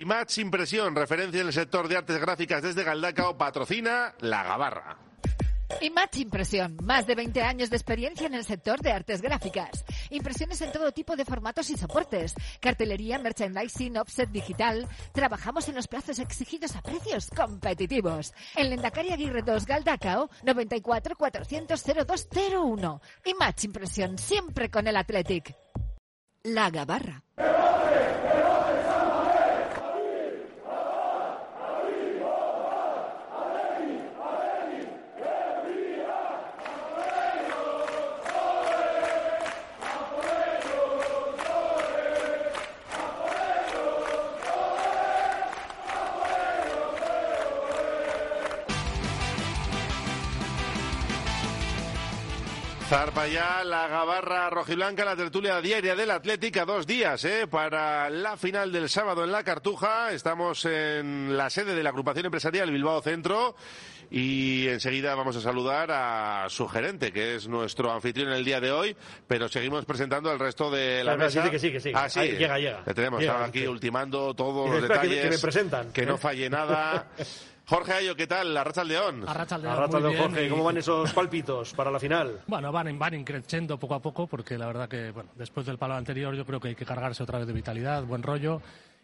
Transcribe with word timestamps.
Y 0.00 0.06
Match 0.06 0.38
Impresión, 0.38 0.96
referencia 0.96 1.42
en 1.42 1.48
el 1.48 1.52
sector 1.52 1.86
de 1.86 1.98
artes 1.98 2.18
gráficas 2.18 2.62
desde 2.62 2.84
Galdacao, 2.84 3.36
patrocina 3.36 4.14
La 4.20 4.42
Gabarra. 4.42 4.96
Match 5.92 6.16
Impresión, 6.16 6.78
más 6.82 7.06
de 7.06 7.14
20 7.14 7.42
años 7.42 7.68
de 7.68 7.76
experiencia 7.76 8.26
en 8.26 8.32
el 8.32 8.44
sector 8.44 8.80
de 8.80 8.92
artes 8.92 9.20
gráficas. 9.20 9.84
Impresiones 10.08 10.62
en 10.62 10.72
todo 10.72 10.90
tipo 10.92 11.16
de 11.16 11.26
formatos 11.26 11.68
y 11.68 11.76
soportes. 11.76 12.34
Cartelería, 12.60 13.18
merchandising, 13.18 13.98
offset 13.98 14.30
digital. 14.30 14.88
Trabajamos 15.12 15.68
en 15.68 15.74
los 15.74 15.86
plazos 15.86 16.18
exigidos 16.18 16.76
a 16.76 16.80
precios 16.80 17.28
competitivos. 17.36 18.32
En 18.56 18.70
Lendakari 18.70 19.12
Aguirre 19.12 19.42
2 19.42 19.66
Galdacao, 19.66 20.30
94 20.44 21.14
400 21.14 21.84
0201. 21.84 23.02
Y 23.26 23.34
Match 23.34 23.64
Impresión, 23.64 24.16
siempre 24.16 24.70
con 24.70 24.86
el 24.86 24.96
Athletic. 24.96 25.54
La 26.42 26.70
Gabarra. 26.70 27.22
Zarpa 53.20 53.28
ya 53.28 53.64
la 53.64 53.86
gabarra 53.88 54.48
rojiblanca, 54.48 55.04
la 55.04 55.14
tertulia 55.16 55.60
diaria 55.60 55.94
del 55.94 56.10
Atlética, 56.10 56.64
dos 56.64 56.86
días 56.86 57.22
¿eh? 57.26 57.46
para 57.46 58.08
la 58.08 58.36
final 58.38 58.72
del 58.72 58.88
sábado 58.88 59.24
en 59.24 59.32
la 59.32 59.44
Cartuja. 59.44 60.10
Estamos 60.12 60.64
en 60.64 61.36
la 61.36 61.50
sede 61.50 61.74
de 61.74 61.82
la 61.82 61.90
agrupación 61.90 62.24
empresarial 62.26 62.70
Bilbao 62.70 63.02
Centro 63.02 63.54
y 64.10 64.66
enseguida 64.68 65.14
vamos 65.14 65.36
a 65.36 65.40
saludar 65.42 65.90
a 65.92 66.46
su 66.48 66.66
gerente, 66.66 67.12
que 67.12 67.34
es 67.36 67.46
nuestro 67.46 67.92
anfitrión 67.92 68.28
en 68.28 68.34
el 68.36 68.44
día 68.44 68.60
de 68.60 68.72
hoy, 68.72 68.96
pero 69.28 69.48
seguimos 69.48 69.84
presentando 69.84 70.30
al 70.30 70.38
resto 70.38 70.70
de 70.70 71.04
la 71.04 71.16
mesa. 71.16 71.44
sí, 71.44 71.50
que 71.50 71.58
sí, 71.58 71.72
que 71.72 71.80
sí. 71.80 71.92
Ah, 71.94 72.08
sí. 72.08 72.20
Ahí, 72.20 72.36
llega, 72.36 72.58
llega. 72.58 72.82
Le 72.86 72.94
tenemos 72.94 73.20
Llega, 73.20 73.44
aquí 73.44 73.60
sí. 73.60 73.66
ultimando 73.66 74.32
todos 74.34 74.68
los 74.70 74.80
que- 74.80 74.88
detalles. 74.88 75.22
que 75.24 75.30
me 75.30 75.38
presentan, 75.38 75.92
Que 75.92 76.06
no 76.06 76.16
falle 76.16 76.48
nada. 76.48 77.08
Jorge 77.66 77.92
Ayo, 77.92 78.16
¿qué 78.16 78.26
tal? 78.26 78.52
La 78.52 78.64
Racha 78.64 78.82
León. 78.84 79.24
Muy 80.00 80.02
bien, 80.10 80.22
Jorge, 80.22 80.48
¿cómo 80.48 80.64
van 80.64 80.76
esos 80.76 81.12
palpitos 81.12 81.72
para 81.74 81.90
la 81.90 82.00
final? 82.00 82.40
Bueno, 82.46 82.72
van, 82.72 82.98
van 82.98 83.14
increciendo 83.14 83.78
poco 83.78 83.94
a 83.94 84.00
poco 84.02 84.26
porque 84.26 84.58
la 84.58 84.66
verdad 84.66 84.88
que 84.88 85.12
bueno, 85.12 85.30
después 85.36 85.66
del 85.66 85.78
palo 85.78 85.94
anterior 85.94 86.34
yo 86.34 86.44
creo 86.44 86.58
que 86.58 86.68
hay 86.68 86.74
que 86.74 86.84
cargarse 86.84 87.22
otra 87.22 87.38
vez 87.38 87.46
de 87.46 87.52
vitalidad, 87.52 88.02
buen 88.02 88.22
rollo 88.22 88.60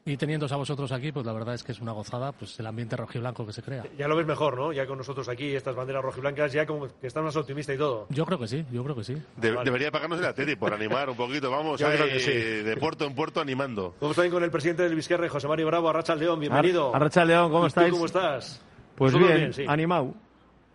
y 0.07 0.17
teniéndos 0.17 0.53
a 0.53 0.57
vosotros 0.57 0.93
aquí, 0.93 1.11
pues 1.11 1.27
la 1.27 1.33
verdad 1.33 1.55
es 1.57 1.65
que 1.65 1.73
es 1.73 1.81
una 1.81 1.91
gozada, 1.91 2.31
pues 2.31 2.59
el 2.61 2.67
ambiente 2.67 2.97
rojiblanco 2.97 3.45
que 3.45 3.53
se 3.53 3.61
crea. 3.61 3.83
Ya 3.99 4.07
lo 4.07 4.15
ves 4.17 4.25
mejor, 4.25 4.57
¿no? 4.57 4.73
Ya 4.73 4.87
con 4.87 4.99
nosotros 4.99 5.29
aquí, 5.29 5.55
estas 5.57 5.75
banderas 5.75 6.03
rojiblancas, 6.05 6.53
ya 6.53 6.65
como 6.65 6.87
que 6.87 7.07
estás 7.09 7.25
más 7.25 7.35
optimista 7.37 7.75
y 7.75 7.77
todo. 7.77 8.07
Yo 8.11 8.25
creo 8.25 8.39
que 8.39 8.47
sí, 8.47 8.65
yo 8.71 8.85
creo 8.85 8.95
que 8.95 9.03
sí. 9.03 9.21
De- 9.37 9.51
Vale. 9.51 9.65
Debería 9.65 9.91
pagarnos 9.91 10.21
el 10.21 10.27
Atleti 10.27 10.55
por 10.55 10.73
animar 10.73 11.11
un 11.11 11.17
poquito. 11.17 11.51
Vamos 11.51 11.81
Yo 11.81 11.89
creo 11.89 12.05
ahí 12.05 12.11
que 12.13 12.21
sí. 12.21 12.33
de 12.33 12.77
puerto 12.77 13.05
en 13.05 13.17
puerto 13.17 13.41
animando. 13.41 13.97
Vamos 14.01 14.15
también 14.15 14.33
con 14.33 14.45
el 14.45 14.51
presidente 14.53 14.85
del 14.85 14.95
Vizquerre, 14.95 15.29
José 15.29 15.49
Mario 15.49 15.67
Bravo, 15.67 15.89
Arracha 15.89 16.15
León, 16.15 16.39
bienvenido. 16.39 16.95
Arracha 16.95 17.25
León, 17.25 17.51
¿cómo 17.51 17.59
¿Y 17.59 17.63
tú 17.65 17.67
estáis? 17.67 17.93
¿Cómo 17.93 18.07
estás? 18.07 18.63
Pues 18.95 19.13
bien, 19.13 19.53
sí. 19.53 19.65
animado. 19.67 20.15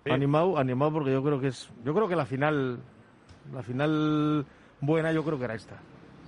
Sí. 0.03 0.11
Animado, 0.11 0.57
animado 0.57 0.91
porque 0.91 1.11
yo 1.13 1.23
creo 1.23 1.39
que 1.39 1.47
es 1.47 1.69
yo 1.85 1.93
creo 1.93 2.07
que 2.09 2.15
la 2.17 2.25
final 2.25 2.79
la 3.53 3.63
final 3.63 4.45
buena 4.81 5.11
yo 5.13 5.23
creo 5.23 5.37
que 5.37 5.45
era 5.45 5.55
esta. 5.55 5.77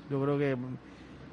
Yo 0.09 0.21
creo 0.21 0.37
que 0.37 0.55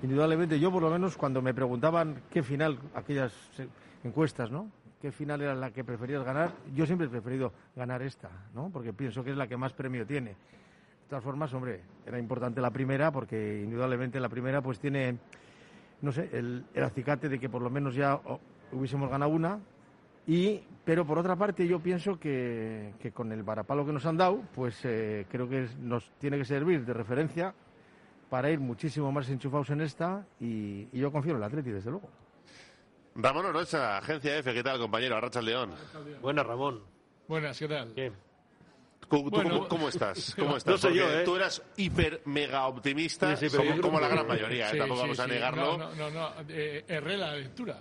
indudablemente 0.03 0.59
yo 0.59 0.71
por 0.71 0.83
lo 0.83 0.91
menos 0.91 1.17
cuando 1.17 1.43
me 1.43 1.55
preguntaban 1.55 2.23
qué 2.31 2.43
final 2.43 2.79
aquellas 2.95 3.33
eh, 3.59 3.69
encuestas, 4.05 4.51
¿no? 4.51 4.71
¿Qué 5.01 5.13
final 5.13 5.41
era 5.41 5.55
la 5.55 5.71
que 5.71 5.83
preferías 5.83 6.25
ganar? 6.25 6.53
Yo 6.75 6.85
siempre 6.85 7.07
he 7.07 7.11
preferido 7.11 7.53
ganar 7.75 8.03
esta, 8.03 8.29
¿no? 8.55 8.71
Porque 8.71 8.93
pienso 8.93 9.25
que 9.25 9.31
es 9.31 9.37
la 9.37 9.47
que 9.47 9.57
más 9.57 9.73
premio 9.73 10.07
tiene. 10.07 10.31
De 10.31 11.09
todas 11.09 11.25
formas, 11.25 11.53
hombre, 11.55 11.81
era 12.07 12.19
importante 12.19 12.61
la 12.61 12.71
primera 12.71 13.11
porque 13.11 13.63
indudablemente 13.65 14.21
la 14.21 14.29
primera 14.29 14.61
pues 14.61 14.79
tiene 14.79 15.19
no 16.03 16.13
sé, 16.13 16.29
el, 16.33 16.65
acicate 16.83 17.29
de 17.29 17.39
que 17.39 17.49
por 17.49 17.63
lo 17.63 17.71
menos 17.71 17.95
ya 17.95 18.21
hubiésemos 18.73 19.11
ganado 19.11 19.31
una. 19.31 19.59
Y, 20.27 20.61
pero 20.85 21.07
por 21.07 21.19
otra 21.19 21.35
parte, 21.37 21.67
yo 21.67 21.81
pienso 21.81 22.19
que, 22.19 22.93
con 23.13 23.33
el 23.33 23.43
varapalo 23.43 23.85
que 23.85 23.93
nos 23.93 24.07
han 24.07 24.17
dado, 24.17 24.43
pues 24.55 24.79
eh, 24.85 25.27
creo 25.31 25.49
que 25.49 25.67
nos 25.81 26.11
tiene 26.19 26.39
que 26.39 26.45
servir 26.45 26.85
de 26.85 26.93
referencia 26.93 27.55
para 28.31 28.51
ir 28.51 28.61
muchísimo 28.61 29.13
más 29.13 29.29
enchufados 29.29 29.69
en 29.71 29.81
esta. 29.83 30.25
Y, 30.41 30.89
y 30.93 30.99
yo 30.99 31.13
confío 31.13 31.33
en 31.33 31.39
el 31.39 31.43
Atleti, 31.45 31.71
desde 31.71 31.91
luego. 31.91 32.09
Ramón 33.17 33.45
Orocha, 33.47 33.99
Agencia 33.99 34.39
F, 34.39 34.55
¿qué 34.55 34.63
tal, 34.63 34.79
compañero? 34.79 35.17
Arracha 35.17 35.43
León. 35.43 35.75
Buena, 36.23 36.43
Ramón. 36.45 36.81
Buenas, 37.27 37.59
¿qué 37.59 37.69
tal? 37.69 37.93
¿Qué? 37.93 38.13
¿Tú, 39.09 39.29
Bueno. 39.29 39.51
cómo, 39.51 39.69
cómo 39.69 39.89
estás? 39.89 40.35
¿Cómo 40.39 40.57
estás? 40.57 40.73
No 40.73 40.79
sé 40.91 40.95
yo, 40.95 41.11
¿eh? 41.11 41.25
Tú 41.25 41.35
eras 41.35 41.61
hiper 41.77 42.23
mega 42.27 42.67
optimista, 42.69 43.37
Sí, 43.37 43.51
sí, 43.51 43.57
como, 43.57 43.81
como 43.81 44.01
la 44.01 44.07
gran 44.09 44.27
mayoría, 44.27 44.69
¿eh? 44.69 44.73
Sí, 44.73 44.79
tampoco 44.79 45.01
sí, 45.01 45.03
vamos 45.03 45.21
a 45.21 45.27
negarlo. 45.27 45.79
No, 45.79 45.95
no, 45.95 46.11
no, 46.11 46.11
no. 46.11 46.31
Eh, 46.49 46.85
erré 46.87 47.17
la 47.17 47.35
lectura. 47.35 47.81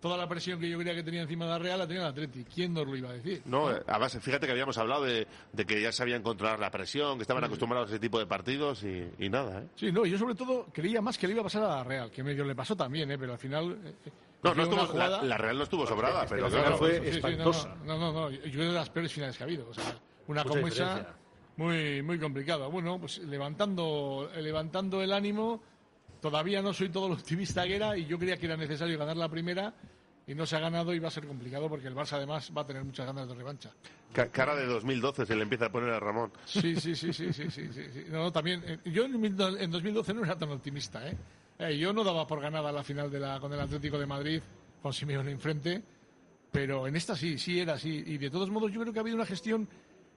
Toda 0.00 0.16
la 0.16 0.26
presión 0.26 0.58
que 0.58 0.68
yo 0.70 0.78
creía 0.78 0.94
que 0.94 1.02
tenía 1.02 1.20
encima 1.22 1.44
de 1.44 1.50
la 1.50 1.58
Real 1.58 1.78
la 1.78 1.86
tenía 1.86 2.02
el 2.02 2.08
Atleti. 2.08 2.44
¿Quién 2.44 2.72
nos 2.72 2.86
lo 2.86 2.96
iba 2.96 3.10
a 3.10 3.12
decir? 3.12 3.42
No, 3.44 3.70
eh, 3.70 3.82
además, 3.86 4.16
fíjate 4.20 4.46
que 4.46 4.52
habíamos 4.52 4.78
hablado 4.78 5.04
de, 5.04 5.26
de 5.52 5.66
que 5.66 5.80
ya 5.82 5.92
sabían 5.92 6.22
controlar 6.22 6.58
la 6.58 6.70
presión, 6.70 7.18
que 7.18 7.22
estaban 7.22 7.44
acostumbrados 7.44 7.88
a 7.90 7.92
ese 7.92 8.00
tipo 8.00 8.18
de 8.18 8.26
partidos 8.26 8.82
y, 8.82 9.10
y 9.18 9.28
nada, 9.28 9.60
¿eh? 9.60 9.66
Sí, 9.76 9.92
no, 9.92 10.06
yo 10.06 10.16
sobre 10.16 10.34
todo 10.34 10.66
creía 10.72 11.02
más 11.02 11.18
que 11.18 11.26
le 11.26 11.34
iba 11.34 11.42
a 11.42 11.44
pasar 11.44 11.64
a 11.64 11.68
la 11.76 11.84
Real, 11.84 12.10
que 12.10 12.22
medio 12.22 12.44
le 12.44 12.54
pasó 12.54 12.74
también, 12.74 13.10
¿eh? 13.10 13.18
pero 13.18 13.32
al 13.32 13.38
final... 13.38 13.78
eh, 13.84 13.94
No, 14.42 14.54
no 14.54 14.54
una 14.54 14.62
estuvo, 14.62 14.80
la, 14.80 14.86
jugada- 14.86 15.22
la 15.22 15.36
Real 15.36 15.56
no 15.58 15.64
estuvo 15.64 15.86
sobrada, 15.86 16.24
pero 16.26 16.48
la 16.48 16.62
Real 16.62 16.74
fue 16.78 16.92
Sí, 16.92 16.96
sí, 16.96 17.12
sí, 17.12 17.20
no, 17.20 17.28
espantosa. 17.28 17.76
No, 17.84 17.98
no, 17.98 18.12
no, 18.12 18.30
yo 18.30 18.40
creo 18.52 18.68
de 18.68 18.72
las 18.72 18.88
peores 18.88 19.12
finales 19.12 19.36
que 19.36 19.42
ha 19.42 19.46
habido. 19.46 19.68
O 19.68 19.74
sea, 19.74 19.84
una 20.28 20.44
Mucha 20.44 21.14
muy, 21.56 22.00
muy 22.02 22.18
complicada. 22.18 22.68
Bueno, 22.68 22.98
pues 22.98 23.18
levantando, 23.18 24.30
eh, 24.34 24.40
levantando 24.40 25.02
el 25.02 25.12
ánimo, 25.12 25.62
todavía 26.20 26.62
no 26.62 26.72
soy 26.72 26.88
todo 26.88 27.08
lo 27.08 27.14
optimista 27.14 27.64
que 27.66 27.76
era 27.76 27.96
y 27.96 28.06
yo 28.06 28.18
creía 28.18 28.36
que 28.36 28.46
era 28.46 28.56
necesario 28.56 28.98
ganar 28.98 29.16
la 29.16 29.28
primera 29.28 29.72
y 30.26 30.34
no 30.34 30.46
se 30.46 30.56
ha 30.56 30.60
ganado 30.60 30.94
y 30.94 30.98
va 30.98 31.08
a 31.08 31.10
ser 31.10 31.26
complicado 31.26 31.68
porque 31.68 31.88
el 31.88 31.94
Barça 31.94 32.12
además 32.14 32.52
va 32.56 32.62
a 32.62 32.66
tener 32.66 32.84
muchas 32.84 33.06
ganas 33.06 33.26
de 33.28 33.34
revancha. 33.34 33.70
ca- 34.12 34.28
cara 34.30 34.54
de 34.54 34.66
2012 34.66 35.26
se 35.26 35.34
le 35.34 35.42
empieza 35.42 35.66
a 35.66 35.72
poner 35.72 35.90
a 35.90 35.98
Ramón. 35.98 36.30
Sí, 36.44 36.76
sí, 36.76 36.94
sí, 36.94 37.12
sí, 37.12 37.32
sí, 37.32 37.50
sí, 37.50 37.68
sí. 37.72 38.04
No, 38.08 38.18
no, 38.24 38.32
también, 38.32 38.62
eh, 38.66 38.78
yo 38.84 39.04
en 39.06 39.70
2012 39.70 40.14
no 40.14 40.24
era 40.24 40.36
tan 40.38 40.50
optimista, 40.50 41.06
¿eh? 41.08 41.16
Eh, 41.58 41.76
Yo 41.76 41.92
no 41.92 42.02
daba 42.04 42.26
por 42.26 42.40
ganada 42.40 42.70
la 42.72 42.82
final 42.84 43.10
de 43.10 43.20
la, 43.20 43.38
con 43.40 43.52
el 43.52 43.60
Atlético 43.60 43.98
de 43.98 44.06
Madrid, 44.06 44.40
con 44.80 44.92
Simeone 44.94 45.30
enfrente, 45.30 45.82
pero 46.52 46.86
en 46.86 46.96
esta 46.96 47.14
sí, 47.16 47.38
sí 47.38 47.60
era 47.60 47.74
así. 47.74 48.02
Y 48.06 48.16
de 48.18 48.30
todos 48.30 48.48
modos 48.50 48.72
yo 48.72 48.80
creo 48.80 48.92
que 48.92 48.98
ha 48.98 49.02
habido 49.02 49.16
una 49.16 49.26
gestión 49.26 49.68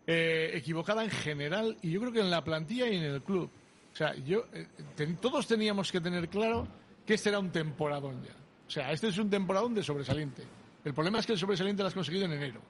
eh, 0.08 0.52
equivocada 0.54 1.04
en 1.04 1.10
general 1.10 1.78
y 1.82 1.92
yo 1.92 2.00
creo 2.00 2.14
que 2.14 2.20
en 2.22 2.30
la 2.32 2.44
plantilla 2.44 2.88
y 2.88 2.96
en 2.98 3.04
el 3.04 3.22
club. 3.24 3.50
O 3.94 3.96
sea, 3.96 4.16
yo, 4.16 4.46
eh, 4.54 4.68
ten- 4.96 5.18
todos 5.18 5.46
teníamos 5.48 5.92
que 5.92 6.02
tener 6.02 6.28
claro 6.28 6.68
que 7.06 7.14
este 7.14 7.30
era 7.30 7.40
un 7.40 7.52
temporadón 7.52 8.24
ya. 8.24 8.34
O 8.68 8.70
sea, 8.72 8.92
este 8.92 9.10
es 9.10 9.18
un 9.20 9.30
temporadón 9.30 9.74
de 9.76 9.84
sobresaliente. 9.84 10.44
El 10.84 10.94
problema 10.94 11.20
es 11.20 11.26
que 11.28 11.34
el 11.34 11.40
sobresaliente 11.40 11.84
lo 11.84 11.88
has 11.90 11.94
conseguido 11.94 12.26
en 12.26 12.34
enero. 12.34 12.62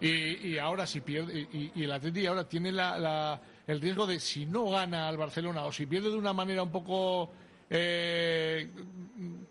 Y, 0.00 0.48
y 0.50 0.58
ahora 0.58 0.86
si 0.86 1.00
pierde, 1.00 1.40
y, 1.52 1.72
y 1.74 1.82
el 1.84 1.90
Atleti 1.92 2.24
ahora 2.26 2.48
tiene 2.48 2.70
la, 2.70 2.96
la- 2.98 3.40
el 3.66 3.80
riesgo 3.80 4.06
de 4.06 4.20
si 4.20 4.46
no 4.46 4.70
gana 4.70 5.08
al 5.08 5.16
Barcelona 5.16 5.64
o 5.64 5.72
si 5.72 5.86
pierde 5.86 6.08
de 6.10 6.16
una 6.16 6.32
manera 6.32 6.62
un 6.62 6.70
poco 6.70 7.30
eh, 7.68 8.70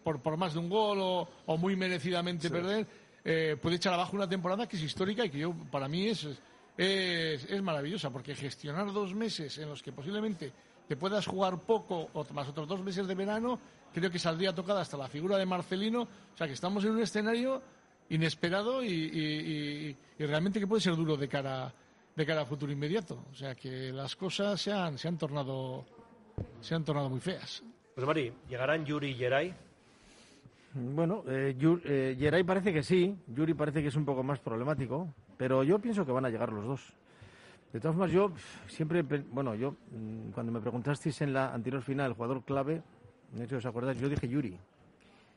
por, 0.04 0.22
por 0.22 0.38
más 0.38 0.54
de 0.54 0.60
un 0.60 0.70
gol 0.70 0.98
o, 1.02 1.30
o 1.48 1.58
muy 1.58 1.76
merecidamente 1.76 2.50
perder, 2.50 2.88
eh, 3.26 3.58
puede 3.62 3.76
echar 3.76 3.94
abajo 3.94 4.16
una 4.16 4.28
temporada 4.30 4.68
que 4.68 4.78
es 4.78 4.84
histórica 4.84 5.26
y 5.26 5.30
que 5.30 5.40
yo 5.40 5.54
para 5.70 5.88
mí 5.90 6.08
es, 6.08 6.24
es, 6.78 7.44
es 7.46 7.62
maravillosa, 7.62 8.10
porque 8.10 8.34
gestionar 8.34 8.92
dos 8.94 9.14
meses 9.14 9.58
en 9.58 9.70
los 9.70 9.84
que 9.84 9.92
posiblemente 9.92 10.52
te 10.88 10.96
puedas 10.96 11.26
jugar 11.26 11.60
poco 11.60 12.10
o 12.14 12.26
más 12.34 12.48
otros 12.50 12.68
dos 12.68 12.82
meses 12.84 13.08
de 13.08 13.16
verano, 13.16 13.60
creo 13.94 14.10
que 14.10 14.20
saldría 14.20 14.54
tocada 14.54 14.82
hasta 14.82 14.98
la 14.98 15.08
figura 15.08 15.38
de 15.38 15.46
Marcelino, 15.46 16.02
o 16.04 16.38
sea 16.38 16.48
que 16.48 16.54
estamos 16.54 16.84
en 16.86 16.92
un 16.92 17.02
escenario 17.02 17.62
inesperado 18.10 18.84
y, 18.84 18.88
y- 18.88 19.90
y- 19.90 19.98
y 20.20 20.26
realmente 20.26 20.60
que 20.60 20.68
puede 20.68 20.82
ser 20.82 20.96
duro 20.96 21.18
de 21.18 21.28
cara 21.28 21.74
de 22.16 22.26
cara 22.26 22.42
a 22.42 22.46
futuro 22.46 22.72
inmediato. 22.72 23.24
O 23.32 23.36
sea 23.36 23.54
que 23.54 23.92
las 23.94 24.16
cosas 24.16 24.60
se 24.60 24.72
han, 24.72 24.98
se 24.98 25.08
han 25.08 25.18
tornado 25.20 25.86
se 26.62 26.74
han 26.74 26.84
tornado 26.84 27.10
muy 27.10 27.20
feas. 27.20 27.62
José 27.94 28.08
Mari, 28.08 28.34
¿llegarán 28.50 28.86
Yuri 28.86 29.10
y 29.10 29.14
Geray? 29.16 29.54
Bueno, 30.74 31.24
eh, 31.28 31.56
Yu- 31.60 31.82
eh, 31.86 32.16
Geray 32.20 32.44
parece 32.44 32.72
que 32.74 32.84
sí, 32.84 33.16
Yuri 33.28 33.54
parece 33.54 33.82
que 33.82 33.88
es 33.90 33.96
un 33.96 34.06
poco 34.06 34.24
más 34.24 34.40
problemático, 34.40 35.08
pero 35.38 35.64
yo 35.64 35.80
pienso 35.80 36.06
que 36.06 36.12
van 36.12 36.26
a 36.26 36.30
llegar 36.30 36.52
los 36.52 36.66
dos. 36.66 36.82
De 37.74 37.80
todas 37.80 37.96
formas, 37.96 38.12
yo 38.12 38.32
siempre, 38.68 39.02
bueno, 39.04 39.54
yo 39.56 39.72
mm, 39.92 40.32
cuando 40.32 40.52
me 40.52 40.60
preguntasteis 40.62 41.22
en 41.22 41.34
la 41.34 41.54
anterior 41.54 41.82
final 41.82 42.08
el 42.12 42.14
jugador 42.14 42.44
clave, 42.44 42.82
de 43.34 43.44
hecho, 43.44 43.58
¿os 43.58 43.66
acordáis? 43.66 44.00
Yo 44.00 44.08
dije 44.10 44.28
Yuri. 44.28 44.58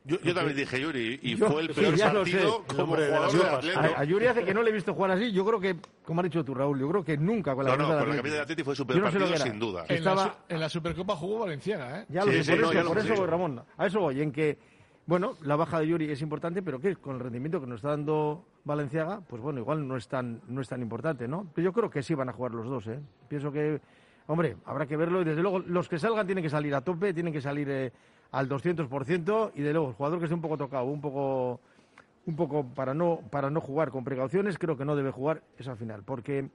Yo, 0.04 0.18
yo 0.22 0.32
también 0.34 0.56
dije 0.56 0.80
Yuri 0.80 1.18
y 1.22 1.36
Yo- 1.36 1.50
fue 1.50 1.60
el 1.60 1.74
sí, 1.74 1.80
peor 1.80 1.92
lo 2.14 2.20
partido 2.20 2.64
sé. 2.66 2.74
como 2.74 2.82
hombre 2.84 3.02
de 3.02 3.16
jugador 3.18 3.62
de. 3.64 3.74
A, 3.74 4.00
a 4.00 4.04
Yuri 4.04 4.26
hace 4.28 4.44
que 4.44 4.54
no 4.54 4.62
le 4.62 4.70
he 4.70 4.72
visto 4.72 4.94
jugar 4.94 5.10
así. 5.10 5.30
Yo 5.32 5.44
creo 5.44 5.60
que, 5.60 5.76
como 6.04 6.20
has 6.20 6.24
dicho 6.24 6.42
tú, 6.42 6.54
Raúl, 6.54 6.80
yo 6.80 6.88
creo 6.88 7.04
que 7.04 7.18
nunca 7.18 7.54
con 7.54 7.64
la 7.66 7.72
No, 7.72 7.76
no, 7.76 7.82
camiseta 7.88 8.04
con 8.06 8.08
la 8.14 8.20
Atleti. 8.20 8.38
Atleti 8.38 8.62
fue 8.62 8.76
su 8.76 8.86
peor 8.86 9.00
no 9.02 9.10
sé 9.10 9.18
partido, 9.18 9.36
sin 9.44 9.58
duda. 9.58 9.84
En, 9.88 9.96
Estaba- 9.96 10.24
la, 10.24 10.36
en 10.48 10.60
la 10.60 10.68
Supercopa 10.70 11.16
jugó 11.16 11.40
Valenciaga, 11.40 12.00
¿eh? 12.00 12.06
Ya 12.08 12.24
lo 12.24 12.30
Sí, 12.32 12.38
sé, 12.38 12.44
sí, 12.44 12.50
por 12.52 12.60
no, 12.60 12.64
eso, 12.66 12.72
ya 12.74 12.82
lo 12.82 12.88
por 12.88 12.98
eso 12.98 13.14
voy, 13.16 13.26
Ramón. 13.26 13.62
A 13.76 13.86
eso 13.86 14.00
voy, 14.00 14.22
en 14.22 14.32
que, 14.32 14.56
bueno, 15.06 15.34
la 15.42 15.56
baja 15.56 15.80
de 15.80 15.88
Yuri 15.88 16.10
es 16.10 16.22
importante, 16.22 16.62
pero 16.62 16.80
que 16.80 16.96
con 16.96 17.14
el 17.16 17.20
rendimiento 17.20 17.60
que 17.60 17.66
nos 17.66 17.76
está 17.76 17.88
dando 17.90 18.44
Valenciaga, 18.64 19.20
pues 19.28 19.42
bueno, 19.42 19.58
igual 19.60 19.86
no 19.88 19.96
es 19.96 20.06
tan, 20.06 20.40
no 20.46 20.60
es 20.60 20.68
tan 20.68 20.82
importante, 20.82 21.26
¿no? 21.26 21.46
Pero 21.54 21.64
yo 21.66 21.72
creo 21.72 21.90
que 21.90 22.02
sí 22.02 22.14
van 22.14 22.28
a 22.28 22.32
jugar 22.32 22.52
los 22.52 22.66
dos, 22.66 22.86
¿eh? 22.86 23.00
Pienso 23.28 23.50
que, 23.50 23.80
hombre, 24.28 24.56
habrá 24.64 24.86
que 24.86 24.96
verlo 24.96 25.22
y 25.22 25.24
desde 25.24 25.42
luego 25.42 25.58
los 25.58 25.88
que 25.88 25.98
salgan 25.98 26.26
tienen 26.26 26.44
que 26.44 26.50
salir 26.50 26.74
a 26.74 26.82
tope, 26.82 27.12
tienen 27.12 27.32
que 27.32 27.40
salir 27.40 27.68
eh, 27.70 27.92
al 28.30 28.48
200% 28.48 29.52
y 29.54 29.62
de 29.62 29.72
luego 29.72 29.88
el 29.88 29.94
jugador 29.94 30.18
que 30.18 30.26
esté 30.26 30.34
un 30.34 30.42
poco 30.42 30.56
tocado, 30.58 30.84
un 30.84 31.00
poco 31.00 31.60
un 32.26 32.36
poco 32.36 32.64
para 32.64 32.92
no 32.94 33.20
para 33.30 33.50
no 33.50 33.60
jugar 33.60 33.90
con 33.90 34.04
precauciones, 34.04 34.58
creo 34.58 34.76
que 34.76 34.84
no 34.84 34.94
debe 34.94 35.10
jugar 35.10 35.42
esa 35.58 35.74
final, 35.74 36.02
porque 36.04 36.50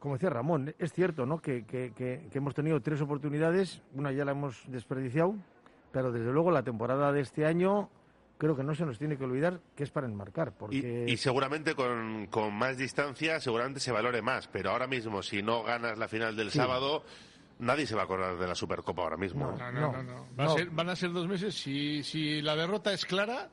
como 0.00 0.14
decía 0.14 0.28
Ramón, 0.28 0.74
es 0.78 0.92
cierto, 0.92 1.24
¿no? 1.24 1.38
Que- 1.40 1.64
que- 1.64 1.92
que 1.94 2.28
hemos 2.32 2.54
tenido 2.54 2.80
tres 2.82 3.00
oportunidades, 3.00 3.80
una 3.94 4.12
ya 4.12 4.24
la 4.24 4.32
hemos 4.32 4.62
desperdiciado, 4.68 5.34
pero 5.92 6.12
desde 6.12 6.30
luego 6.32 6.50
la 6.50 6.62
temporada 6.62 7.12
de 7.12 7.20
este 7.20 7.44
año 7.46 7.90
creo 8.38 8.54
que 8.56 8.62
no 8.62 8.74
se 8.74 8.84
nos 8.86 8.98
tiene 8.98 9.16
que 9.18 9.24
olvidar 9.24 9.60
que 9.74 9.82
es 9.82 9.90
para 9.90 10.06
enmarcar, 10.06 10.48
Y, 10.48 10.52
porque 10.58 11.04
y 11.08 11.16
seguramente 11.16 11.74
con, 11.74 12.26
con 12.28 12.54
más 12.54 12.76
distancia, 12.78 13.40
seguramente 13.40 13.80
se 13.80 13.90
valore 13.90 14.22
más. 14.22 14.46
Pero 14.48 14.70
ahora 14.70 14.86
mismo, 14.86 15.22
si 15.22 15.42
no 15.42 15.62
ganas 15.64 15.98
la 15.98 16.06
final 16.06 16.36
del 16.36 16.50
Sí. 16.52 16.58
sábado, 16.58 17.02
nadie 17.58 17.84
se 17.86 17.96
va 17.96 18.02
a 18.02 18.04
acordar 18.04 18.38
de 18.38 18.46
la 18.46 18.54
Supercopa 18.54 19.02
ahora 19.02 19.16
mismo. 19.16 19.50
No. 19.58 19.72
No, 19.72 19.72
no, 19.72 19.92
no. 19.92 20.02
no. 20.04 20.26
Va 20.38 20.44
a 20.44 20.46
No. 20.46 20.54
ser- 20.56 20.70
van 20.70 20.88
a 20.88 20.94
ser 20.96 21.10
dos 21.12 21.26
meses. 21.26 21.54
Si, 21.60 22.04
si 22.04 22.40
la 22.40 22.54
derrota 22.54 22.92
es 22.92 23.04
clara, 23.04 23.48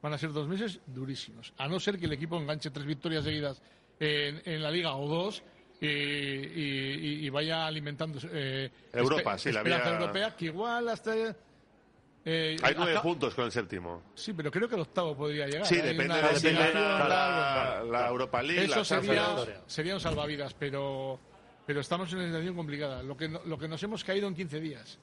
van 0.00 0.14
a 0.14 0.18
ser 0.18 0.32
dos 0.32 0.48
meses 0.48 0.80
durísimos. 0.86 1.52
A 1.58 1.68
no 1.68 1.78
ser 1.78 1.98
que 1.98 2.06
el 2.06 2.12
equipo 2.14 2.38
enganche 2.38 2.70
tres 2.70 2.86
victorias 2.86 3.24
seguidas 3.24 3.60
en, 3.98 4.40
en 4.46 4.62
la 4.62 4.70
liga 4.70 4.96
o 4.96 5.06
dos 5.06 5.42
y, 5.82 5.86
y- 5.86 7.26
y- 7.26 7.28
vaya 7.28 7.66
alimentando. 7.66 8.18
eh, 8.32 8.70
Europa, 8.94 9.34
espe- 9.34 9.38
sí, 9.38 9.52
la 9.52 9.62
vía- 9.62 9.82
europea, 9.86 10.34
que 10.34 10.46
igual 10.46 10.88
hasta. 10.88 11.12
Eh, 12.24 12.56
Hay 12.62 12.74
nueve 12.76 12.92
acá- 12.92 13.02
puntos 13.02 13.34
con 13.34 13.44
el 13.46 13.52
séptimo. 13.52 14.02
Sí, 14.14 14.32
pero 14.32 14.50
creo 14.50 14.68
que 14.68 14.74
el 14.74 14.82
octavo 14.82 15.16
podría 15.16 15.46
llegar. 15.46 15.66
Sí, 15.66 15.76
Hay 15.76 15.88
depende 15.94 16.14
de 16.16 16.20
tal, 16.20 17.08
la, 17.08 17.82
la 17.90 18.08
Europa 18.08 18.42
League, 18.42 18.64
eso 18.64 18.76
la 18.78 18.84
sería, 18.84 19.36
sería 19.66 19.94
un 19.94 20.00
salvavidas, 20.00 20.54
pero, 20.54 21.18
pero 21.66 21.80
estamos 21.80 22.12
en 22.12 22.18
una 22.18 22.26
situación 22.28 22.54
complicada. 22.56 23.02
Lo 23.02 23.16
que, 23.16 23.28
no- 23.28 23.40
lo 23.46 23.58
que 23.58 23.68
nos 23.68 23.82
hemos 23.82 24.04
caído 24.04 24.28
en 24.28 24.34
15 24.34 24.60
días. 24.60 24.98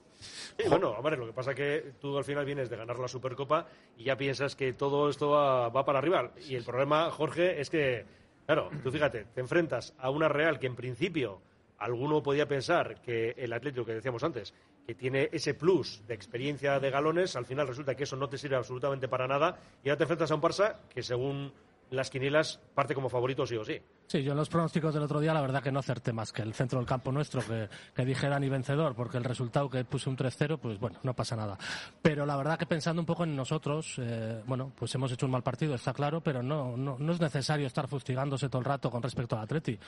Y 0.64 0.68
bueno, 0.68 1.00
ver, 1.00 1.16
lo 1.18 1.26
que 1.26 1.32
pasa 1.32 1.50
es 1.52 1.56
que 1.56 1.92
tú 2.00 2.18
al 2.18 2.24
final 2.24 2.44
vienes 2.44 2.68
de 2.68 2.76
ganar 2.76 2.98
la 2.98 3.06
Supercopa 3.08 3.66
y 3.96 4.04
ya 4.04 4.16
piensas 4.16 4.56
que 4.56 4.72
todo 4.72 5.08
esto 5.08 5.30
va, 5.30 5.68
va 5.68 5.84
para 5.84 5.98
arriba. 6.00 6.32
Y 6.48 6.56
el 6.56 6.64
problema, 6.64 7.10
Jorge, 7.10 7.60
es 7.60 7.70
que, 7.70 8.04
claro, 8.44 8.68
tú 8.82 8.90
fíjate, 8.90 9.26
te 9.32 9.40
enfrentas 9.40 9.94
a 9.98 10.10
una 10.10 10.28
Real 10.28 10.58
que 10.58 10.66
en 10.66 10.74
principio 10.74 11.40
alguno 11.78 12.22
podía 12.22 12.46
pensar 12.46 13.00
que 13.00 13.34
el 13.36 13.52
Atlético 13.52 13.84
que 13.84 13.94
decíamos 13.94 14.22
antes, 14.22 14.54
que 14.86 14.94
tiene 14.94 15.28
ese 15.32 15.54
plus 15.54 16.06
de 16.06 16.14
experiencia 16.14 16.80
de 16.80 16.90
galones, 16.90 17.36
al 17.36 17.46
final 17.46 17.68
resulta 17.68 17.94
que 17.94 18.04
eso 18.04 18.16
no 18.16 18.28
te 18.28 18.38
sirve 18.38 18.56
absolutamente 18.56 19.08
para 19.08 19.28
nada 19.28 19.58
y 19.84 19.88
ahora 19.88 19.98
te 19.98 20.04
enfrentas 20.04 20.30
a 20.30 20.34
un 20.34 20.42
Barça 20.42 20.76
que 20.88 21.02
según 21.02 21.52
las 21.90 22.10
quinielas 22.10 22.60
parte 22.74 22.94
como 22.94 23.08
favorito 23.08 23.46
sí 23.46 23.56
o 23.56 23.64
sí. 23.64 23.80
Sí, 24.06 24.22
yo 24.22 24.32
en 24.32 24.38
los 24.38 24.48
pronósticos 24.48 24.94
del 24.94 25.02
otro 25.02 25.20
día 25.20 25.34
la 25.34 25.40
verdad 25.40 25.62
que 25.62 25.70
no 25.70 25.80
acerté 25.80 26.12
más 26.12 26.32
que 26.32 26.42
el 26.42 26.54
centro 26.54 26.78
del 26.78 26.88
campo 26.88 27.12
nuestro, 27.12 27.42
que, 27.42 27.68
que 27.94 28.04
dije 28.04 28.28
Dani 28.28 28.48
vencedor, 28.48 28.94
porque 28.94 29.18
el 29.18 29.24
resultado 29.24 29.68
que 29.68 29.84
puse 29.84 30.08
un 30.08 30.16
3-0, 30.16 30.58
pues 30.58 30.78
bueno, 30.78 30.98
no 31.02 31.14
pasa 31.14 31.36
nada. 31.36 31.58
Pero 32.00 32.24
la 32.24 32.36
verdad 32.36 32.58
que 32.58 32.64
pensando 32.66 33.02
un 33.02 33.06
poco 33.06 33.24
en 33.24 33.36
nosotros, 33.36 33.96
eh, 33.98 34.42
bueno, 34.46 34.72
pues 34.74 34.94
hemos 34.94 35.12
hecho 35.12 35.26
un 35.26 35.32
mal 35.32 35.42
partido, 35.42 35.74
está 35.74 35.92
claro, 35.92 36.22
pero 36.22 36.42
no, 36.42 36.76
no, 36.76 36.96
no 36.98 37.12
es 37.12 37.20
necesario 37.20 37.66
estar 37.66 37.86
fustigándose 37.86 38.48
todo 38.48 38.60
el 38.60 38.64
rato 38.64 38.90
con 38.90 39.02
respecto 39.02 39.36
al 39.36 39.42
Atleti. 39.42 39.78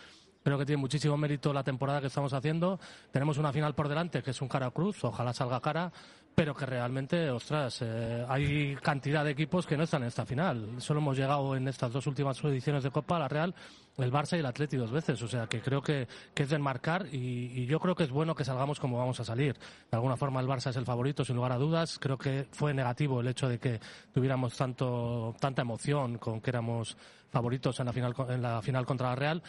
Creo 0.43 0.59
que 0.59 0.67
tiene 0.67 0.81
muchísimo 0.81 1.17
mérito 1.17 1.53
la 1.53 1.63
temporada 1.63 2.01
que 2.01 2.07
estamos 2.07 2.33
haciendo. 2.33 2.79
Tenemos 3.11 3.39
una 3.39 3.53
final 3.53 3.75
por 3.75 3.89
delante 3.89 4.23
que 4.23 4.31
es 4.31 4.43
un 4.43 4.49
cara 4.49 4.71
cruz, 4.71 5.05
ojalá 5.05 5.33
salga 5.33 5.61
cara, 5.61 5.93
pero 6.41 6.55
que 6.55 6.65
realmente, 6.65 7.29
ostras, 7.31 7.83
eh, 7.83 8.25
hay 8.27 8.75
cantidad 8.77 9.23
de 9.23 9.33
equipos 9.33 9.67
que 9.67 9.77
no 9.77 9.83
están 9.83 10.01
en 10.01 10.09
esta 10.09 10.25
final. 10.25 10.81
Solo 10.81 11.01
hemos 11.01 11.19
llegado 11.19 11.55
en 11.55 11.69
estas 11.69 11.93
dos 11.93 12.07
últimas 12.07 12.43
ediciones 12.43 12.83
de 12.83 12.91
Copa, 12.91 13.19
la 13.19 13.29
Real, 13.29 13.55
el 13.99 14.11
Barça 14.11 14.39
y 14.39 14.41
el 14.41 14.47
Atleti 14.47 14.79
dos 14.79 14.91
veces. 14.91 15.21
O 15.21 15.29
sea 15.29 15.47
que 15.49 15.61
creo 15.61 15.83
que, 15.83 16.09
que 16.33 16.45
es 16.45 16.49
de 16.49 16.57
enmarcar 16.57 17.05
y, 17.13 17.53
y 17.61 17.67
yo 17.67 17.79
creo 17.79 17.95
que 17.95 18.05
es 18.05 18.11
bueno 18.11 18.35
que 18.35 18.47
salgamos 18.47 18.81
como 18.81 18.97
vamos 18.97 19.21
a 19.21 19.25
salir. 19.27 19.55
De 19.91 19.97
alguna 19.99 20.17
forma 20.17 20.41
el 20.41 20.47
Barça 20.47 20.71
es 20.71 20.77
el 20.77 20.87
favorito, 20.87 21.27
sin 21.27 21.37
lugar 21.37 21.53
a 21.53 21.59
dudas. 21.59 21.99
Creo 21.99 22.17
que 22.17 22.47
fue 22.53 22.73
negativo 22.73 23.21
el 23.21 23.29
hecho 23.29 23.47
de 23.47 23.59
que 23.59 23.79
tuviéramos 24.11 24.57
tanto, 24.57 25.37
tanta 25.39 25.61
emoción 25.61 26.17
con 26.17 26.41
que 26.41 26.49
éramos 26.49 26.97
favoritos 27.29 27.79
en 27.81 27.85
la 27.85 27.93
final, 27.93 28.15
en 28.31 28.41
la 28.41 28.63
final 28.63 28.87
contra 28.87 29.11
la 29.11 29.17
Real. 29.17 29.43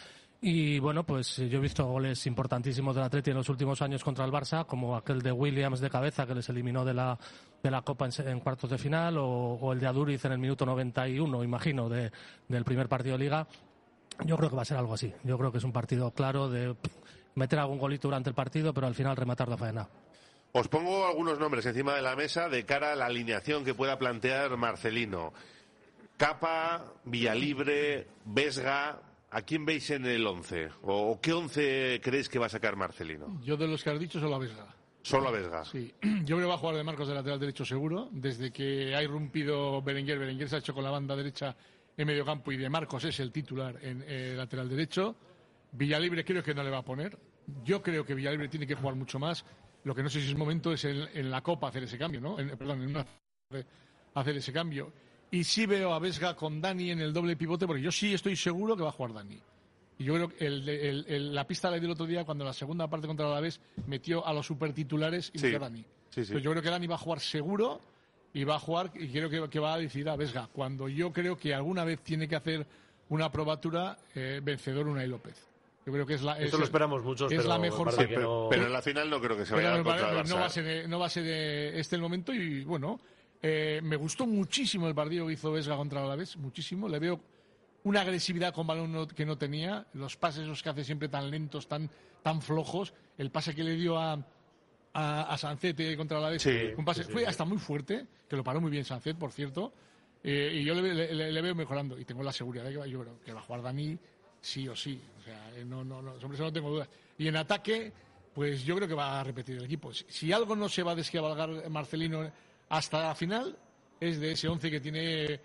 Y 0.44 0.80
bueno, 0.80 1.04
pues 1.04 1.36
yo 1.36 1.58
he 1.58 1.60
visto 1.60 1.86
goles 1.86 2.26
importantísimos 2.26 2.96
del 2.96 3.04
Atleti 3.04 3.30
en 3.30 3.36
los 3.36 3.48
últimos 3.48 3.80
años 3.80 4.02
contra 4.02 4.24
el 4.24 4.32
Barça, 4.32 4.66
como 4.66 4.96
aquel 4.96 5.22
de 5.22 5.30
Williams 5.30 5.78
de 5.78 5.88
cabeza 5.88 6.26
que 6.26 6.34
les 6.34 6.48
eliminó 6.48 6.84
de 6.84 6.94
la, 6.94 7.16
de 7.62 7.70
la 7.70 7.82
Copa 7.82 8.08
en, 8.18 8.40
cuartos 8.40 8.68
de 8.68 8.76
final, 8.76 9.18
o, 9.18 9.28
o 9.28 9.72
el 9.72 9.78
de 9.78 9.86
Aduriz 9.86 10.24
en 10.24 10.32
el 10.32 10.38
minuto 10.38 10.66
91, 10.66 11.44
imagino, 11.44 11.88
de, 11.88 12.10
del 12.48 12.64
primer 12.64 12.88
partido 12.88 13.16
de 13.16 13.22
Liga. 13.22 13.46
Yo 14.26 14.36
creo 14.36 14.50
que 14.50 14.56
va 14.56 14.62
a 14.62 14.64
ser 14.64 14.78
algo 14.78 14.94
así. 14.94 15.14
Yo 15.22 15.38
creo 15.38 15.52
que 15.52 15.58
es 15.58 15.64
un 15.64 15.72
partido 15.72 16.10
claro 16.10 16.50
de 16.50 16.74
meter 17.36 17.60
algún 17.60 17.78
golito 17.78 18.08
durante 18.08 18.28
el 18.28 18.34
partido, 18.34 18.74
pero 18.74 18.88
al 18.88 18.96
final 18.96 19.16
rematar 19.16 19.48
la 19.48 19.56
faena. 19.56 19.88
Os 20.50 20.66
pongo 20.66 21.06
algunos 21.06 21.38
nombres 21.38 21.64
encima 21.66 21.94
de 21.94 22.02
la 22.02 22.16
mesa 22.16 22.48
de 22.48 22.66
cara 22.66 22.92
a 22.92 22.96
la 22.96 23.06
alineación 23.06 23.64
que 23.64 23.74
pueda 23.74 23.96
plantear 23.96 24.56
Marcelino. 24.56 25.32
Capa, 26.16 26.84
Villalibre, 27.04 28.08
Vesga. 28.24 28.98
¿A 29.34 29.42
quién 29.42 29.64
veis 29.64 29.88
en 29.90 30.04
el 30.06 30.26
11? 30.26 30.68
¿O 30.82 31.18
qué 31.20 31.32
11 31.32 32.00
creéis 32.02 32.28
que 32.28 32.38
va 32.38 32.46
a 32.46 32.50
sacar 32.50 32.76
Marcelino? 32.76 33.40
Yo 33.42 33.56
de 33.56 33.66
los 33.66 33.82
que 33.82 33.90
has 33.90 33.98
dicho 33.98 34.20
solo 34.20 34.34
a 34.36 34.38
Vesga. 34.38 34.66
Solo 35.02 35.28
a 35.28 35.32
Vesga. 35.32 35.64
Sí, 35.64 35.92
yo 36.02 36.36
creo 36.36 36.38
que 36.40 36.44
va 36.44 36.54
a 36.54 36.58
jugar 36.58 36.76
de 36.76 36.84
Marcos 36.84 37.08
de 37.08 37.14
lateral 37.14 37.40
derecho 37.40 37.64
seguro. 37.64 38.08
Desde 38.12 38.52
que 38.52 38.94
ha 38.94 39.02
irrumpido 39.02 39.80
Berenguer, 39.82 40.18
Berenguer 40.18 40.48
se 40.48 40.56
ha 40.56 40.58
hecho 40.58 40.74
con 40.74 40.84
la 40.84 40.90
banda 40.90 41.16
derecha 41.16 41.56
en 41.96 42.06
medio 42.06 42.24
campo 42.24 42.52
y 42.52 42.56
de 42.58 42.68
Marcos 42.68 43.04
es 43.04 43.18
el 43.20 43.32
titular 43.32 43.78
en 43.82 44.04
eh, 44.06 44.34
lateral 44.36 44.68
derecho. 44.68 45.16
Villalibre 45.72 46.24
creo 46.24 46.42
que 46.42 46.54
no 46.54 46.62
le 46.62 46.70
va 46.70 46.78
a 46.78 46.84
poner. 46.84 47.18
Yo 47.64 47.82
creo 47.82 48.04
que 48.04 48.14
Villalibre 48.14 48.48
tiene 48.48 48.66
que 48.66 48.74
jugar 48.74 48.94
mucho 48.96 49.18
más. 49.18 49.44
Lo 49.84 49.94
que 49.94 50.02
no 50.02 50.10
sé 50.10 50.20
si 50.20 50.30
es 50.30 50.36
momento 50.36 50.72
es 50.72 50.84
en, 50.84 51.08
en 51.14 51.30
la 51.30 51.40
Copa 51.42 51.68
hacer 51.68 51.84
ese 51.84 51.96
cambio, 51.98 52.20
¿no? 52.20 52.38
En- 52.38 52.50
perdón, 52.56 52.82
en 52.82 52.88
una 52.90 53.06
hacer 54.14 54.36
ese 54.36 54.52
cambio. 54.52 54.92
Y 55.32 55.42
sí 55.44 55.66
veo 55.66 55.92
a 55.94 55.98
Vesga 55.98 56.36
con 56.36 56.60
Dani 56.60 56.90
en 56.90 57.00
el 57.00 57.12
doble 57.12 57.34
pivote, 57.36 57.66
porque 57.66 57.82
yo 57.82 57.90
sí 57.90 58.14
estoy 58.14 58.36
seguro 58.36 58.76
que 58.76 58.82
va 58.84 58.90
a 58.90 58.92
jugar 58.92 59.14
Dani. 59.14 59.40
Y 59.98 60.04
yo 60.04 60.14
creo 60.14 60.28
que 60.28 60.46
el, 60.46 60.68
el- 60.68 61.04
el- 61.08 61.34
la 61.34 61.46
pista 61.46 61.70
la 61.70 61.76
dio 61.78 61.86
el 61.86 61.92
otro 61.92 62.06
día 62.06 62.24
cuando 62.24 62.44
en 62.44 62.48
la 62.48 62.52
segunda 62.52 62.86
parte 62.88 63.06
contra 63.06 63.26
el 63.26 63.32
Alavés 63.32 63.60
metió 63.86 64.24
a 64.26 64.32
los 64.32 64.46
supertitulares 64.46 65.30
y 65.34 65.38
Sí. 65.38 65.44
metió 65.46 65.56
a 65.58 65.60
Dani. 65.60 65.80
Sí, 65.80 65.86
sí. 66.12 66.20
Entonces 66.20 66.42
yo 66.42 66.50
creo 66.52 66.62
que 66.62 66.70
Dani 66.70 66.86
va 66.86 66.94
a 66.94 66.98
jugar 66.98 67.20
seguro 67.20 67.80
y 68.34 68.44
va 68.44 68.56
a 68.56 68.58
jugar 68.58 68.90
y 68.94 69.08
creo 69.08 69.28
que, 69.30 69.48
que 69.48 69.58
va 69.58 69.74
a 69.74 69.78
decidir 69.78 70.08
a 70.10 70.16
Vesga. 70.16 70.48
Cuando 70.52 70.88
yo 70.88 71.12
creo 71.12 71.36
que 71.36 71.54
alguna 71.54 71.84
vez 71.84 72.00
tiene 72.00 72.28
que 72.28 72.36
hacer 72.36 72.66
una 73.08 73.30
probatura 73.32 73.96
eh, 74.14 74.40
vencedor 74.42 74.86
Unai 74.86 75.06
López. 75.08 75.46
Yo 75.86 75.92
creo 75.92 76.06
que 76.06 76.14
es 76.14 76.22
la, 76.22 76.34
Esto 76.38 76.56
es- 76.56 76.60
lo 76.60 76.64
esperamos 76.64 77.02
muchos, 77.02 77.32
es 77.32 77.38
pero 77.38 77.48
la 77.48 77.58
me 77.58 77.70
mejor 77.70 77.90
Sí, 77.92 78.04
pero, 78.08 78.20
no- 78.44 78.46
pero 78.50 78.66
en 78.66 78.72
la 78.72 78.82
final 78.82 79.08
no 79.10 79.20
creo 79.20 79.36
que 79.36 79.46
se 79.46 79.54
vaya 79.54 79.70
a 79.70 79.82
pero 79.82 79.84
parece- 79.84 80.28
no 80.30 80.36
va 80.40 80.46
a 80.46 80.50
ser, 80.50 80.66
eh, 80.66 80.88
no 80.88 80.98
va 80.98 81.06
a 81.06 81.10
ser 81.10 81.24
eh, 81.26 81.78
este 81.80 81.96
el 81.96 82.02
momento 82.02 82.32
y 82.34 82.64
bueno, 82.64 83.00
eh, 83.42 83.80
me 83.82 83.96
gustó 83.96 84.26
muchísimo 84.26 84.86
el 84.88 84.94
partido 84.94 85.26
que 85.26 85.32
hizo 85.34 85.52
Vesga 85.52 85.76
contra 85.76 86.00
el 86.00 86.06
Alavés, 86.06 86.36
muchísimo. 86.36 86.88
Le 86.88 86.98
veo 86.98 87.20
una 87.84 88.02
agresividad 88.02 88.54
con 88.54 88.66
balón 88.66 88.92
no- 88.92 89.08
que 89.08 89.26
no 89.26 89.36
tenía, 89.36 89.86
los 89.94 90.16
pases 90.16 90.46
los 90.46 90.62
que 90.62 90.68
hace 90.68 90.84
siempre 90.84 91.08
tan 91.08 91.30
lentos, 91.30 91.66
tan, 91.66 91.90
tan 92.22 92.40
flojos, 92.40 92.94
el 93.18 93.30
pase 93.30 93.54
que 93.54 93.64
le 93.64 93.74
dio 93.74 93.98
a, 93.98 94.12
a, 94.94 95.22
a 95.22 95.38
Sancet 95.38 95.96
contra 95.96 96.18
el 96.18 96.24
Alavés, 96.24 96.42
Sí, 96.42 96.50
un 96.76 96.84
pase 96.84 97.02
sí, 97.02 97.06
sí, 97.08 97.12
fue 97.12 97.26
hasta 97.26 97.44
muy 97.44 97.58
fuerte, 97.58 98.06
que 98.28 98.36
lo 98.36 98.44
paró 98.44 98.60
muy 98.60 98.70
bien 98.70 98.84
Sancet, 98.84 99.16
por 99.16 99.32
cierto, 99.32 99.72
eh, 100.22 100.52
y 100.54 100.64
yo 100.64 100.74
le, 100.74 100.94
le- 100.94 101.32
le- 101.32 101.42
veo 101.42 101.54
mejorando 101.56 101.98
y 101.98 102.04
tengo 102.04 102.22
la 102.22 102.32
seguridad 102.32 102.64
de 102.64 102.70
que 102.70 102.76
va, 102.76 102.86
yo 102.86 103.00
creo 103.00 103.20
que 103.24 103.32
va 103.32 103.40
a 103.40 103.42
jugar 103.42 103.62
Dani 103.62 103.98
sí 104.40 104.68
o 104.68 104.76
sí, 104.76 105.00
o 105.18 105.22
sea, 105.24 105.50
eh, 105.56 105.64
no, 105.64 105.84
no, 105.84 106.00
no, 106.00 106.20
sobre 106.20 106.34
eso 106.36 106.44
no 106.44 106.52
tengo 106.52 106.70
dudas. 106.70 106.88
Y 107.18 107.26
en 107.26 107.36
ataque, 107.36 107.92
pues 108.32 108.64
yo 108.64 108.76
creo 108.76 108.86
que 108.86 108.94
va 108.94 109.20
a 109.20 109.24
repetir 109.24 109.56
el 109.56 109.64
equipo. 109.64 109.92
Si, 109.92 110.04
si 110.08 110.32
algo 110.32 110.54
no 110.54 110.68
se 110.68 110.82
va 110.84 110.92
a 110.92 110.94
descabalgar 110.94 111.68
Marcelino 111.70 112.30
hasta 112.72 113.02
la 113.08 113.14
final, 113.14 113.56
es 114.00 114.18
de 114.18 114.32
ese 114.32 114.48
11 114.48 114.70
que 114.70 114.80
tiene 114.80 115.40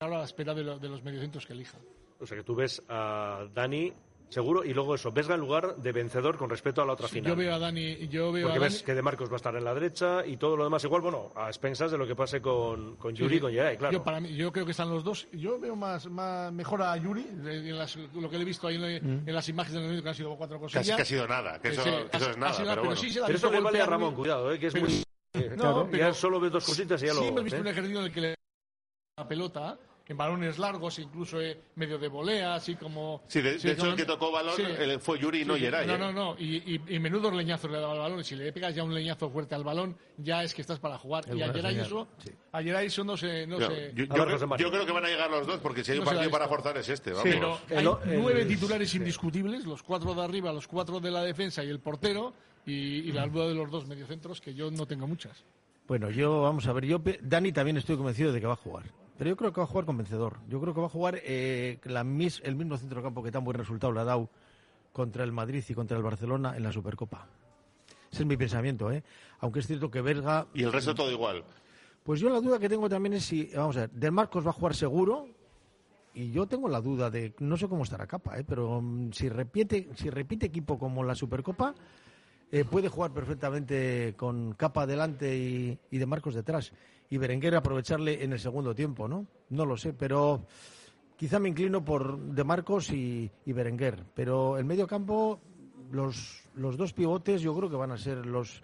ahora 0.00 0.16
a 0.16 0.18
la 0.20 0.24
espera 0.26 0.52
de, 0.54 0.62
lo- 0.62 0.78
de 0.78 0.88
los 0.90 1.02
mediocentros 1.02 1.46
que 1.46 1.54
elija. 1.54 1.78
O 2.20 2.26
sea 2.26 2.36
que 2.36 2.44
tú 2.44 2.54
ves 2.54 2.82
a 2.88 3.46
Dani, 3.54 3.90
seguro. 4.28 4.62
Y 4.62 4.74
luego 4.74 4.94
eso, 4.94 5.10
Vesga 5.10 5.34
en 5.36 5.40
lugar 5.40 5.76
de 5.76 5.92
vencedor 5.92 6.36
con 6.36 6.50
respecto 6.50 6.82
a 6.82 6.84
la 6.86 6.92
otra 6.92 7.08
final. 7.08 7.30
Yo 7.32 7.36
veo 7.36 7.54
a 7.54 7.58
Dani, 7.58 8.06
yo 8.08 8.30
veo 8.30 8.46
Porque 8.48 8.58
a 8.58 8.60
Dani, 8.60 8.74
ves 8.74 8.82
que 8.82 8.94
De 8.94 9.00
Marcos 9.00 9.30
va 9.30 9.34
a 9.34 9.36
estar 9.36 9.56
en 9.56 9.64
la 9.64 9.72
derecha 9.72 10.24
y 10.26 10.36
todo 10.36 10.54
lo 10.56 10.64
demás 10.64 10.84
igual, 10.84 11.00
bueno, 11.00 11.32
a 11.34 11.46
expensas 11.48 11.90
de 11.90 11.96
lo 11.98 12.06
que 12.06 12.14
pase 12.14 12.42
con, 12.42 12.96
con 12.96 13.14
Yuri 13.14 13.36
y 13.36 13.40
con 13.40 13.50
Yeray, 13.52 13.78
claro. 13.78 13.92
Yo, 13.94 14.02
para 14.04 14.20
mí, 14.20 14.34
yo 14.36 14.52
creo 14.52 14.66
que 14.66 14.72
están 14.72 14.90
los 14.90 15.02
dos. 15.02 15.26
Yo 15.32 15.58
veo 15.58 15.74
más, 15.74 16.06
más 16.10 16.52
mejor 16.52 16.82
a 16.82 16.94
Yuri, 16.98 17.22
de- 17.22 17.70
en 17.70 17.78
las- 17.78 17.96
lo 17.96 18.28
que 18.28 18.36
le 18.36 18.42
he 18.42 18.46
visto 18.46 18.66
ahí 18.68 18.76
en, 18.76 19.22
Mm. 19.24 19.28
en 19.28 19.34
las 19.34 19.48
imágenes 19.48 19.80
del 19.80 19.88
medio, 19.90 20.02
que 20.02 20.08
han 20.10 20.14
sido 20.14 20.36
cuatro 20.36 20.60
Casi 20.60 20.74
cosillas. 20.76 20.96
que 20.96 21.02
ha 21.02 21.06
sido 21.06 21.26
nada, 21.26 21.58
que 21.58 21.68
eso, 21.68 21.82
sí, 21.82 21.90
que 21.90 22.16
eso 22.18 22.26
ha- 22.26 22.30
es 22.30 22.36
nada, 22.38 22.52
pero 22.58 22.68
pero 22.70 22.82
bueno. 22.84 22.96
sí 22.96 23.08
Pero 23.26 23.36
eso 23.38 23.50
le 23.50 23.60
vale 23.60 23.80
a 23.80 23.86
Ramón, 23.86 24.14
cuidado, 24.14 24.52
eh, 24.52 24.58
que 24.58 24.66
es 24.66 24.72
pero- 24.74 24.86
muy... 24.86 25.02
No, 25.34 25.56
Claro, 25.56 25.88
pero- 25.90 26.08
ya 26.08 26.14
solo 26.14 26.38
ves 26.38 26.52
dos 26.52 26.64
cositas 26.64 27.02
y 27.02 27.06
ya 27.06 27.12
sí, 27.12 27.18
lo... 27.20 27.24
hemos 27.26 27.42
visto 27.44 27.58
¿eh? 27.58 27.60
un 27.62 27.66
ejercicio 27.66 27.98
en 27.98 28.04
el 28.06 28.12
que 28.12 28.20
le 28.20 28.34
la 29.16 29.26
pelota 29.28 29.78
en 30.06 30.16
balones 30.18 30.58
largos, 30.58 30.98
incluso 30.98 31.40
eh, 31.40 31.58
medio 31.76 31.98
de 31.98 32.08
volea, 32.08 32.54
así 32.56 32.74
como. 32.76 33.22
Sí, 33.26 33.40
de, 33.40 33.56
de 33.58 33.70
hecho, 33.72 33.78
como- 33.80 33.90
el 33.92 33.96
que 33.96 34.04
tocó 34.04 34.30
balón 34.30 34.54
Sí. 34.54 34.62
el- 34.62 35.00
fue 35.00 35.18
Yuri 35.18 35.40
y 35.40 35.44
no 35.46 35.54
Sí, 35.54 35.62
Yeray. 35.62 35.86
No, 35.86 35.94
¿eh? 35.94 35.98
no, 35.98 36.12
no. 36.12 36.36
Y, 36.38 36.56
y, 36.74 36.80
y 36.88 36.98
menudos 37.00 37.32
leñazos 37.32 37.70
le 37.70 37.78
daba 37.80 37.94
al 37.94 37.98
balón. 38.00 38.20
Y 38.20 38.24
si 38.24 38.36
le 38.36 38.52
pegas 38.52 38.74
ya 38.74 38.84
un 38.84 38.92
leñazo 38.94 39.30
fuerte 39.30 39.54
al 39.54 39.64
balón, 39.64 39.96
ya 40.18 40.42
es 40.44 40.52
que 40.54 40.60
estás 40.62 40.78
para 40.78 40.98
jugar. 40.98 41.24
y 41.26 41.30
buena 41.30 41.46
ayer 41.46 41.62
señal, 41.62 41.86
eso, 41.86 42.08
sí. 42.22 42.30
ayer 42.52 42.76
eso 42.76 43.02
no 43.02 43.16
se. 43.16 43.46
No 43.46 43.58
No, 43.58 43.66
se 43.68 43.92
yo, 43.94 44.04
yo 44.04 44.08
creo, 44.26 44.56
yo 44.58 44.70
creo 44.70 44.86
que 44.86 44.92
van 44.92 45.04
a 45.06 45.08
llegar 45.08 45.30
los 45.30 45.46
dos, 45.46 45.58
porque 45.60 45.82
si 45.82 45.92
hay 45.92 45.98
un 45.98 46.04
No 46.04 46.10
partido 46.10 46.30
para 46.30 46.48
forzar 46.48 46.76
es 46.76 46.88
este. 46.88 47.10
Vamos. 47.12 47.24
pero 47.24 47.58
El- 47.70 47.78
hay 47.88 48.12
el- 48.14 48.20
nueve 48.22 48.44
titulares 48.44 48.94
indiscutibles, 48.94 49.64
los 49.64 49.82
cuatro 49.82 50.14
de 50.14 50.22
arriba, 50.22 50.52
los 50.52 50.68
cuatro 50.68 51.00
de 51.00 51.10
la 51.10 51.22
defensa 51.24 51.64
y 51.64 51.70
el 51.70 51.80
portero, 51.80 52.34
y, 52.66 52.72
y 52.72 53.12
la 53.12 53.26
duda 53.26 53.48
de 53.48 53.54
los 53.54 53.70
dos 53.70 53.86
mediocentros, 53.86 54.40
que 54.40 54.54
yo 54.54 54.70
no 54.70 54.86
tengo 54.86 55.06
muchas. 55.06 55.44
Bueno, 55.86 56.10
yo, 56.10 56.42
vamos 56.42 56.66
a 56.66 56.72
ver, 56.72 56.86
yo, 56.86 56.98
pe- 57.02 57.20
Dani 57.22 57.52
también 57.52 57.76
estoy 57.76 57.96
convencido 57.96 58.32
de 58.32 58.40
que 58.40 58.46
va 58.46 58.54
a 58.54 58.56
jugar. 58.56 58.84
Pero 59.18 59.30
yo 59.30 59.36
creo 59.36 59.52
que 59.52 59.60
va 59.60 59.64
a 59.64 59.68
jugar 59.68 59.84
con 59.84 59.96
vencedor. 59.96 60.38
Yo 60.48 60.60
creo 60.60 60.74
que 60.74 60.80
va 60.80 60.86
a 60.86 60.90
jugar 60.90 61.20
eh, 61.22 61.78
la 61.84 62.02
mis- 62.04 62.40
el 62.44 62.56
mismo 62.56 62.76
centrocampo 62.76 63.22
que 63.22 63.30
tan 63.30 63.44
buen 63.44 63.56
resultado 63.58 63.92
le 63.92 64.00
ha 64.00 64.04
dado 64.04 64.28
contra 64.92 65.24
el 65.24 65.32
Madrid 65.32 65.62
y 65.68 65.74
contra 65.74 65.96
el 65.96 66.02
Barcelona 66.02 66.56
en 66.56 66.62
la 66.62 66.72
Supercopa. 66.72 67.26
Ese 68.10 68.22
es 68.22 68.26
mi 68.26 68.36
pensamiento, 68.36 68.90
¿eh? 68.90 69.02
Aunque 69.40 69.60
es 69.60 69.66
cierto 69.66 69.90
que 69.90 70.00
Berga... 70.00 70.46
Y 70.54 70.62
el 70.62 70.72
resto 70.72 70.94
todo 70.94 71.10
igual. 71.10 71.44
Pues 72.02 72.20
yo 72.20 72.28
la 72.30 72.40
duda 72.40 72.58
que 72.58 72.68
tengo 72.68 72.88
también 72.88 73.14
es 73.14 73.24
si, 73.24 73.50
vamos 73.54 73.76
a 73.76 73.80
ver, 73.80 73.90
Del 73.90 74.12
Marcos 74.12 74.46
va 74.46 74.50
a 74.50 74.52
jugar 74.52 74.74
seguro 74.74 75.26
y 76.14 76.30
yo 76.30 76.46
tengo 76.46 76.68
la 76.68 76.80
duda 76.80 77.10
de, 77.10 77.34
no 77.40 77.56
sé 77.56 77.66
cómo 77.68 77.82
estará 77.82 78.06
Capa, 78.06 78.38
¿eh? 78.38 78.44
pero 78.46 78.80
mm, 78.80 79.10
si 79.12 79.28
repite, 79.28 79.88
si 79.96 80.10
repite 80.10 80.46
equipo 80.46 80.78
como 80.78 81.02
la 81.02 81.14
Supercopa, 81.14 81.74
eh, 82.50 82.64
puede 82.64 82.88
jugar 82.88 83.12
perfectamente 83.12 84.14
con 84.16 84.54
Capa 84.54 84.82
adelante 84.82 85.36
y, 85.36 85.78
y 85.90 85.98
De 85.98 86.06
Marcos 86.06 86.34
detrás. 86.34 86.72
Y 87.10 87.18
Berenguer 87.18 87.54
aprovecharle 87.54 88.24
en 88.24 88.32
el 88.32 88.40
segundo 88.40 88.74
tiempo, 88.74 89.06
¿no? 89.08 89.26
No 89.50 89.66
lo 89.66 89.76
sé, 89.76 89.92
pero 89.92 90.46
quizá 91.16 91.38
me 91.38 91.48
inclino 91.48 91.84
por 91.84 92.18
De 92.18 92.44
Marcos 92.44 92.90
y, 92.90 93.30
Berenguer. 93.46 94.04
Pero 94.14 94.58
el 94.58 94.64
medio 94.64 94.86
campo, 94.86 95.40
los, 95.90 96.42
los 96.54 96.76
dos 96.76 96.92
pivotes 96.92 97.40
yo 97.40 97.54
creo 97.56 97.70
que 97.70 97.76
van 97.76 97.92
a 97.92 97.98
ser 97.98 98.26
los... 98.26 98.62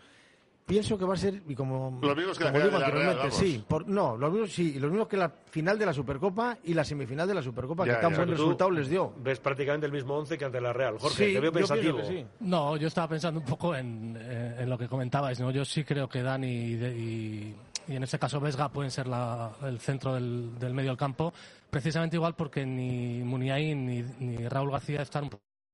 Pienso 0.70 0.96
que 0.96 1.04
va 1.04 1.14
a 1.14 1.16
ser, 1.16 1.42
y 1.48 1.54
como, 1.54 1.98
Los 2.00 2.16
mismos 2.16 2.38
que 2.38 2.44
la 2.44 2.52
como 2.52 2.64
digo 2.64 2.78
de 2.78 2.80
la 2.80 2.90
Real, 2.90 3.08
anteriormente, 3.10 3.36
vamos. 3.36 3.36
sí, 3.36 3.64
por- 3.68 3.86
no, 3.88 4.16
los 4.16 4.30
mismos, 4.32 4.52
sí, 4.52 4.78
los 4.78 4.90
mismos 4.90 5.08
que 5.08 5.16
la 5.16 5.28
final 5.28 5.78
de 5.78 5.86
la 5.86 5.92
Supercopa 5.92 6.56
y 6.64 6.72
la 6.74 6.84
semifinal 6.84 7.26
de 7.28 7.34
la 7.34 7.42
Supercopa, 7.42 7.84
Ya, 7.86 7.96
que 7.96 8.00
tan 8.02 8.10
ya. 8.12 8.16
buen 8.18 8.28
resultado 8.30 8.70
les 8.70 8.88
dio. 8.88 9.12
Ves 9.18 9.40
prácticamente 9.40 9.86
el 9.86 9.92
mismo 9.92 10.14
once 10.16 10.38
que 10.38 10.44
ante 10.44 10.60
la 10.60 10.72
Real. 10.72 10.96
Jorge, 10.98 11.26
Sí, 11.26 11.32
te 11.34 11.40
veo 11.40 11.50
yo 11.50 11.52
pensativo. 11.52 11.98
que 11.98 12.04
sí. 12.06 12.26
No, 12.40 12.76
yo 12.76 12.88
estaba 12.88 13.08
pensando 13.08 13.40
un 13.40 13.46
poco 13.46 13.74
en, 13.74 14.16
eh, 14.18 14.56
en 14.60 14.70
lo 14.70 14.78
que 14.78 14.88
comentabais. 14.88 15.38
¿no? 15.40 15.50
Yo 15.50 15.64
sí 15.64 15.84
creo 15.84 16.08
que 16.08 16.22
Dani 16.22 16.46
y, 16.48 16.74
de- 16.76 16.96
y- 16.98 17.56
y 17.88 17.96
en 17.96 18.02
este 18.04 18.18
caso 18.18 18.38
Vesga 18.40 18.68
pueden 18.68 18.90
ser 18.90 19.06
la- 19.08 19.50
el 19.64 19.80
centro 19.80 20.14
del, 20.14 20.56
del 20.58 20.72
medio 20.74 20.90
del 20.90 20.96
campo, 20.98 21.32
precisamente 21.70 22.16
igual 22.16 22.34
porque 22.36 22.64
ni 22.64 23.22
Muniain 23.24 23.84
ni, 23.86 24.04
ni 24.20 24.48
Raúl 24.48 24.70
García 24.70 25.02
están 25.02 25.24
en 25.24 25.30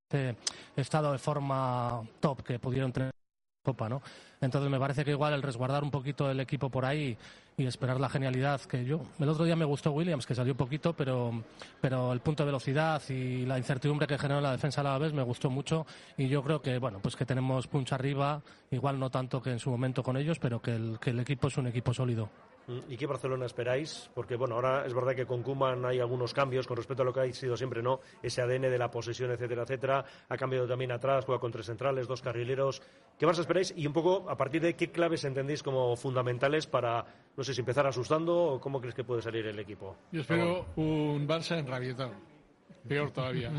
este 0.09 0.37
estado 0.77 1.13
de 1.13 1.19
forma 1.19 2.01
top 2.21 2.43
que 2.43 2.59
pudieron 2.59 2.93
tener 2.93 3.11
Copa, 3.67 3.89
¿no? 3.89 4.01
Entonces 4.41 4.71
me 4.71 4.79
parece 4.79 5.05
que 5.05 5.11
igual 5.11 5.33
el 5.35 5.43
resguardar 5.43 5.83
un 5.83 5.91
poquito 5.91 6.31
el 6.31 6.39
equipo 6.39 6.71
por 6.71 6.85
ahí 6.85 7.19
y 7.57 7.67
esperar 7.67 7.99
la 7.99 8.09
genialidad 8.09 8.61
que 8.61 8.85
yo 8.85 9.01
el 9.19 9.29
otro 9.29 9.45
día 9.45 9.57
me 9.57 9.65
gustó 9.65 9.91
Williams 9.91 10.25
que 10.25 10.37
salió 10.37 10.55
poquito 10.55 10.93
pero 10.93 11.43
pero 11.81 12.13
el 12.13 12.21
punto 12.21 12.45
de 12.45 12.47
velocidad 12.47 13.03
y 13.09 13.45
la 13.45 13.59
incertidumbre 13.59 14.07
que 14.07 14.19
generó 14.19 14.41
la 14.41 14.53
defensa 14.53 14.83
a 14.83 14.85
la 14.85 14.99
vez 14.99 15.13
me 15.13 15.23
gustó 15.23 15.51
mucho 15.51 15.85
y 16.17 16.29
yo 16.29 16.45
creo 16.45 16.61
que 16.61 16.79
bueno 16.79 17.01
pues 17.03 17.17
que 17.17 17.25
tenemos 17.25 17.67
punch 17.67 17.93
arriba 17.93 18.41
igual 18.71 19.01
no 19.01 19.11
tanto 19.11 19.43
que 19.43 19.51
en 19.51 19.59
su 19.59 19.71
momento 19.71 20.03
con 20.03 20.17
ellos 20.17 20.39
pero 20.39 20.61
que 20.61 20.77
el, 20.77 20.99
que 21.01 21.11
el 21.11 21.19
equipo 21.19 21.49
es 21.49 21.57
un 21.57 21.67
equipo 21.67 21.93
sólido 21.93 22.29
¿Y 22.89 22.97
qué 22.97 23.07
Barcelona 23.07 23.47
esperáis? 23.47 24.11
Porque 24.13 24.35
bueno, 24.35 24.57
ahora 24.57 24.85
es 24.87 24.93
verdad 24.93 25.15
que 25.15 25.25
con 25.25 25.43
Kuman 25.43 25.85
hay 25.85 26.01
algunos 26.01 26.35
cambios 26.35 26.67
con 26.67 26.77
respecto 26.77 27.03
a 27.03 27.07
lo 27.07 27.13
que 27.13 27.21
ha 27.21 27.33
sido 27.33 27.57
siempre, 27.57 27.83
¿no? 27.83 28.01
Ese 28.23 28.43
ADN 28.43 28.63
de 28.63 28.79
la 28.79 28.91
posesión, 28.91 29.31
etcétera, 29.31 29.63
etcétera. 29.63 30.05
Ha 30.29 30.37
cambiado 30.37 30.67
también 30.67 30.91
atrás, 30.91 31.25
juega 31.25 31.41
con 31.41 31.53
tres 31.53 31.67
centrales, 31.67 32.09
dos 32.09 32.23
carrileros. 32.23 32.83
¿Qué 33.19 33.25
más 33.25 33.39
esperáis? 33.39 33.73
Y 33.77 33.87
un 33.87 33.93
poco, 33.93 34.29
a 34.29 34.37
partir 34.37 34.63
de 34.63 34.75
qué 34.75 34.91
claves 34.91 35.25
entendéis 35.25 35.63
como 35.63 35.95
fundamentales 35.97 36.67
para, 36.67 37.05
no 37.37 37.45
sé 37.45 37.55
si 37.55 37.61
empezar 37.61 37.87
asustando 37.87 38.37
o 38.37 38.61
cómo 38.61 38.81
crees 38.81 38.95
que 38.95 39.05
puede 39.05 39.23
salir 39.23 39.47
el 39.47 39.59
equipo? 39.59 39.97
Yo 40.11 40.23
espero 40.23 40.67
un 40.77 41.27
Barça 41.29 41.59
enrabietado. 41.59 42.15
Peor 42.89 43.11
todavía. 43.13 43.51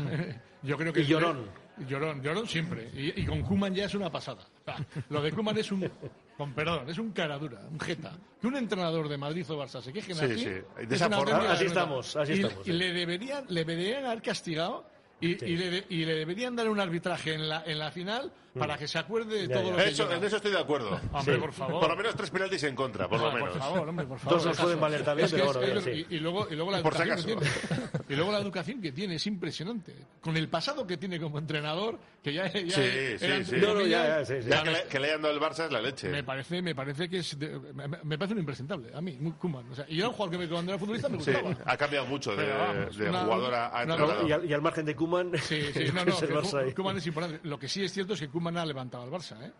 Yo 0.62 0.76
creo 0.76 0.92
que 0.92 1.00
Y 1.00 1.06
llorón. 1.06 1.46
Llorón, 1.86 2.22
llorón 2.22 2.46
siempre. 2.48 2.90
Y, 2.94 3.20
y 3.22 3.26
con 3.26 3.42
Kuman 3.42 3.74
ya 3.74 3.84
es 3.84 3.94
una 3.94 4.10
pasada. 4.10 4.40
O 4.42 4.64
sea, 4.64 4.86
lo 5.10 5.22
de 5.22 5.32
Kuman 5.32 5.56
es 5.58 5.70
un, 5.70 5.90
con 6.36 6.52
perdón, 6.54 6.88
es 6.88 6.98
un 6.98 7.12
cara 7.12 7.38
dura, 7.38 7.60
un 7.70 7.78
jeta. 7.80 8.12
Que 8.40 8.46
un 8.46 8.56
entrenador 8.56 9.08
de 9.08 9.16
Madrid 9.18 9.44
o 9.50 9.56
Barça 9.62 9.80
se 9.82 9.92
quejen 9.92 10.16
Sí, 10.16 10.24
así. 10.24 10.38
sí. 10.38 10.86
De 10.86 10.94
esa 10.94 11.08
forma- 11.10 11.50
Así 11.52 11.64
estamos, 11.64 12.16
así 12.16 12.32
y, 12.32 12.40
estamos, 12.42 12.66
Y 12.66 12.70
sí. 12.70 12.76
le 12.76 12.92
deberían, 12.92 13.44
le 13.48 13.64
deberían 13.64 14.04
haber 14.06 14.22
castigado 14.22 14.84
y, 15.20 15.44
y 15.44 15.56
le, 15.56 15.70
de- 15.70 15.86
y 15.88 16.04
le 16.04 16.14
deberían 16.14 16.54
dar 16.56 16.68
un 16.68 16.78
arbitraje 16.80 17.34
en 17.34 17.48
la, 17.48 17.62
en 17.66 17.78
la 17.78 17.90
final 17.90 18.32
para 18.58 18.76
que 18.76 18.88
se 18.88 18.98
acuerde 18.98 19.42
de 19.42 19.48
Ya, 19.48 19.54
todo 19.54 19.64
ya. 19.66 19.70
lo 19.70 19.76
que 19.76 19.88
Eso, 19.88 20.10
en 20.12 20.24
eso 20.24 20.36
estoy 20.36 20.50
de 20.50 20.58
acuerdo. 20.58 21.00
Hombre, 21.12 21.34
Sí. 21.34 21.40
por 21.40 21.52
favor. 21.52 21.80
Por 21.80 21.90
lo 21.90 21.96
menos 21.96 22.16
tres 22.16 22.30
penaltis 22.30 22.64
en 22.64 22.74
contra, 22.74 23.08
por 23.08 23.20
lo 23.20 23.30
menos. 23.32 23.50
Por 23.50 23.58
favor, 23.60 23.88
hombre, 23.88 24.06
por 24.06 24.18
favor. 24.18 24.38
Dos 24.38 24.46
nos 24.46 24.56
pueden 24.60 24.80
valer 24.80 25.04
también, 25.04 25.26
Es 25.26 25.32
que 25.32 25.38
pero 25.38 25.50
es- 25.52 25.56
bueno, 25.58 25.80
sí. 25.80 26.06
y, 26.10 26.16
y 26.16 26.18
luego, 26.18 26.48
y 26.50 26.56
luego 26.56 26.70
la 26.72 26.82
Por 26.82 26.94
si 26.96 27.02
educación 27.02 27.38
que 27.38 27.46
acaso. 27.46 27.68
tiene. 27.68 27.88
Y 28.08 28.16
luego 28.16 28.32
la 28.32 28.38
educación 28.38 28.80
que 28.82 28.90
tiene 28.92 29.14
es 29.16 29.26
impresionante. 29.26 29.94
Con 30.20 30.36
el 30.36 30.48
pasado 30.48 30.86
que 30.86 30.96
tiene 30.96 31.20
como 31.20 31.38
entrenador, 31.38 31.98
que 32.22 32.32
ya, 32.32 32.50
ya 32.52 32.74
Sí, 32.74 32.80
era 33.20 33.36
sí, 33.38 33.44
sí. 33.44 33.56
No, 33.60 33.74
no, 33.74 33.82
ya, 33.82 34.18
ya, 34.20 34.24
sí, 34.24 34.34
sí. 34.42 34.48
Ya 34.48 34.62
que 34.64 34.70
le, 34.70 34.84
que 34.84 34.98
le 34.98 35.06
hayan 35.08 35.22
dado 35.22 35.34
el 35.34 35.40
Barça 35.40 35.66
es 35.66 35.70
la 35.72 35.80
leche. 35.80 36.08
me 36.08 36.24
parece, 36.24 36.60
me 36.62 36.74
parece 36.74 37.08
que 37.08 37.18
es 37.18 37.38
de- 37.38 37.60
me, 37.74 37.86
me 37.86 38.18
parece 38.18 38.32
un 38.34 38.40
impresentable 38.40 38.88
a 38.94 39.00
mí, 39.00 39.16
muy 39.20 39.32
Koeman. 39.32 39.70
O 39.70 39.74
sea, 39.74 39.84
y 39.88 39.98
era 39.98 40.08
un 40.08 40.14
jugador 40.14 40.32
que 40.32 40.38
me, 40.38 40.48
cuando 40.48 40.72
era 40.72 40.78
futbolista 40.80 41.08
me 41.08 41.20
Sí, 41.20 41.30
gustaba. 41.32 41.56
ha 41.64 41.76
cambiado 41.76 42.06
mucho 42.06 42.30
de, 42.34 42.44
Pero 42.44 42.58
vamos, 42.58 42.96
de 42.96 43.08
una- 43.10 43.20
jugador 43.24 43.54
a, 43.54 43.82
entrenador. 43.82 44.28
Y 44.28 44.32
al, 44.32 44.44
y 44.46 44.52
al 44.54 44.62
margen 44.62 44.84
de 44.86 44.96
Kuman, 44.96 45.07
Sí, 45.40 45.60
sí, 45.74 45.84
no, 45.94 46.04
no, 46.04 46.12
es 46.12 46.74
que 47.02 47.08
importante. 47.08 47.40
Lo 47.48 47.58
que 47.58 47.68
sí 47.68 47.82
es 47.84 47.92
cierto 47.92 48.14
es 48.14 48.20
que 48.20 48.28
Koeman 48.28 48.56
ha 48.56 48.66
levantado 48.66 49.04
al 49.04 49.10
Barça, 49.10 49.40
¿eh? 49.42 49.52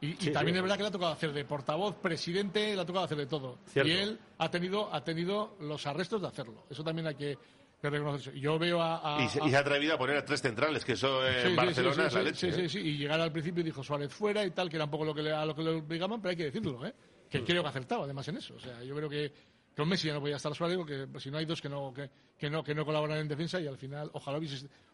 Y, 0.00 0.06
y 0.10 0.16
Sí, 0.20 0.30
también 0.30 0.54
sí. 0.54 0.58
es 0.58 0.62
verdad 0.62 0.76
que 0.76 0.82
le 0.82 0.88
ha 0.88 0.92
tocado 0.92 1.12
hacer 1.12 1.32
de 1.32 1.44
portavoz, 1.44 1.96
presidente, 1.96 2.74
le 2.74 2.80
ha 2.80 2.86
tocado 2.86 3.04
hacer 3.04 3.18
de 3.18 3.26
todo. 3.26 3.58
Cierto. 3.66 3.88
Y 3.90 3.94
él 3.94 4.18
ha 4.38 4.48
tenido, 4.50 4.94
ha 4.94 5.02
tenido 5.02 5.56
los 5.60 5.86
arrestos 5.86 6.20
de 6.22 6.28
hacerlo. 6.28 6.64
Eso 6.70 6.84
también 6.84 7.08
hay 7.08 7.16
que, 7.16 7.36
que 7.82 7.90
reconocerse. 7.90 8.38
Yo 8.38 8.58
veo 8.60 8.80
a... 8.80 9.16
a- 9.18 9.24
Y, 9.24 9.28
se, 9.28 9.42
a- 9.42 9.46
y 9.46 9.50
se 9.50 9.56
ha 9.56 9.60
atrevido 9.60 9.94
a 9.94 9.98
poner 9.98 10.16
a 10.16 10.24
tres 10.24 10.40
centrales, 10.40 10.84
que 10.84 10.92
eso 10.92 11.20
Sí, 11.22 11.28
en 11.28 11.42
sí, 11.42 11.48
sí, 11.50 11.56
Barcelona 11.56 11.94
sí, 11.94 12.00
es 12.06 12.12
la 12.14 12.20
sí, 12.20 12.24
leche. 12.26 12.52
sí, 12.52 12.60
¿eh? 12.60 12.68
sí, 12.68 12.80
sí. 12.80 12.88
Y 12.88 12.96
llegar 12.98 13.20
al 13.20 13.32
principio 13.32 13.64
dijo 13.64 13.82
Suárez 13.82 14.12
fuera 14.14 14.44
y 14.44 14.52
tal, 14.52 14.68
que 14.70 14.76
era 14.76 14.84
un 14.84 14.90
poco 14.92 15.04
lo 15.04 15.14
que 15.14 15.22
le, 15.22 15.32
a 15.32 15.44
lo 15.44 15.54
que 15.56 15.62
le 15.62 15.70
obligaban, 15.70 16.20
pero 16.22 16.30
hay 16.30 16.36
que 16.36 16.44
decirlo, 16.44 16.86
¿eh? 16.86 16.94
Mm. 16.94 17.28
Que 17.30 17.42
creo 17.44 17.62
que 17.64 17.68
acertaba 17.68 18.04
además 18.04 18.28
en 18.28 18.36
eso. 18.36 18.54
O 18.54 18.60
sea, 18.60 18.80
yo 18.84 18.94
creo 18.94 19.08
que 19.08 19.32
con 19.78 19.88
Messi 19.88 20.08
ya 20.08 20.14
no 20.14 20.20
podía 20.20 20.36
estar 20.36 20.52
Suárez 20.54 20.76
porque 20.76 21.06
pues, 21.06 21.22
si 21.22 21.30
no 21.30 21.38
hay 21.38 21.44
dos 21.46 21.62
que 21.62 21.68
no, 21.68 21.94
que, 21.94 22.10
que 22.36 22.50
no, 22.50 22.64
que 22.64 22.74
no 22.74 22.84
colaboran 22.84 23.18
en 23.18 23.28
defensa 23.28 23.60
y 23.60 23.66
al 23.68 23.78
final, 23.78 24.10
ojalá 24.12 24.40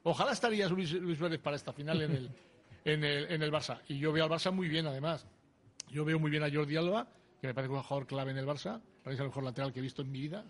ojalá 0.02 0.32
estaría 0.32 0.68
Luis, 0.68 0.92
Luis 0.92 1.16
Suárez 1.18 1.38
para 1.40 1.56
esta 1.56 1.72
final 1.72 2.02
en 2.02 2.10
el, 2.12 2.30
en 2.84 3.02
el, 3.02 3.32
en 3.32 3.42
el 3.42 3.50
Barça. 3.50 3.80
Y 3.88 3.98
yo 3.98 4.12
veo 4.12 4.24
al 4.24 4.30
Barça 4.30 4.52
muy 4.52 4.68
bien 4.68 4.86
además. 4.86 5.26
Yo 5.90 6.04
veo 6.04 6.18
muy 6.18 6.30
bien 6.30 6.42
a 6.42 6.50
Jordi 6.52 6.76
Alba, 6.76 7.08
que 7.40 7.46
me 7.46 7.54
parece 7.54 7.72
un 7.72 7.82
jugador 7.82 8.06
clave 8.06 8.30
en 8.32 8.38
el 8.38 8.46
Barça. 8.46 8.80
Es 9.06 9.18
el 9.18 9.26
mejor 9.26 9.42
lateral 9.44 9.72
que 9.72 9.78
he 9.78 9.82
visto 9.82 10.02
en 10.02 10.12
mi 10.12 10.20
vida. 10.20 10.44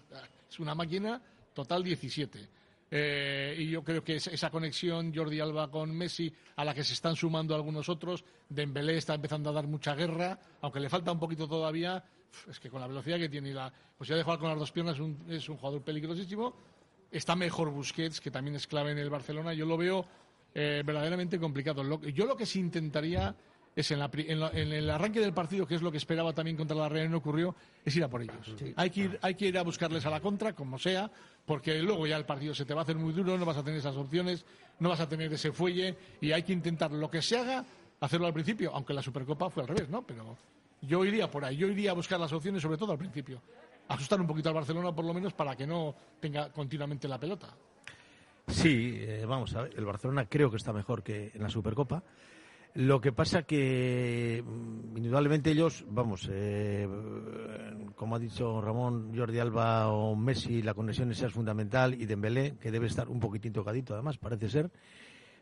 Es 0.50 0.58
una 0.58 0.74
máquina 0.74 1.22
total 1.54 1.84
17. 1.84 2.48
Eh, 2.90 3.56
y 3.58 3.70
yo 3.70 3.82
creo 3.82 4.04
que 4.04 4.16
es- 4.16 4.26
esa 4.28 4.50
conexión 4.50 5.12
Jordi 5.14 5.40
Alba 5.40 5.70
con 5.70 5.90
Messi, 5.96 6.32
a 6.56 6.64
la 6.64 6.74
que 6.74 6.84
se 6.84 6.92
están 6.92 7.16
sumando 7.16 7.54
algunos 7.54 7.88
otros, 7.88 8.24
Dembélé 8.48 8.96
está 8.98 9.14
empezando 9.14 9.50
a 9.50 9.52
dar 9.52 9.66
mucha 9.66 9.94
guerra, 9.94 10.38
aunque 10.60 10.78
le 10.80 10.88
falta 10.88 11.10
un 11.10 11.18
poquito 11.18 11.48
todavía. 11.48 12.04
Es 12.50 12.58
que 12.60 12.70
con 12.70 12.80
la 12.80 12.86
velocidad 12.86 13.18
que 13.18 13.28
tiene 13.28 13.50
y 13.50 13.52
la 13.52 13.72
posibilidad 13.96 14.18
de 14.20 14.24
jugar 14.24 14.38
con 14.38 14.48
las 14.50 14.58
dos 14.58 14.72
piernas 14.72 14.94
es 14.94 15.00
un, 15.00 15.24
es 15.28 15.48
un 15.48 15.56
jugador 15.56 15.82
peligrosísimo. 15.82 16.54
Está 17.10 17.36
mejor 17.36 17.70
Busquets, 17.70 18.20
que 18.20 18.30
también 18.30 18.56
es 18.56 18.66
clave 18.66 18.90
en 18.92 18.98
el 18.98 19.10
Barcelona. 19.10 19.54
Yo 19.54 19.66
lo 19.66 19.76
veo 19.76 20.04
eh, 20.54 20.82
verdaderamente 20.84 21.38
complicado. 21.38 21.82
Lo- 21.84 22.00
yo 22.02 22.26
lo 22.26 22.36
que 22.36 22.46
sí 22.46 22.60
intentaría 22.60 23.34
es 23.76 23.90
en, 23.90 23.98
la 23.98 24.10
en, 24.14 24.38
la- 24.40 24.50
en 24.50 24.72
el 24.72 24.88
arranque 24.90 25.18
del 25.20 25.32
partido, 25.32 25.66
que 25.66 25.74
es 25.74 25.82
lo 25.82 25.90
que 25.90 25.96
esperaba 25.98 26.32
también 26.32 26.56
contra 26.56 26.76
la 26.76 26.88
Real 26.88 27.06
y 27.06 27.08
no 27.08 27.16
ocurrió, 27.18 27.54
es 27.84 27.94
ir 27.96 28.04
a 28.04 28.08
por 28.08 28.22
ellos. 28.22 28.36
Hay, 28.76 28.90
que 28.90 29.00
ir, 29.00 29.18
hay 29.22 29.34
que 29.34 29.46
ir 29.48 29.58
a 29.58 29.62
buscarles 29.62 30.06
a 30.06 30.10
la 30.10 30.20
contra, 30.20 30.52
como 30.54 30.78
sea, 30.78 31.10
porque 31.44 31.80
luego 31.82 32.06
ya 32.06 32.16
el 32.16 32.24
partido 32.24 32.54
se 32.54 32.64
te 32.64 32.72
va 32.74 32.82
a 32.82 32.84
hacer 32.84 32.96
muy 32.96 33.12
duro, 33.12 33.36
no 33.36 33.44
vas 33.44 33.56
a 33.56 33.64
tener 33.64 33.78
esas 33.80 33.96
opciones, 33.96 34.44
no 34.78 34.88
vas 34.88 35.00
a 35.00 35.08
tener 35.08 35.32
ese 35.32 35.50
fuelle 35.52 35.96
y 36.20 36.30
hay 36.32 36.42
que 36.44 36.52
intentar 36.52 36.92
lo 36.92 37.10
que 37.10 37.20
se 37.20 37.36
haga, 37.36 37.64
hacerlo 38.00 38.26
al 38.28 38.32
principio, 38.32 38.70
aunque 38.74 38.94
la 38.94 39.02
Supercopa 39.02 39.50
fue 39.50 39.64
al 39.64 39.68
revés, 39.68 39.88
¿no? 39.88 40.06
Pero 40.06 40.36
yo 40.86 41.04
iría 41.04 41.30
por 41.30 41.44
ahí, 41.44 41.56
yo 41.56 41.66
iría 41.66 41.90
a 41.90 41.94
buscar 41.94 42.18
las 42.20 42.32
opciones, 42.32 42.62
sobre 42.62 42.76
todo 42.76 42.92
al 42.92 42.98
principio. 42.98 43.40
Asustar 43.88 44.20
un 44.20 44.26
poquito 44.26 44.48
al 44.48 44.54
Barcelona, 44.54 44.94
por 44.94 45.04
lo 45.04 45.12
menos, 45.12 45.32
para 45.34 45.56
que 45.56 45.66
no 45.66 45.94
tenga 46.20 46.50
continuamente 46.50 47.06
la 47.06 47.18
pelota. 47.18 47.48
Sí, 48.46 48.96
eh, 49.00 49.24
vamos 49.26 49.54
a 49.54 49.62
ver, 49.62 49.74
el 49.76 49.84
Barcelona 49.84 50.26
creo 50.26 50.50
que 50.50 50.56
está 50.56 50.72
mejor 50.72 51.02
que 51.02 51.32
en 51.34 51.42
la 51.42 51.48
Supercopa. 51.48 52.02
Lo 52.74 53.00
que 53.00 53.12
pasa 53.12 53.44
que 53.44 54.42
mm, 54.44 54.96
indudablemente 54.96 55.50
ellos, 55.50 55.84
vamos, 55.88 56.28
eh, 56.30 56.88
como 57.94 58.16
ha 58.16 58.18
dicho 58.18 58.60
Ramón, 58.60 59.12
Jordi 59.16 59.38
Alba 59.38 59.88
o 59.88 60.16
Messi, 60.16 60.60
la 60.60 60.74
conexión 60.74 61.10
es 61.12 61.32
fundamental 61.32 61.94
y 61.94 62.06
Dembélé, 62.06 62.56
que 62.60 62.72
debe 62.72 62.88
estar 62.88 63.08
un 63.08 63.20
poquitín 63.20 63.52
tocadito 63.52 63.94
además, 63.94 64.18
parece 64.18 64.48
ser. 64.48 64.70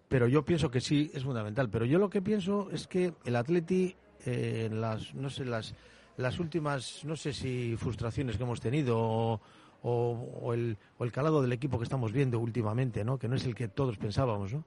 Pero 0.09 0.29
yo 0.29 0.45
pienso 0.45 0.71
que 0.71 0.83
sí 0.83 1.11
es 1.15 1.25
fundamental. 1.25 1.71
Pero 1.71 1.87
yo 1.87 1.99
lo 1.99 2.11
que 2.11 2.21
pienso 2.21 2.71
es 2.71 2.87
que 2.87 3.15
el 3.25 3.35
Atleti, 3.35 3.97
eh, 4.27 4.69
las, 4.73 5.15
no 5.15 5.31
sé, 5.31 5.45
las, 5.45 5.75
las 6.17 6.39
últimas, 6.39 7.05
no 7.05 7.17
sé 7.17 7.33
si 7.33 7.77
frustraciones 7.77 8.37
que 8.37 8.43
hemos 8.43 8.61
tenido 8.61 8.99
o, 8.99 9.41
o- 9.83 10.39
o 10.43 10.55
el, 10.55 10.77
o 10.99 11.05
el 11.05 11.13
calado 11.13 11.43
del 11.43 11.53
equipo 11.53 11.79
que 11.79 11.85
estamos 11.85 12.13
viendo 12.13 12.39
últimamente, 12.39 13.05
¿no? 13.05 13.19
Que 13.19 13.29
no 13.29 13.37
es 13.37 13.45
el 13.47 13.55
que 13.55 13.69
todos 13.69 13.97
pensábamos, 13.99 14.53
¿no? 14.53 14.65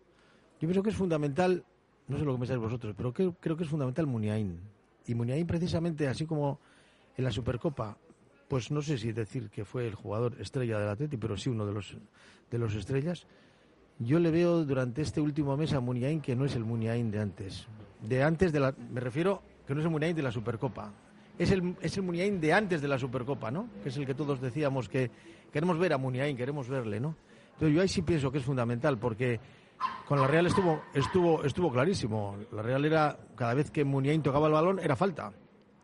Yo 0.59 0.67
pienso 0.67 0.83
que 0.83 0.89
es 0.89 0.95
fundamental, 0.95 1.63
no 2.07 2.17
sé 2.17 2.25
lo 2.25 2.33
que 2.33 2.39
pensáis 2.39 2.59
vosotros, 2.59 2.93
pero 2.97 3.13
creo, 3.13 3.35
creo 3.39 3.57
que 3.57 3.63
es 3.63 3.69
fundamental 3.69 4.07
Muniain. 4.07 4.59
Y 5.07 5.13
Muniain 5.15 5.45
precisamente, 5.45 6.07
así 6.07 6.25
como 6.25 6.59
en 7.17 7.23
la 7.23 7.31
Supercopa, 7.31 7.97
pues 8.47 8.71
no 8.71 8.81
sé 8.81 8.97
si 8.97 9.11
decir 9.11 9.49
que 9.49 9.65
fue 9.65 9.87
el 9.87 9.95
jugador 9.95 10.35
estrella 10.39 10.79
del 10.79 10.89
Atleti, 10.89 11.17
pero 11.17 11.35
sí 11.37 11.49
uno 11.49 11.65
de 11.65 11.73
los, 11.73 11.97
de 12.51 12.57
los 12.57 12.73
estrellas. 12.75 13.25
Yo 13.99 14.19
le 14.19 14.29
veo 14.29 14.65
durante 14.65 15.01
este 15.01 15.21
último 15.21 15.55
mes 15.55 15.73
a 15.73 15.79
Muniain 15.79 16.19
que 16.19 16.35
no 16.35 16.45
es 16.45 16.55
el 16.55 16.65
Muniain 16.65 17.11
de 17.11 17.21
antes. 17.21 17.67
De 18.01 18.23
antes 18.23 18.51
de 18.51 18.59
la, 18.59 18.73
me 18.91 18.99
refiero 18.99 19.41
que 19.65 19.73
no 19.73 19.79
es 19.79 19.85
el 19.85 19.91
Muniain 19.91 20.15
de 20.15 20.21
la 20.21 20.31
Supercopa. 20.31 20.91
Es 21.37 21.51
el, 21.51 21.75
es 21.81 21.95
el 21.95 22.03
Muniain 22.03 22.41
de 22.41 22.53
antes 22.53 22.81
de 22.81 22.89
la 22.89 22.99
Supercopa, 22.99 23.51
¿no? 23.51 23.69
Que 23.81 23.89
es 23.89 23.97
el 23.97 24.05
que 24.05 24.13
todos 24.13 24.41
decíamos 24.41 24.89
que 24.89 25.11
queremos 25.51 25.79
ver 25.79 25.93
a 25.93 25.97
Muniain, 25.97 26.35
queremos 26.35 26.67
verle, 26.67 26.99
¿no? 26.99 27.15
Pero 27.57 27.71
yo 27.71 27.81
ahí 27.81 27.87
sí 27.87 28.01
pienso 28.01 28.31
que 28.31 28.39
es 28.39 28.43
fundamental 28.43 28.97
porque 28.97 29.39
con 30.05 30.19
la 30.19 30.27
Real 30.27 30.45
estuvo, 30.45 30.81
estuvo, 30.93 31.43
estuvo 31.45 31.71
clarísimo. 31.71 32.35
La 32.51 32.61
Real 32.61 32.83
era, 32.83 33.17
cada 33.35 33.53
vez 33.53 33.71
que 33.71 33.85
Muniain 33.85 34.21
tocaba 34.21 34.47
el 34.47 34.53
balón, 34.53 34.79
era 34.79 34.97
falta. 34.97 35.31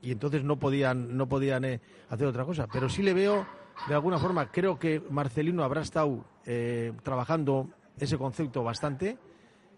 Y 0.01 0.11
entonces 0.11 0.43
no 0.43 0.57
podían, 0.59 1.15
no 1.15 1.29
podían 1.29 1.63
eh, 1.63 1.79
hacer 2.09 2.27
otra 2.27 2.43
cosa. 2.43 2.67
Pero 2.67 2.89
sí 2.89 3.03
le 3.03 3.13
veo, 3.13 3.45
de 3.87 3.93
alguna 3.93 4.17
forma, 4.17 4.51
creo 4.51 4.77
que 4.77 5.01
Marcelino 5.09 5.63
habrá 5.63 5.81
estado 5.81 6.25
eh, 6.45 6.91
trabajando 7.03 7.69
ese 7.99 8.17
concepto 8.17 8.63
bastante 8.63 9.17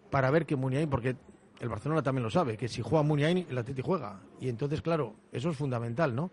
para 0.10 0.30
ver 0.32 0.46
que 0.46 0.56
Muniain, 0.56 0.90
porque 0.90 1.16
el 1.60 1.70
Barcelona 1.70 2.02
también 2.04 2.24
lo 2.24 2.30
sabe, 2.30 2.58
que 2.58 2.68
si 2.68 2.82
juega 2.82 3.04
Muniain, 3.04 3.46
el 3.50 3.58
Atleti 3.58 3.82
juega. 3.82 4.20
Y 4.40 4.50
entonces, 4.50 4.82
claro, 4.82 5.16
eso 5.32 5.50
es 5.50 5.58
fundamental, 5.58 6.14
¿no? 6.16 6.32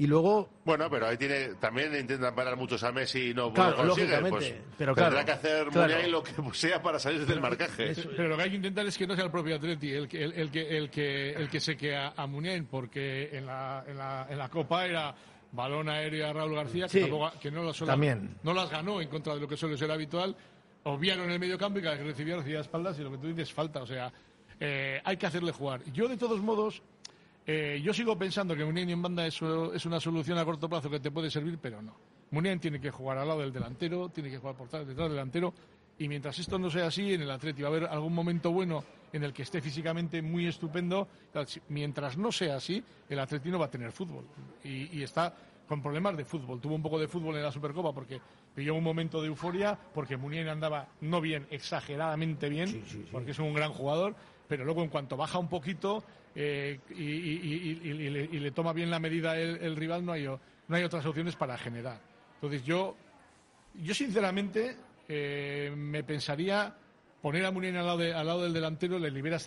Y 0.00 0.06
luego, 0.06 0.48
Bueno, 0.64 0.88
pero 0.88 1.08
ahí 1.08 1.16
tiene, 1.16 1.54
también 1.54 1.92
intentan 1.92 2.32
parar 2.32 2.56
muchos 2.56 2.84
a 2.84 2.92
Messi 2.92 3.30
y 3.30 3.34
no 3.34 3.52
Claro, 3.52 3.70
no 3.82 3.88
consigue, 3.88 4.06
lógicamente, 4.06 4.36
pues 4.38 4.54
pero 4.78 4.94
tendrá 4.94 5.10
claro, 5.10 5.26
que 5.26 5.32
hacer 5.32 5.66
claro. 5.70 5.92
Muniain 5.92 6.12
lo 6.12 6.22
que 6.22 6.32
sea 6.52 6.80
para 6.80 7.00
salir 7.00 7.26
del 7.26 7.40
marcaje. 7.40 7.94
Pero 8.16 8.28
lo 8.28 8.36
que 8.36 8.42
hay 8.44 8.50
que 8.50 8.56
intentar 8.56 8.86
es 8.86 8.96
que 8.96 9.08
no 9.08 9.16
sea 9.16 9.24
el 9.24 9.30
propio 9.32 9.56
Atleti 9.56 9.90
el 9.90 10.06
que, 10.06 10.22
el, 10.22 10.32
el 10.34 10.50
que, 10.52 10.76
el 10.78 10.88
que, 10.90 11.30
el 11.32 11.48
que 11.50 11.58
seque 11.58 11.96
a, 11.96 12.12
a 12.16 12.26
Muniain, 12.28 12.66
porque 12.66 13.36
en 13.36 13.46
la, 13.46 13.82
en, 13.88 13.98
la, 13.98 14.28
en 14.30 14.38
la 14.38 14.48
Copa 14.48 14.86
era 14.86 15.12
balón 15.50 15.88
aéreo 15.88 16.28
a 16.28 16.32
Raúl 16.32 16.54
García, 16.54 16.84
que, 16.84 16.90
Sí, 16.90 17.00
tampoco- 17.00 17.32
que 17.40 17.50
no, 17.50 17.64
las 17.64 17.80
no 18.44 18.54
las 18.54 18.70
ganó 18.70 19.00
en 19.00 19.08
contra 19.08 19.34
de 19.34 19.40
lo 19.40 19.48
que 19.48 19.56
suele 19.56 19.76
ser 19.76 19.90
habitual, 19.90 20.36
obviaron 20.88 21.30
el 21.30 21.38
medio 21.38 21.58
campo 21.58 21.78
y 21.78 21.82
cada 21.82 21.94
vez 21.94 22.02
que 22.02 22.10
recibía, 22.10 22.36
recibía 22.36 22.60
espaldas 22.60 22.98
y 22.98 23.02
lo 23.02 23.10
que 23.10 23.18
tú 23.18 23.26
dices 23.28 23.52
falta, 23.52 23.82
o 23.82 23.86
sea, 23.86 24.12
eh, 24.58 25.00
hay 25.04 25.16
que 25.16 25.26
hacerle 25.26 25.52
jugar. 25.52 25.82
Yo, 25.92 26.08
de 26.08 26.16
todos 26.16 26.40
modos, 26.40 26.82
eh, 27.46 27.80
yo 27.82 27.92
sigo 27.92 28.18
pensando 28.18 28.56
que 28.56 28.64
Muniain 28.64 28.90
en 28.90 29.02
banda 29.02 29.26
es, 29.26 29.40
es 29.74 29.86
una 29.86 30.00
solución 30.00 30.38
a 30.38 30.44
corto 30.44 30.68
plazo 30.68 30.88
que 30.88 31.00
te 31.00 31.10
puede 31.10 31.30
servir, 31.30 31.58
pero 31.60 31.82
no. 31.82 31.94
Muniain 32.30 32.58
tiene 32.58 32.80
que 32.80 32.90
jugar 32.90 33.18
al 33.18 33.28
lado 33.28 33.40
del 33.40 33.52
delantero, 33.52 34.08
tiene 34.08 34.30
que 34.30 34.38
jugar 34.38 34.56
por 34.56 34.66
detrás 34.68 34.86
del 34.86 35.10
delantero, 35.10 35.52
y 35.98 36.08
mientras 36.08 36.38
esto 36.38 36.58
no 36.58 36.70
sea 36.70 36.86
así, 36.86 37.12
en 37.12 37.22
el 37.22 37.30
Atleti 37.30 37.62
va 37.62 37.68
a 37.68 37.70
haber 37.70 37.84
algún 37.84 38.14
momento 38.14 38.50
bueno 38.50 38.84
en 39.12 39.24
el 39.24 39.32
que 39.32 39.42
esté 39.42 39.60
físicamente 39.60 40.22
muy 40.22 40.46
estupendo. 40.46 41.08
Mientras 41.68 42.16
no 42.16 42.30
sea 42.30 42.56
así, 42.56 42.82
el 43.08 43.18
Atleti 43.18 43.50
no 43.50 43.58
va 43.58 43.66
a 43.66 43.70
tener 43.70 43.90
fútbol. 43.90 44.24
Y, 44.62 44.96
y 44.96 45.02
está 45.02 45.34
con 45.66 45.82
problemas 45.82 46.16
de 46.16 46.24
fútbol. 46.24 46.60
Tuvo 46.60 46.76
un 46.76 46.82
poco 46.82 47.00
de 47.00 47.08
fútbol 47.08 47.36
en 47.36 47.42
la 47.42 47.50
Supercopa 47.50 47.92
porque 47.92 48.20
pilló 48.58 48.74
un 48.74 48.82
momento 48.82 49.20
de 49.22 49.28
euforia, 49.28 49.78
porque 49.94 50.16
Muniain 50.16 50.48
andaba 50.48 50.88
no 51.00 51.20
bien, 51.20 51.46
exageradamente 51.50 52.48
bien, 52.48 52.82
porque 53.12 53.30
es 53.30 53.38
un 53.38 53.54
gran 53.54 53.72
jugador, 53.72 54.16
pero 54.48 54.64
luego 54.64 54.82
en 54.82 54.88
cuanto 54.88 55.16
baja 55.16 55.38
un 55.38 55.48
poquito 55.48 56.02
eh, 56.34 56.80
y, 56.90 58.10
le, 58.10 58.24
y 58.24 58.40
le 58.40 58.50
toma 58.50 58.72
bien 58.72 58.90
la 58.90 58.98
medida 58.98 59.38
el, 59.38 59.58
el 59.58 59.76
rival, 59.76 60.04
no 60.04 60.10
hay, 60.10 60.24
no 60.24 60.40
hay 60.76 60.82
otras 60.82 61.06
opciones 61.06 61.36
para 61.36 61.56
generar. 61.56 62.00
Entonces 62.34 62.64
yo, 62.64 62.96
yo 63.74 63.94
sinceramente 63.94 64.76
eh, 65.08 65.72
me 65.76 66.02
pensaría 66.02 66.74
poner 67.22 67.44
a 67.46 67.52
Muniain 67.52 67.76
al 67.76 67.86
lado, 67.86 67.98
de- 67.98 68.12
al 68.14 68.26
lado 68.26 68.42
del 68.42 68.52
delantero, 68.52 68.98
le 68.98 69.12
liberas 69.12 69.44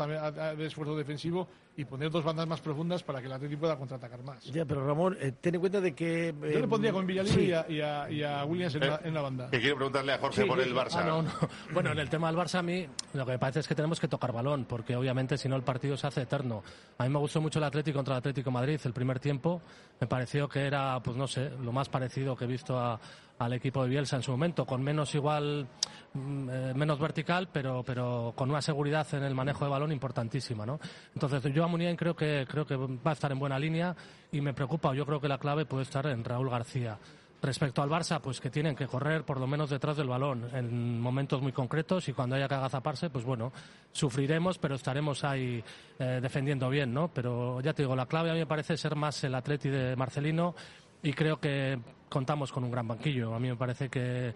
de 0.57 0.65
esfuerzo 0.65 0.95
defensivo 0.95 1.49
y 1.77 1.85
poner 1.85 2.11
dos 2.11 2.23
bandas 2.23 2.45
más 2.47 2.59
profundas 2.59 3.01
para 3.01 3.19
que 3.21 3.27
el 3.27 3.31
Atlético 3.31 3.61
pueda 3.61 3.77
contraatacar 3.77 4.21
más. 4.23 4.43
ya, 4.45 4.65
pero 4.65 4.85
Ramón, 4.85 5.17
eh, 5.21 5.31
ten 5.39 5.55
en 5.55 5.61
cuenta 5.61 5.79
de 5.79 5.95
que... 5.95 6.33
Yo 6.39 6.45
eh, 6.47 6.61
le 6.61 6.67
pondría 6.67 6.91
con 6.91 7.07
Villalibre 7.07 7.33
sí. 7.43 7.47
y, 7.49 7.53
a, 7.53 7.65
y 7.69 7.81
a- 7.81 8.11
y 8.11 8.23
a 8.23 8.43
Williams 8.45 8.75
en, 8.75 8.81
la, 8.81 9.01
en 9.03 9.13
la 9.13 9.21
banda. 9.21 9.49
Que 9.49 9.59
quiero 9.61 9.77
preguntarle 9.77 10.13
a 10.13 10.17
Jorge 10.17 10.41
Sí, 10.41 10.47
por 10.47 10.61
sí. 10.61 10.67
el 10.69 10.75
Barça. 10.75 10.97
Ah, 10.99 11.03
no, 11.05 11.21
no. 11.21 11.31
Bueno, 11.73 11.91
en 11.93 11.99
el 11.99 12.09
tema 12.09 12.27
del 12.29 12.37
Barça 12.39 12.59
a 12.59 12.61
mí 12.61 12.85
lo 13.13 13.25
que 13.25 13.31
me 13.31 13.39
parece 13.39 13.61
es 13.61 13.67
que 13.67 13.75
tenemos 13.75 13.99
que 13.99 14.07
tocar 14.09 14.31
balón, 14.33 14.65
porque 14.65 14.95
obviamente 14.95 15.37
si 15.37 15.47
no 15.47 15.55
el 15.55 15.63
partido 15.63 15.95
se 15.95 16.07
hace 16.07 16.21
eterno. 16.23 16.61
A 16.97 17.03
mí 17.05 17.09
me 17.09 17.19
gustó 17.19 17.39
mucho 17.41 17.59
el 17.59 17.63
Atlético 17.63 17.97
contra 17.99 18.15
el 18.15 18.19
Atlético 18.19 18.51
Madrid, 18.51 18.79
el 18.83 18.93
primer 18.93 19.19
tiempo. 19.19 19.61
Me 19.99 20.07
pareció 20.07 20.49
que 20.49 20.65
era, 20.67 20.99
pues 21.01 21.15
no 21.15 21.27
sé, 21.27 21.51
lo 21.61 21.71
más 21.71 21.87
parecido 21.89 22.35
que 22.35 22.43
he 22.43 22.47
visto 22.47 22.77
a- 22.77 22.99
al 23.45 23.53
equipo 23.53 23.83
de 23.83 23.89
Bielsa 23.89 24.15
en 24.15 24.23
su 24.23 24.31
momento, 24.31 24.65
con 24.65 24.81
menos 24.83 25.13
igual, 25.15 25.67
mm, 26.13 26.49
eh, 26.49 26.73
menos 26.75 26.99
vertical, 26.99 27.49
pero, 27.51 27.83
pero 27.83 28.33
con 28.35 28.49
una 28.49 28.61
seguridad 28.61 29.07
en 29.13 29.23
el 29.23 29.35
manejo 29.35 29.65
de 29.65 29.71
balón 29.71 29.91
importantísima, 29.91 30.65
¿no? 30.65 30.79
Entonces 31.13 31.53
yo 31.53 31.63
a 31.63 31.67
Muniain 31.67 31.95
creo 31.95 32.15
que, 32.15 32.45
creo 32.47 32.65
que 32.65 32.75
va 32.75 33.11
a 33.11 33.13
estar 33.13 33.31
en 33.31 33.39
buena 33.39 33.57
línea 33.57 33.95
y 34.31 34.41
me 34.41 34.53
preocupa, 34.53 34.93
yo 34.93 35.05
creo 35.05 35.19
que 35.19 35.27
la 35.27 35.37
clave 35.37 35.65
puede 35.65 35.83
estar 35.83 36.05
en 36.07 36.23
Raúl 36.23 36.49
García. 36.49 36.97
Respecto 37.43 37.81
al 37.81 37.89
Barça, 37.89 38.21
pues 38.21 38.39
que 38.39 38.51
tienen 38.51 38.75
que 38.75 38.85
correr 38.85 39.23
por 39.23 39.39
lo 39.39 39.47
menos 39.47 39.71
detrás 39.71 39.97
del 39.97 40.07
balón 40.07 40.47
en 40.53 41.01
momentos 41.01 41.41
muy 41.41 41.51
concretos 41.51 42.07
y 42.07 42.13
cuando 42.13 42.35
haya 42.35 42.47
que 42.47 42.53
agazaparse, 42.53 43.09
pues 43.09 43.25
bueno, 43.25 43.51
sufriremos, 43.91 44.59
pero 44.59 44.75
estaremos 44.75 45.23
ahí 45.23 45.63
eh, 45.97 46.19
defendiendo 46.21 46.69
bien, 46.69 46.93
¿no? 46.93 47.07
Pero 47.07 47.59
ya 47.61 47.73
te 47.73 47.81
digo, 47.81 47.95
la 47.95 48.05
clave 48.05 48.29
a 48.29 48.33
mí 48.33 48.39
me 48.39 48.45
parece 48.45 48.77
ser 48.77 48.95
más 48.95 49.23
el 49.23 49.33
Atleti 49.33 49.69
de 49.69 49.95
Marcelino 49.95 50.53
y 51.03 51.13
creo 51.13 51.39
que 51.39 51.79
contamos 52.09 52.51
con 52.51 52.63
un 52.63 52.71
gran 52.71 52.87
banquillo. 52.87 53.33
A 53.33 53.39
mí 53.39 53.47
me 53.49 53.55
parece 53.55 53.89
que 53.89 54.27
eh, 54.29 54.33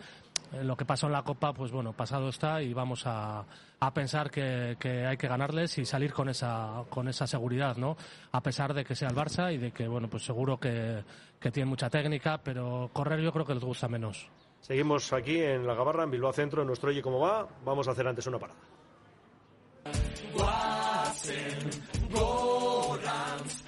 lo 0.64 0.76
que 0.78 0.86
pasó 0.86 1.08
en 1.08 1.14
la 1.14 1.24
Copa, 1.24 1.54
pues 1.54 1.72
bueno, 1.72 1.94
pasado 1.94 2.30
está 2.30 2.62
y 2.62 2.74
vamos 2.74 3.06
a, 3.06 3.46
a 3.80 3.94
pensar 3.94 4.32
que, 4.32 4.78
que 4.80 5.06
hay 5.06 5.18
que 5.18 5.28
ganarles 5.28 5.78
y 5.78 5.86
salir 5.86 6.14
con 6.14 6.30
esa, 6.30 6.84
con 6.90 7.08
esa 7.08 7.28
seguridad, 7.28 7.76
¿no? 7.78 7.98
A 8.32 8.42
pesar 8.42 8.74
de 8.74 8.84
que 8.84 8.96
sea 8.96 9.10
el 9.10 9.16
Barça 9.16 9.54
y 9.54 9.58
de 9.58 9.72
que, 9.72 9.88
bueno, 9.88 10.10
pues 10.10 10.24
seguro 10.24 10.60
que, 10.60 11.04
que 11.40 11.52
tiene 11.52 11.70
mucha 11.70 11.90
técnica, 11.90 12.40
pero 12.44 12.90
correr 12.94 13.22
yo 13.22 13.32
creo 13.32 13.46
que 13.46 13.54
les 13.54 13.64
gusta 13.64 13.88
menos. 13.88 14.28
Seguimos 14.62 15.14
aquí 15.14 15.40
en 15.40 15.68
La 15.68 15.76
Gabarra, 15.76 16.04
en 16.04 16.12
Bilbao 16.12 16.34
Centro, 16.34 16.62
en 16.62 16.68
nuestro 16.68 16.90
Oye 16.90 17.02
Cómo 17.02 17.20
Va. 17.20 17.48
Vamos 17.64 17.88
a 17.88 17.92
hacer 17.92 18.08
antes 18.08 18.26
una 18.26 18.40
parada. 18.40 18.60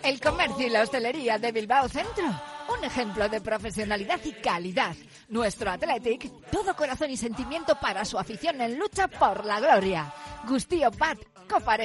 El 0.04 0.20
comercio 0.20 0.66
y 0.66 0.70
la 0.72 0.82
hostelería 0.82 1.38
de 1.38 1.52
Bilbao 1.52 1.88
Centro. 1.88 2.57
Un 2.68 2.84
ejemplo 2.84 3.30
de 3.30 3.42
profesionalidad 3.42 4.20
y 4.26 4.34
calidad. 4.34 4.96
Nuestro 5.30 5.72
Athletic, 5.72 6.30
todo 6.52 6.76
corazón 6.76 7.10
y 7.10 7.18
sentimiento 7.18 7.76
para 7.80 8.06
su 8.06 8.18
afición 8.20 8.62
en 8.62 8.78
lucha 8.78 9.08
por 9.08 9.46
la 9.46 9.60
gloria. 9.60 10.14
Gustío 10.48 10.92
Bat, 10.92 11.20
Copar 11.50 11.82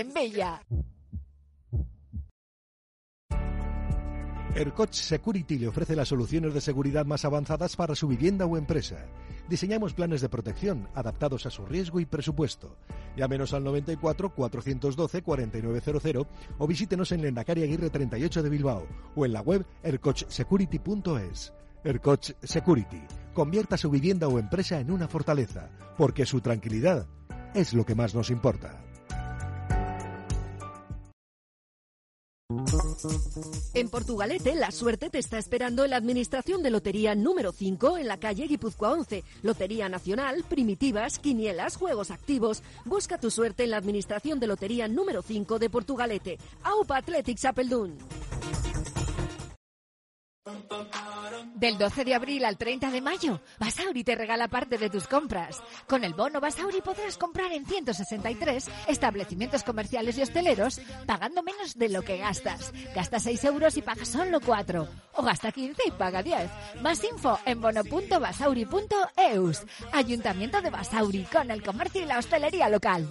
Ercoch 4.54 4.92
Security 4.92 5.58
le 5.58 5.68
ofrece 5.68 5.96
las 5.96 6.08
soluciones 6.08 6.52
de 6.52 6.60
seguridad 6.60 7.06
más 7.06 7.24
avanzadas 7.24 7.74
para 7.74 7.94
su 7.94 8.06
vivienda 8.06 8.44
o 8.44 8.58
empresa. 8.58 9.06
Diseñamos 9.48 9.94
planes 9.94 10.20
de 10.20 10.28
protección 10.28 10.88
adaptados 10.94 11.46
a 11.46 11.50
su 11.50 11.64
riesgo 11.64 12.00
y 12.00 12.04
presupuesto. 12.04 12.76
Llámenos 13.16 13.54
al 13.54 13.64
94 13.64 14.34
412 14.34 15.22
4900 15.22 16.26
o 16.58 16.66
visítenos 16.66 17.12
en 17.12 17.22
Lendakari 17.22 17.62
Aguirre 17.62 17.88
38 17.88 18.42
de 18.42 18.50
Bilbao 18.50 18.86
o 19.16 19.24
en 19.24 19.32
la 19.32 19.40
web 19.40 19.64
ercochsecurity.es. 19.82 21.54
Ercoch 21.82 22.32
Security. 22.42 23.02
Convierta 23.32 23.78
su 23.78 23.88
vivienda 23.88 24.28
o 24.28 24.38
empresa 24.38 24.78
en 24.78 24.90
una 24.90 25.08
fortaleza, 25.08 25.70
porque 25.96 26.26
su 26.26 26.42
tranquilidad 26.42 27.06
es 27.54 27.72
lo 27.72 27.86
que 27.86 27.94
más 27.94 28.14
nos 28.14 28.28
importa. 28.30 28.84
En 33.74 33.88
Portugalete, 33.88 34.54
la 34.54 34.70
suerte 34.70 35.10
te 35.10 35.18
está 35.18 35.38
esperando 35.38 35.84
en 35.84 35.90
la 35.90 35.96
Administración 35.96 36.62
de 36.62 36.70
Lotería 36.70 37.14
número 37.14 37.52
5 37.52 37.98
en 37.98 38.08
la 38.08 38.18
calle 38.18 38.46
Guipúzcoa 38.46 38.92
11. 38.92 39.24
Lotería 39.42 39.88
Nacional, 39.88 40.44
primitivas, 40.48 41.18
quinielas, 41.18 41.76
juegos 41.76 42.10
activos. 42.10 42.62
Busca 42.84 43.18
tu 43.18 43.30
suerte 43.30 43.64
en 43.64 43.70
la 43.70 43.78
Administración 43.78 44.40
de 44.40 44.46
Lotería 44.46 44.88
número 44.88 45.22
5 45.22 45.58
de 45.58 45.70
Portugalete. 45.70 46.38
AUPA 46.62 46.98
Athletics 46.98 47.44
Apeldoorn. 47.44 47.96
Del 51.54 51.78
12 51.78 52.04
de 52.04 52.14
abril 52.14 52.44
al 52.44 52.58
30 52.58 52.90
de 52.90 53.00
mayo, 53.00 53.40
Basauri 53.60 54.02
te 54.02 54.16
regala 54.16 54.48
parte 54.48 54.78
de 54.78 54.90
tus 54.90 55.06
compras. 55.06 55.62
Con 55.86 56.02
el 56.02 56.14
bono 56.14 56.40
Basauri 56.40 56.80
podrás 56.80 57.16
comprar 57.16 57.52
en 57.52 57.64
163 57.64 58.68
establecimientos 58.88 59.62
comerciales 59.62 60.18
y 60.18 60.22
hosteleros 60.22 60.80
pagando 61.06 61.44
menos 61.44 61.78
de 61.78 61.88
lo 61.88 62.02
que 62.02 62.18
gastas. 62.18 62.72
Gasta 62.94 63.20
6 63.20 63.44
euros 63.44 63.76
y 63.76 63.82
paga 63.82 64.04
solo 64.04 64.40
4. 64.40 64.88
O 65.14 65.22
gasta 65.22 65.52
15 65.52 65.80
y 65.86 65.92
paga 65.92 66.24
10. 66.24 66.50
Más 66.80 67.04
info 67.04 67.38
en 67.44 67.60
bono.basauri.eus. 67.60 69.62
Ayuntamiento 69.92 70.60
de 70.60 70.70
Basauri 70.70 71.22
con 71.24 71.52
el 71.52 71.62
comercio 71.62 72.02
y 72.02 72.06
la 72.06 72.18
hostelería 72.18 72.68
local. 72.68 73.08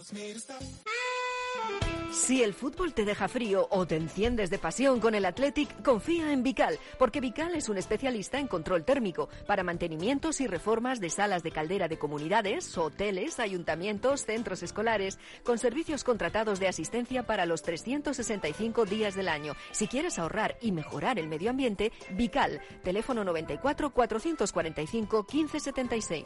Si 2.11 2.43
el 2.43 2.53
fútbol 2.53 2.93
te 2.93 3.05
deja 3.05 3.29
frío 3.29 3.69
o 3.71 3.87
te 3.87 3.95
enciendes 3.95 4.49
de 4.49 4.59
pasión 4.59 4.99
con 4.99 5.15
el 5.15 5.23
Athletic, 5.23 5.81
confía 5.81 6.33
en 6.33 6.43
Vical, 6.43 6.77
porque 6.99 7.21
Vical 7.21 7.55
es 7.55 7.69
un 7.69 7.77
especialista 7.77 8.37
en 8.37 8.47
control 8.47 8.83
térmico 8.83 9.29
para 9.47 9.63
mantenimientos 9.63 10.41
y 10.41 10.47
reformas 10.47 10.99
de 10.99 11.09
salas 11.09 11.41
de 11.41 11.51
caldera 11.51 11.87
de 11.87 11.97
comunidades, 11.97 12.77
hoteles, 12.77 13.39
ayuntamientos, 13.39 14.25
centros 14.25 14.61
escolares, 14.61 15.19
con 15.45 15.57
servicios 15.57 16.03
contratados 16.03 16.59
de 16.59 16.67
asistencia 16.67 17.23
para 17.23 17.45
los 17.45 17.61
365 17.61 18.83
días 18.83 19.15
del 19.15 19.29
año. 19.29 19.53
Si 19.71 19.87
quieres 19.87 20.19
ahorrar 20.19 20.57
y 20.59 20.73
mejorar 20.73 21.17
el 21.17 21.29
medio 21.29 21.49
ambiente, 21.49 21.93
Vical, 22.11 22.59
teléfono 22.83 23.23
94 23.23 23.89
445 23.89 25.27
1576. 25.31 26.25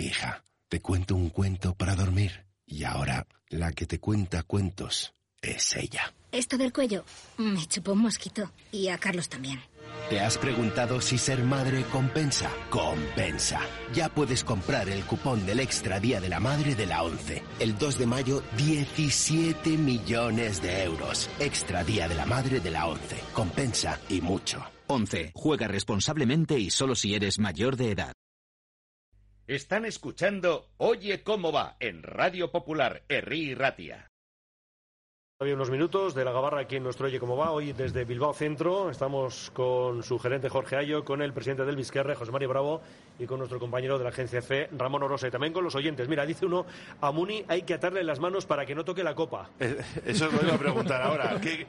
Hija, 0.00 0.44
te 0.68 0.80
cuento 0.80 1.16
un 1.16 1.28
cuento 1.30 1.74
para 1.74 1.96
dormir. 1.96 2.44
Y 2.64 2.84
ahora, 2.84 3.26
la 3.48 3.72
que 3.72 3.84
te 3.84 3.98
cuenta 3.98 4.44
cuentos 4.44 5.12
es 5.42 5.74
ella. 5.74 6.14
Esto 6.30 6.56
del 6.56 6.72
cuello 6.72 7.04
me 7.36 7.66
chupó 7.66 7.94
un 7.94 8.02
mosquito. 8.02 8.52
Y 8.70 8.88
a 8.88 8.98
Carlos 8.98 9.28
también. 9.28 9.60
¿Te 10.08 10.20
has 10.20 10.38
preguntado 10.38 11.00
si 11.00 11.18
ser 11.18 11.42
madre 11.42 11.82
compensa? 11.90 12.48
Compensa. 12.70 13.60
Ya 13.92 14.08
puedes 14.08 14.44
comprar 14.44 14.88
el 14.88 15.02
cupón 15.04 15.44
del 15.46 15.58
Extra 15.58 15.98
Día 15.98 16.20
de 16.20 16.28
la 16.28 16.38
Madre 16.38 16.76
de 16.76 16.86
la 16.86 17.02
11. 17.02 17.42
El 17.58 17.76
2 17.76 17.98
de 17.98 18.06
mayo, 18.06 18.42
17 18.56 19.76
millones 19.76 20.62
de 20.62 20.84
euros. 20.84 21.28
Extra 21.40 21.82
Día 21.82 22.08
de 22.08 22.14
la 22.14 22.24
Madre 22.24 22.60
de 22.60 22.70
la 22.70 22.86
11. 22.86 23.16
Compensa 23.32 23.98
y 24.08 24.20
mucho. 24.20 24.64
11. 24.86 25.32
Juega 25.34 25.66
responsablemente 25.66 26.56
y 26.56 26.70
solo 26.70 26.94
si 26.94 27.14
eres 27.14 27.40
mayor 27.40 27.76
de 27.76 27.90
edad. 27.90 28.12
Están 29.48 29.86
escuchando 29.86 30.68
Oye 30.76 31.22
cómo 31.22 31.50
va 31.52 31.76
en 31.80 32.02
Radio 32.02 32.50
Popular, 32.52 33.02
Herri 33.08 33.54
Ratia. 33.54 34.06
Había 35.40 35.54
unos 35.54 35.70
minutos 35.70 36.14
de 36.16 36.24
la 36.24 36.32
Gabarra 36.32 36.60
aquí 36.62 36.76
en 36.76 36.82
nuestro 36.82 37.06
Oye 37.06 37.18
Cómo 37.20 37.36
Va. 37.36 37.52
Hoy 37.52 37.72
desde 37.72 38.04
Bilbao 38.04 38.34
Centro 38.34 38.90
estamos 38.90 39.50
con 39.54 40.02
su 40.02 40.18
gerente 40.18 40.48
Jorge 40.50 40.74
Ayo, 40.76 41.04
con 41.04 41.22
el 41.22 41.32
presidente 41.32 41.64
del 41.64 41.76
Vizquerre, 41.76 42.16
José 42.16 42.32
María 42.32 42.48
Bravo, 42.48 42.82
y 43.20 43.24
con 43.24 43.38
nuestro 43.38 43.58
compañero 43.60 43.96
de 43.96 44.04
la 44.04 44.10
agencia 44.10 44.42
FE, 44.42 44.68
Ramón 44.76 45.04
Orosa, 45.04 45.28
y 45.28 45.30
también 45.30 45.52
con 45.54 45.62
los 45.64 45.76
oyentes. 45.76 46.08
Mira, 46.08 46.26
dice 46.26 46.44
uno, 46.44 46.66
a 47.00 47.12
Muni 47.12 47.44
hay 47.48 47.62
que 47.62 47.74
atarle 47.74 48.02
las 48.02 48.18
manos 48.18 48.46
para 48.46 48.66
que 48.66 48.74
no 48.74 48.84
toque 48.84 49.04
la 49.04 49.14
copa. 49.14 49.48
Eh, 49.60 49.78
Eso 50.04 50.26
os 50.26 50.32
lo 50.34 50.42
iba 50.42 50.56
a 50.56 50.58
preguntar 50.58 51.00
ahora. 51.00 51.40
¿Qué- 51.40 51.66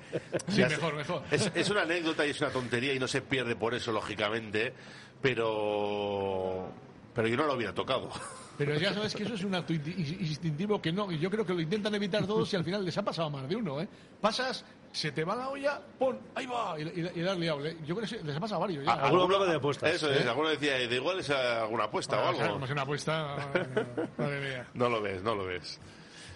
Sí, 0.47 0.61
mejor, 0.63 0.95
mejor. 0.95 1.21
Es, 1.31 1.49
es 1.53 1.69
una 1.69 1.83
anécdota 1.83 2.25
y 2.25 2.31
es 2.31 2.41
una 2.41 2.49
tontería 2.49 2.93
y 2.93 2.99
no 2.99 3.07
se 3.07 3.21
pierde 3.21 3.55
por 3.55 3.75
eso, 3.75 3.91
lógicamente, 3.91 4.73
pero, 5.21 6.71
pero 7.19 7.27
yo 7.27 7.35
no 7.35 7.47
lo 7.47 7.55
hubiera 7.55 7.73
tocado. 7.73 8.09
Pero 8.57 8.75
ya 8.75 8.93
sabes 8.93 9.13
que 9.13 9.23
eso 9.23 9.33
es 9.33 9.43
un 9.43 9.53
acto 9.53 9.73
inti- 9.73 9.93
instintivo 10.21 10.81
que 10.81 10.89
no, 10.93 11.11
y 11.11 11.19
yo 11.19 11.29
creo 11.29 11.45
que 11.45 11.53
lo 11.53 11.59
intentan 11.59 11.93
evitar 11.95 12.25
todos 12.25 12.53
y 12.53 12.55
al 12.55 12.63
final 12.63 12.85
les 12.85 12.97
ha 12.97 13.01
pasado 13.03 13.29
más 13.29 13.45
de 13.49 13.57
uno, 13.57 13.81
¿eh? 13.81 13.89
Pasas, 14.21 14.63
se 14.93 15.11
te 15.11 15.25
va 15.25 15.35
la 15.35 15.49
olla, 15.49 15.81
pon, 15.99 16.17
ahí 16.33 16.45
va, 16.45 16.79
y, 16.79 16.83
y, 16.83 17.11
y 17.19 17.21
le 17.21 17.29
has 17.29 17.37
liado, 17.37 17.65
¿eh? 17.65 17.75
Yo 17.85 17.93
creo 17.97 18.07
que 18.07 18.23
les 18.23 18.37
ha 18.37 18.39
pasado 18.39 18.61
a 18.63 18.67
varios. 18.67 18.85
ya. 18.85 18.93
Ah, 18.93 19.09
Eso 19.89 20.09
es, 20.11 20.25
alguno 20.25 20.47
decía, 20.47 20.75
de 20.75 20.95
igual 20.95 21.19
es 21.19 21.29
alguna 21.29 21.83
apuesta 21.85 22.15
Bueno, 22.21 22.37
o 22.37 22.41
algo. 22.41 22.53
como 22.53 22.65
es 22.65 22.71
una 22.71 22.81
apuesta, 22.83 23.37
madre 24.17 24.39
mía. 24.39 24.67
No 24.75 24.87
lo 24.87 25.01
ves, 25.01 25.21
no 25.21 25.35
lo 25.35 25.43
ves. 25.45 25.77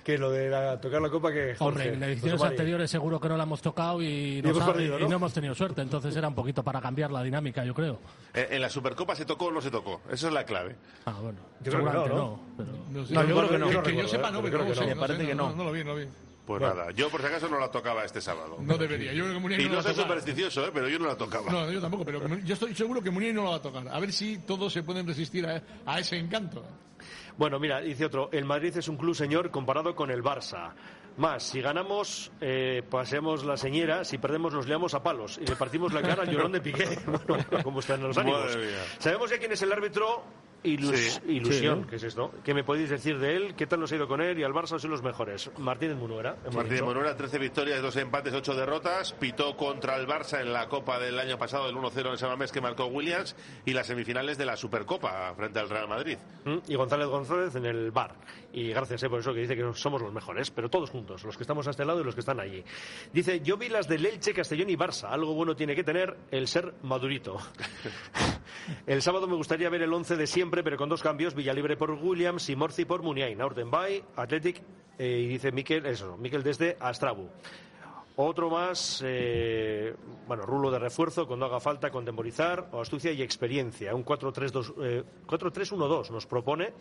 Que 0.03 0.17
lo 0.17 0.31
de 0.31 0.49
la- 0.49 0.81
tocar 0.81 1.01
la 1.01 1.09
copa 1.09 1.31
que 1.31 1.55
Jorge, 1.55 1.63
Hombre, 1.63 1.93
en 1.93 2.03
ediciones 2.03 2.41
anteriores 2.41 2.91
seguro 2.91 3.21
que 3.21 3.29
no 3.29 3.37
la 3.37 3.43
hemos 3.43 3.61
tocado 3.61 4.01
y, 4.01 4.41
nos 4.41 4.51
hemos 4.51 4.63
ha- 4.63 4.73
perdido, 4.73 4.99
¿no? 4.99 5.05
y 5.05 5.09
no 5.09 5.15
hemos 5.15 5.33
tenido 5.33 5.55
suerte. 5.55 5.81
Entonces 5.81 6.13
era 6.15 6.27
un 6.27 6.35
poquito 6.35 6.61
para 6.61 6.81
cambiar 6.81 7.09
la 7.11 7.23
dinámica, 7.23 7.63
yo 7.63 7.73
creo. 7.73 7.99
Eh, 8.33 8.47
¿En 8.51 8.61
la 8.61 8.69
Supercopa 8.69 9.15
se 9.15 9.23
tocó 9.25 9.45
o 9.45 9.51
no 9.51 9.61
se 9.61 9.71
tocó? 9.71 10.01
Esa 10.11 10.27
es 10.27 10.33
la 10.33 10.43
clave. 10.45 10.75
Ah, 11.05 11.13
bueno. 11.21 11.39
Yo 11.61 11.71
creo 11.71 11.85
que 11.85 11.91
no, 11.93 12.07
¿no? 12.07 12.39
pero- 12.57 12.69
No, 12.91 13.05
sé, 13.05 13.13
No, 13.13 13.23
yo 13.23 13.35
creo 13.37 13.49
que 13.49 13.57
no. 13.59 13.67
Que, 13.67 13.73
Yo 13.73 13.81
que 13.83 13.89
yo 13.91 13.95
recuerdo, 14.01 14.09
sepa, 14.09 14.31
no, 14.31 14.41
Pero 14.41 14.53
creo 14.59 14.73
que 14.73 14.79
no, 14.87 14.95
no 14.95 14.99
Parece 15.01 15.25
que 15.25 15.35
no, 15.35 15.49
no. 15.51 15.55
no 15.55 15.63
lo 15.63 15.71
vi, 15.71 15.83
no 15.85 15.91
lo 15.91 15.95
vi. 15.99 16.05
Pues 16.45 16.59
Bueno. 16.59 16.75
nada, 16.75 16.91
yo 16.91 17.09
por 17.09 17.21
si 17.21 17.27
acaso 17.27 17.47
no 17.47 17.57
la 17.57 17.71
tocaba 17.71 18.03
este 18.03 18.19
sábado. 18.19 18.57
No 18.59 18.77
debería. 18.77 19.13
Yo 19.13 19.23
creo 19.23 19.35
que 19.35 19.39
Munier 19.39 19.61
Y 19.61 19.63
no 19.63 19.69
no 19.69 19.75
la 19.77 19.83
soy 19.83 19.95
supersticioso, 19.95 20.65
¿eh? 20.67 20.71
pero 20.73 20.89
yo 20.89 20.99
no 20.99 21.07
la 21.07 21.15
tocaba. 21.15 21.49
No, 21.49 21.71
yo 21.71 21.79
tampoco, 21.79 22.03
pero 22.03 22.27
yo 22.39 22.53
estoy 22.53 22.75
seguro 22.75 23.01
que 23.01 23.09
Munier 23.09 23.33
no 23.33 23.45
la 23.45 23.51
va 23.51 23.55
a 23.55 23.61
tocar. 23.61 23.87
A 23.87 23.97
ver 24.01 24.11
si 24.11 24.39
todos 24.39 24.73
se 24.73 24.83
pueden 24.83 25.07
resistir 25.07 25.47
a, 25.47 25.61
a 25.85 25.99
ese 25.99 26.17
encanto. 26.17 26.61
Bueno, 27.37 27.59
mira, 27.59 27.81
dice 27.81 28.05
otro, 28.05 28.29
el 28.31 28.45
Madrid 28.45 28.77
es 28.77 28.87
un 28.87 28.97
club 28.97 29.15
señor 29.15 29.49
comparado 29.49 29.95
con 29.95 30.11
el 30.11 30.23
Barça. 30.23 30.73
Más, 31.17 31.43
si 31.43 31.61
ganamos, 31.61 32.31
eh, 32.41 32.83
pasemos 32.89 33.45
la 33.45 33.55
señera, 33.57 34.03
si 34.03 34.17
perdemos 34.17 34.53
nos 34.53 34.67
liamos 34.67 34.93
a 34.93 35.03
palos 35.03 35.39
y 35.41 35.45
le 35.45 35.55
partimos 35.55 35.93
la 35.93 36.01
cara 36.01 36.23
al 36.23 36.29
llorón 36.29 36.51
de 36.51 36.61
Piqué. 36.61 36.97
Bueno, 37.27 37.45
¿cómo 37.63 37.79
están 37.79 38.01
los 38.01 38.17
ánimos? 38.17 38.57
¿Sabemos 38.97 39.29
ya 39.29 39.37
quién 39.37 39.51
es 39.51 39.61
el 39.61 39.71
árbitro? 39.71 40.23
Ilus- 40.63 40.95
Sí. 40.95 41.21
Ilusión, 41.28 41.82
Sí. 41.84 41.89
¿qué 41.89 41.95
es 41.97 42.04
esto? 42.04 42.32
¿Qué 42.43 42.54
me 42.54 42.63
podéis 42.63 42.89
decir 42.89 43.19
de 43.19 43.36
él? 43.36 43.56
¿Qué 43.56 43.67
tal 43.67 43.80
nos 43.82 43.91
ha 43.91 43.95
ido 43.97 44.08
con 44.08 44.21
él? 44.21 44.39
Y 44.39 44.43
al 44.43 44.54
Barça 44.54 44.80
son 44.80 44.91
los 44.91 45.02
mejores. 45.04 45.52
Martínez 45.58 45.97
Munuera. 45.97 46.36
Martínez 46.45 46.69
dicho. 46.71 46.86
Monuera, 46.86 47.15
13 47.17 47.38
victorias, 47.38 47.82
2 47.82 47.95
empates, 47.97 48.34
8 48.34 48.54
derrotas. 48.56 49.13
Pitó 49.13 49.58
contra 49.58 49.97
el 49.97 50.08
Barça 50.08 50.39
en 50.41 50.54
la 50.54 50.67
Copa 50.69 50.99
del 50.99 51.19
año 51.19 51.38
pasado, 51.38 51.69
el 51.69 51.76
1-0 51.76 52.12
en 52.12 52.17
San 52.17 52.30
Mamés 52.30 52.52
que 52.52 52.62
marcó 52.62 52.86
Williams. 52.86 53.36
Y 53.65 53.73
las 53.73 53.88
semifinales 53.88 54.38
de 54.38 54.45
la 54.45 54.56
Supercopa 54.56 55.34
frente 55.36 55.60
al 55.60 55.69
Real 55.69 55.88
Madrid. 55.88 56.17
Mm, 56.45 56.58
Y 56.67 56.76
González 56.76 57.08
González 57.08 57.56
en 57.56 57.65
el 57.65 57.91
bar. 57.91 58.15
Y 58.54 58.69
gracias 58.69 59.04
eh, 59.04 59.10
por 59.10 59.19
eso 59.19 59.34
que 59.34 59.41
dice 59.41 59.56
que 59.56 59.73
somos 59.73 60.02
los 60.02 60.13
mejores, 60.13 60.52
pero 60.52 60.69
todos 60.69 60.89
juntos, 60.91 61.23
los 61.23 61.36
que 61.36 61.43
estamos 61.43 61.65
a 61.67 61.71
este 61.71 61.84
lado 61.86 62.02
y 62.02 62.04
los 62.04 62.13
que 62.13 62.19
están 62.21 62.39
allí. 62.39 62.63
Dice, 63.12 63.41
yo 63.41 63.58
vi 63.58 63.67
las 63.67 63.88
del 63.88 64.06
Elche, 64.06 64.34
Castellón 64.34 64.69
y 64.69 64.76
Barça. 64.78 65.10
Algo 65.10 65.34
bueno 65.34 65.56
tiene 65.56 65.76
que 65.76 65.84
tener 65.84 66.15
el 66.32 66.47
ser 66.47 66.73
madurito. 66.84 67.38
el 68.87 69.01
sábado 69.01 69.27
me 69.27 69.35
gustaría 69.35 69.69
ver 69.69 69.81
el 69.81 69.93
11 69.93 70.17
de 70.17 70.27
siempre, 70.27 70.63
pero 70.63 70.77
con 70.77 70.89
dos 70.89 71.01
cambios. 71.01 71.35
Villalibre 71.35 71.77
por 71.77 71.91
Williams 71.91 72.49
y 72.49 72.55
Morci 72.55 72.85
por 72.85 73.01
Muniain. 73.01 73.41
Aurtenbay, 73.41 74.03
Athletic 74.15 74.61
eh, 74.97 75.19
y 75.23 75.27
dice 75.27 75.51
Miquel, 75.51 75.85
eso, 75.85 76.17
Miquel 76.17 76.43
desde 76.43 76.77
Astrabu. 76.79 77.29
Otro 78.15 78.47
más, 78.49 79.01
eh, 79.03 79.95
bueno, 80.27 80.43
rulo 80.45 80.69
de 80.69 80.77
refuerzo 80.77 81.25
cuando 81.25 81.47
haga 81.47 81.59
falta, 81.59 81.89
contemporizar, 81.89 82.69
o 82.71 82.79
astucia 82.79 83.11
y 83.11 83.23
experiencia. 83.23 83.95
Un 83.95 84.05
4-3-2, 84.05 84.73
eh, 84.83 85.03
4-3-1-2 85.25 86.11
nos 86.11 86.27
propone. 86.27 86.73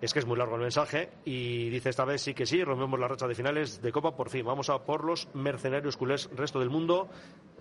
Es 0.00 0.14
que 0.14 0.20
es 0.20 0.26
muy 0.26 0.38
largo 0.38 0.54
el 0.54 0.62
mensaje 0.62 1.10
y 1.26 1.68
dice 1.68 1.90
esta 1.90 2.06
vez 2.06 2.22
sí 2.22 2.32
que 2.32 2.46
sí, 2.46 2.64
rompemos 2.64 2.98
la 2.98 3.06
racha 3.06 3.26
de 3.26 3.34
finales 3.34 3.82
de 3.82 3.92
Copa 3.92 4.16
por 4.16 4.30
fin. 4.30 4.46
Vamos 4.46 4.70
a 4.70 4.78
por 4.78 5.04
los 5.04 5.28
mercenarios 5.34 5.96
culés 5.96 6.30
resto 6.34 6.58
del 6.58 6.70
mundo 6.70 7.08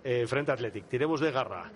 eh, 0.04 0.26
frente 0.26 0.52
a 0.52 0.54
Athletic. 0.54 0.88
Tiremos 0.88 1.20
de 1.20 1.32
garra. 1.32 1.70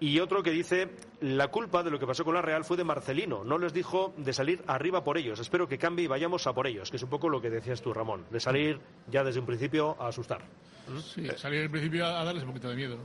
Y 0.00 0.18
otro 0.18 0.42
que 0.42 0.50
dice, 0.50 0.88
la 1.20 1.48
culpa 1.48 1.82
de 1.82 1.90
lo 1.90 1.98
que 1.98 2.06
pasó 2.06 2.24
con 2.24 2.34
la 2.34 2.40
Real 2.40 2.64
fue 2.64 2.78
de 2.78 2.84
Marcelino. 2.84 3.44
No 3.44 3.58
les 3.58 3.74
dijo 3.74 4.14
de 4.16 4.32
salir 4.32 4.62
arriba 4.66 5.04
por 5.04 5.18
ellos. 5.18 5.38
Espero 5.38 5.68
que 5.68 5.76
cambie 5.76 6.06
y 6.06 6.08
vayamos 6.08 6.46
a 6.46 6.54
por 6.54 6.66
ellos, 6.66 6.90
que 6.90 6.96
es 6.96 7.02
un 7.02 7.10
poco 7.10 7.28
lo 7.28 7.42
que 7.42 7.50
decías 7.50 7.82
tú, 7.82 7.92
Ramón, 7.92 8.24
de 8.30 8.40
salir 8.40 8.80
ya 9.08 9.22
desde 9.22 9.40
un 9.40 9.46
principio 9.46 10.00
a 10.00 10.08
asustar. 10.08 10.40
Sí, 11.04 11.28
salir 11.36 11.62
al 11.62 11.70
principio 11.70 12.06
a 12.06 12.24
darles 12.24 12.42
un 12.42 12.48
poquito 12.48 12.70
de 12.70 12.76
miedo. 12.76 12.98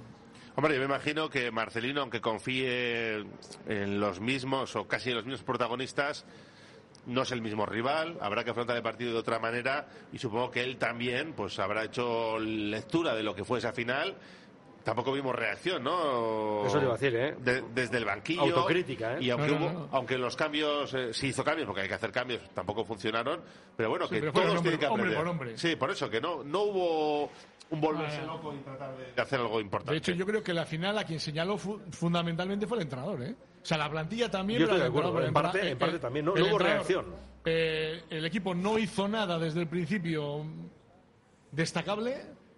Hombre, 0.56 0.74
yo 0.74 0.80
me 0.80 0.86
imagino 0.86 1.30
que 1.30 1.52
Marcelino, 1.52 2.00
aunque 2.00 2.22
confíe 2.22 3.26
en 3.68 4.00
los 4.00 4.22
mismos 4.22 4.74
o 4.78 4.88
casi 4.88 5.10
en 5.10 5.18
los 5.18 5.26
mismos 5.26 5.44
protagonistas, 5.44 6.26
no 7.08 7.24
es 7.24 7.32
el 7.34 7.42
mismo 7.42 7.66
rival, 7.66 8.18
habrá 8.22 8.46
que 8.46 8.52
afrontar 8.52 8.78
el 8.78 8.82
partido 8.82 9.12
de 9.12 9.20
otra 9.20 9.38
manera 9.38 9.88
y 10.14 10.18
supongo 10.18 10.52
que 10.52 10.64
él 10.64 10.78
también 10.78 11.34
pues 11.34 11.60
habrá 11.60 11.84
hecho 11.84 12.40
lectura 12.40 13.14
de 13.14 13.22
lo 13.24 13.36
que 13.36 13.44
fue 13.44 13.60
esa 13.60 13.74
final 13.74 14.16
tampoco 14.86 15.12
vimos 15.12 15.36
reacción, 15.36 15.84
¿no? 15.84 16.66
Eso 16.66 16.78
le 16.78 16.84
iba 16.84 16.94
a 16.94 16.98
decir, 16.98 17.16
¿eh? 17.16 17.36
De- 17.40 17.64
desde 17.74 17.98
el 17.98 18.06
banquillo. 18.06 18.44
Autocrítica, 18.44 19.16
¿eh? 19.16 19.24
Y 19.24 19.30
aunque, 19.32 19.48
No, 19.52 19.60
no, 19.60 19.66
hubo, 19.66 19.74
no. 19.74 19.90
aunque 19.92 20.18
los 20.18 20.36
cambios, 20.38 20.94
eh, 20.94 21.14
se 21.14 21.28
hizo 21.28 21.44
cambios, 21.44 21.66
porque 21.66 21.82
hay 21.82 21.88
que 21.90 21.96
hacer 21.96 22.12
cambios, 22.12 22.42
tampoco 22.54 22.86
funcionaron. 22.86 23.42
Pero 23.76 23.90
bueno, 23.90 24.08
Sí, 24.08 24.14
que 24.16 24.20
pero 24.22 24.32
todos 24.32 24.62
tienen 24.62 24.80
que 24.80 24.86
hombre- 24.86 24.88
hombre 24.88 25.04
aprender. 25.04 25.18
por 25.18 25.28
hombre. 25.28 25.58
Sí, 25.58 25.76
por 25.76 25.92
eso, 25.92 26.10
que 26.10 26.22
no, 26.22 26.44
no 26.44 26.62
hubo 26.62 27.32
un 27.72 27.82
volverse 27.82 28.20
Ah. 28.22 28.26
loco 28.28 28.54
y 28.54 28.58
tratar 28.60 28.96
de, 28.96 29.12
de 29.12 29.22
hacer 29.22 29.40
algo 29.40 29.60
importante. 29.60 29.92
De 29.94 29.98
hecho, 29.98 30.12
yo 30.14 30.26
creo 30.26 30.44
que 30.44 30.54
la 30.54 30.66
final 30.66 30.98
a 31.00 31.04
quien 31.04 31.20
señaló 31.20 31.58
fu- 31.58 31.82
fundamentalmente 31.92 32.68
fue 32.68 32.78
el 32.78 32.84
entrenador, 32.84 33.24
¿eh? 33.24 33.36
O 33.64 33.66
sea, 33.66 33.80
la 33.80 33.90
plantilla 33.90 34.30
también. 34.30 34.60
Yo 34.60 34.68
pero 34.68 34.78
estoy 34.78 34.92
de 34.94 35.00
acuerdo, 35.00 35.26
en 35.28 35.34
parte- 35.34 35.70
en 35.72 35.78
parte 35.80 35.98
también, 36.00 36.26
no- 36.26 36.34
hubo 36.34 36.60
reacción. 36.60 37.06
eh, 37.44 38.04
el 38.12 38.24
equipo 38.26 38.54
no 38.54 38.78
hizo 38.78 39.08
nada 39.08 39.40
desde 39.40 39.62
el 39.62 39.68
principio 39.68 40.46
destacable 41.52 42.18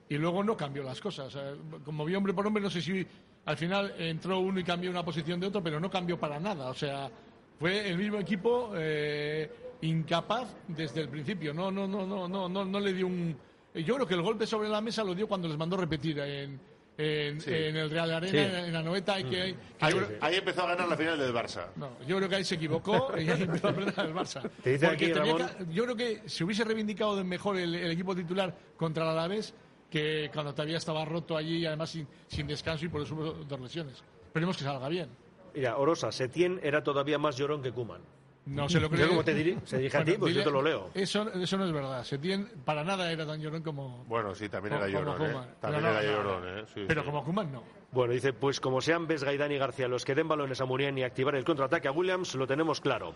y 0.10 0.16
luego 0.18 0.44
no 0.44 0.56
cambió 0.56 0.84
las 0.84 1.00
cosas. 1.02 1.32
Sea, 1.34 1.54
como 1.84 2.06
vi 2.06 2.16
hombre 2.16 2.34
por 2.34 2.46
hombre, 2.48 2.62
no 2.64 2.70
sé 2.70 2.82
si 2.82 3.06
al 3.46 3.58
final 3.58 3.94
entró 3.98 4.40
uno 4.40 4.60
y 4.60 4.64
cambió 4.64 4.90
una 4.92 5.04
posición 5.04 5.40
de 5.40 5.48
otro, 5.48 5.62
pero 5.64 5.80
no 5.80 5.90
cambió 5.90 6.20
para 6.20 6.40
nada. 6.40 6.70
O 6.70 6.74
sea, 6.74 7.10
fue 7.60 7.90
el 7.90 7.98
mismo 7.98 8.18
equipo 8.20 8.72
eh, 8.76 9.50
incapaz 9.82 10.56
desde 10.68 11.02
el 11.02 11.10
principio. 11.10 11.54
No, 11.54 11.72
no, 11.72 11.88
no, 11.88 12.06
no, 12.06 12.28
no, 12.28 12.48
no, 12.50 12.66
no 12.66 12.80
le 12.80 12.94
dio 12.94 13.08
un. 13.08 13.36
Yo 13.74 13.96
creo 13.96 14.08
que 14.08 14.14
el 14.16 14.22
golpe 14.22 14.48
sobre 14.48 14.70
la 14.70 14.82
mesa 14.82 15.04
lo 15.04 15.14
dio 15.14 15.28
cuando 15.28 15.48
les 15.48 15.58
mandó 15.58 15.78
repetir 15.78 16.18
en, 16.20 16.60
en, 16.98 17.40
Sí. 17.40 17.54
en 17.54 17.76
el 17.76 17.90
Real 17.92 18.12
Arena, 18.12 18.32
Sí. 18.32 18.38
en, 18.38 18.66
en 18.66 18.74
la 18.74 18.82
noveta. 18.82 19.20
Y 19.20 19.26
que, 19.26 19.30
que 19.30 19.56
Ahí, 19.82 19.94
yo 19.94 19.98
creo- 20.06 20.18
ahí 20.22 20.36
empezó 20.38 20.64
a 20.64 20.68
ganar 20.70 20.88
la 20.88 20.98
final 20.98 21.20
del 21.20 21.32
Barça. 21.34 21.68
no, 21.76 21.90
yo 22.08 22.18
creo 22.18 22.28
que 22.28 22.36
ahí 22.38 22.44
se 22.44 22.56
equivocó 22.56 23.14
y 23.18 23.30
ahí 23.30 23.44
empezó 23.44 23.68
a 23.68 23.74
perder 23.74 24.06
el 24.08 24.14
Barça. 24.16 24.50
Te 24.64 24.72
dice 24.72 24.88
Porque 24.88 25.06
aquí, 25.06 25.14
tenía 25.14 25.34
Ramón- 25.34 25.68
que- 25.68 25.74
yo 25.74 25.84
creo 25.84 25.96
que 25.96 26.22
se 26.28 26.44
hubiese 26.44 26.64
reivindicado 26.64 27.16
de 27.16 27.24
mejor 27.24 27.58
el, 27.58 27.76
el 27.76 27.92
equipo 27.92 28.16
titular 28.16 28.56
contra 28.76 29.04
el 29.04 29.10
Alavés 29.12 29.54
que 29.90 30.30
cuando 30.34 30.54
todavía 30.54 30.78
estaba 30.78 31.06
roto 31.06 31.38
allí 31.38 31.58
y 31.58 31.66
además 31.66 31.98
sin, 32.28 32.48
descanso 32.48 32.86
y 32.86 32.90
por 32.90 33.02
eso 33.02 33.16
dos 33.16 33.60
lesiones. 33.60 34.04
Esperemos 34.26 34.58
que 34.58 34.64
salga 34.64 34.88
bien. 34.90 35.10
Mira, 35.54 35.78
Orosa, 35.78 36.12
Setién 36.12 36.60
era 36.62 36.84
todavía 36.84 37.18
más 37.18 37.38
llorón 37.38 37.62
que 37.62 37.72
Kuman. 37.72 38.02
No 38.48 38.70
se 38.70 38.80
lo 38.80 38.88
Yo 38.90 38.96
creo. 38.96 39.08
como 39.10 39.24
te 39.24 39.36
diri- 39.36 39.60
se 39.66 39.78
dije 39.78 39.98
a 39.98 40.06
ti, 40.06 40.14
pues 40.18 40.34
yo 40.34 40.44
te 40.44 40.50
lo 40.52 40.62
leo. 40.62 40.90
Eso, 40.94 41.30
eso 41.34 41.58
no 41.58 41.66
es 41.66 41.72
verdad. 41.74 42.04
Setién 42.04 42.50
para 42.64 42.84
nada 42.84 43.12
era 43.12 43.26
tan 43.26 43.42
llorón 43.42 43.62
como. 43.62 44.06
Bueno, 44.06 44.34
sí, 44.34 44.48
también 44.48 44.76
era 44.76 44.88
llorón, 44.88 45.22
¿eh? 45.22 45.36
También 45.60 45.84
no, 45.84 45.90
era 45.90 46.02
no, 46.02 46.08
llorón. 46.12 46.44
¿eh? 46.60 46.64
Sí, 46.74 46.86
Pero 46.88 47.02
sí. 47.02 47.06
como 47.06 47.24
Kuman 47.26 47.52
no. 47.52 47.64
Bueno, 47.92 48.14
dice, 48.14 48.34
pues 48.34 48.60
como 48.60 48.80
sean 48.82 49.08
Ves, 49.08 49.24
Gaidán 49.24 49.52
y 49.52 49.58
García 49.58 49.88
los 49.88 50.04
que 50.06 50.14
den 50.16 50.28
balones 50.28 50.60
a 50.62 50.66
Muriel 50.66 50.98
y 50.98 51.04
activar 51.04 51.36
el 51.36 51.44
contraataque 51.46 51.88
a 51.88 51.92
Williams, 51.92 52.36
lo 52.36 52.46
tenemos 52.48 52.80
claro. 52.82 53.14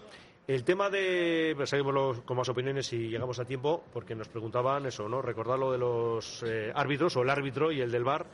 El 0.48 0.63
tema 0.63 0.89
de, 0.89 1.54
pues 1.56 1.70
seguimos 1.70 1.94
los- 1.94 2.22
con 2.22 2.36
más 2.38 2.50
opiniones 2.50 2.88
si 2.88 3.10
llegamos 3.10 3.39
a 3.39 3.46
tiempo, 3.46 3.84
porque 3.94 4.15
nos 4.15 4.28
preguntaban 4.28 4.86
eso, 4.86 5.08
¿no? 5.08 5.22
Recordar 5.22 5.60
lo 5.60 5.72
de 5.72 5.78
los 5.78 6.44
eh, 6.46 6.72
árbitros, 6.76 7.15
o 7.17 7.22
el 7.22 7.30
árbitro 7.30 7.72
y 7.72 7.80
el 7.82 7.91
del 7.91 8.04
bar. 8.04 8.26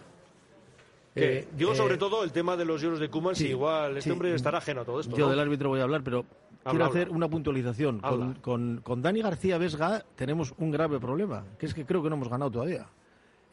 Eh, 1.16 1.48
digo 1.54 1.74
eh, 1.74 1.76
sobre 1.76 1.98
todo 1.98 2.24
el 2.24 2.32
tema 2.32 2.56
de 2.56 2.66
los 2.66 2.80
lloros 2.82 3.00
de 3.00 3.10
Kuman, 3.10 3.36
si 3.36 3.48
igual 3.48 3.92
este 3.98 4.02
sí. 4.04 4.12
hombre 4.12 4.34
estará 4.36 4.60
ajeno 4.60 4.82
a 4.82 4.86
todo 4.86 5.00
esto. 5.00 5.16
Yo 5.18 5.26
¿no? 5.26 5.32
del 5.32 5.40
árbitro 5.40 5.70
voy 5.70 5.80
a 5.80 5.84
hablar, 5.84 6.04
pero 6.04 6.24
quiero 6.70 6.86
Habla, 6.86 7.00
hacer 7.00 7.10
una 7.10 7.28
puntualización. 7.28 8.00
Con, 8.00 8.34
con, 8.36 8.82
con 8.84 9.02
Dani 9.02 9.22
García 9.22 9.58
Vesga 9.58 10.04
tenemos 10.16 10.54
un 10.58 10.72
grave 10.72 11.00
problema, 11.00 11.44
que 11.58 11.66
es 11.66 11.74
que 11.74 11.86
creo 11.86 12.04
que 12.04 12.10
no 12.10 12.16
hemos 12.16 12.30
ganado 12.30 12.52
todavía. 12.52 12.88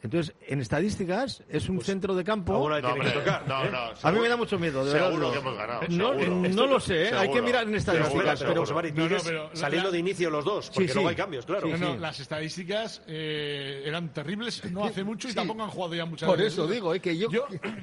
Entonces, 0.05 0.35
en 0.47 0.61
estadísticas, 0.61 1.43
es 1.49 1.67
un 1.69 1.81
centro 1.81 2.15
de 2.15 2.23
campo. 2.23 2.53
alguna 2.53 2.79
No, 2.79 2.87
que 2.87 2.93
hombre, 2.93 3.11
tocar, 3.19 3.47
no, 3.47 3.63
¿eh? 3.65 3.69
no, 3.71 3.79
A 4.01 4.11
mí 4.11 4.19
me 4.19 4.29
da 4.29 4.37
mucho 4.37 4.57
miedo, 4.59 4.85
de 4.85 4.93
verdad. 4.93 5.09
Seguro 5.09 5.31
que 5.31 5.37
hemos 5.39 5.57
ganado. 5.57 5.81
No, 5.89 6.13
no 6.13 6.67
lo 6.67 6.79
sé, 6.79 7.09
¿eh? 7.09 7.13
hay 7.13 7.29
que 7.31 7.41
mirar 7.41 7.67
en 7.67 7.75
estadísticas. 7.75 8.43
pero, 8.43 8.65
Mari, 8.73 8.91
pero- 8.93 9.49
saliendo 9.53 9.89
la- 9.89 9.93
de 9.93 9.99
inicio 9.99 10.29
los 10.29 10.45
dos, 10.45 10.69
porque 10.73 10.87
Sí, 10.87 10.93
luego 10.93 11.09
sí. 11.09 11.11
hay 11.13 11.15
cambios, 11.17 11.45
claro. 11.45 11.67
Sí, 11.67 11.73
No, 11.81 11.97
las 11.97 12.19
estadísticas 12.19 13.01
eh, 13.07 13.83
eran 13.85 14.13
terribles 14.13 14.63
no 14.71 14.85
hace 14.85 15.03
mucho 15.03 15.27
y 15.27 15.31
Sí. 15.31 15.35
tampoco 15.35 15.63
han 15.63 15.69
jugado 15.69 15.95
ya 15.95 16.05
muchas 16.05 16.27
Por 16.29 16.37
veces. 16.37 16.53
eso 16.53 16.67
digo, 16.67 16.93
eh, 16.93 16.99
que 16.99 17.17
yo- 17.17 17.29